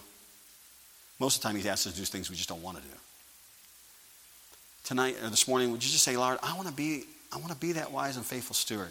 Most 1.18 1.36
of 1.36 1.42
the 1.42 1.48
time, 1.48 1.56
He 1.56 1.68
asks 1.68 1.86
us 1.86 1.94
to 1.94 1.98
do 1.98 2.04
things 2.04 2.30
we 2.30 2.36
just 2.36 2.48
don't 2.48 2.62
want 2.62 2.76
to 2.76 2.82
do. 2.82 2.94
Tonight 4.84 5.16
or 5.22 5.30
this 5.30 5.48
morning, 5.48 5.72
would 5.72 5.84
you 5.84 5.90
just 5.90 6.04
say, 6.04 6.16
Lord, 6.16 6.38
I 6.42 6.54
want 6.54 6.68
to 6.68 6.74
be, 6.74 7.04
I 7.32 7.38
want 7.38 7.50
to 7.50 7.56
be 7.56 7.72
that 7.72 7.90
wise 7.90 8.16
and 8.16 8.24
faithful 8.24 8.54
steward. 8.54 8.90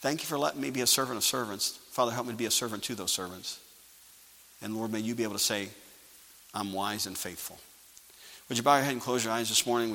Thank 0.00 0.22
you 0.22 0.26
for 0.26 0.38
letting 0.38 0.60
me 0.60 0.70
be 0.70 0.80
a 0.80 0.86
servant 0.86 1.16
of 1.16 1.24
servants. 1.24 1.78
Father, 1.90 2.12
help 2.12 2.26
me 2.26 2.32
to 2.32 2.38
be 2.38 2.46
a 2.46 2.50
servant 2.50 2.82
to 2.84 2.94
those 2.94 3.12
servants. 3.12 3.58
And 4.62 4.76
Lord, 4.76 4.92
may 4.92 5.00
you 5.00 5.14
be 5.14 5.24
able 5.24 5.34
to 5.34 5.38
say, 5.38 5.68
I'm 6.54 6.72
wise 6.72 7.06
and 7.06 7.16
faithful. 7.16 7.58
Would 8.50 8.58
you 8.58 8.64
bow 8.64 8.74
your 8.74 8.84
head 8.84 8.94
and 8.94 9.00
close 9.00 9.24
your 9.24 9.32
eyes 9.32 9.48
this 9.48 9.64
morning? 9.64 9.88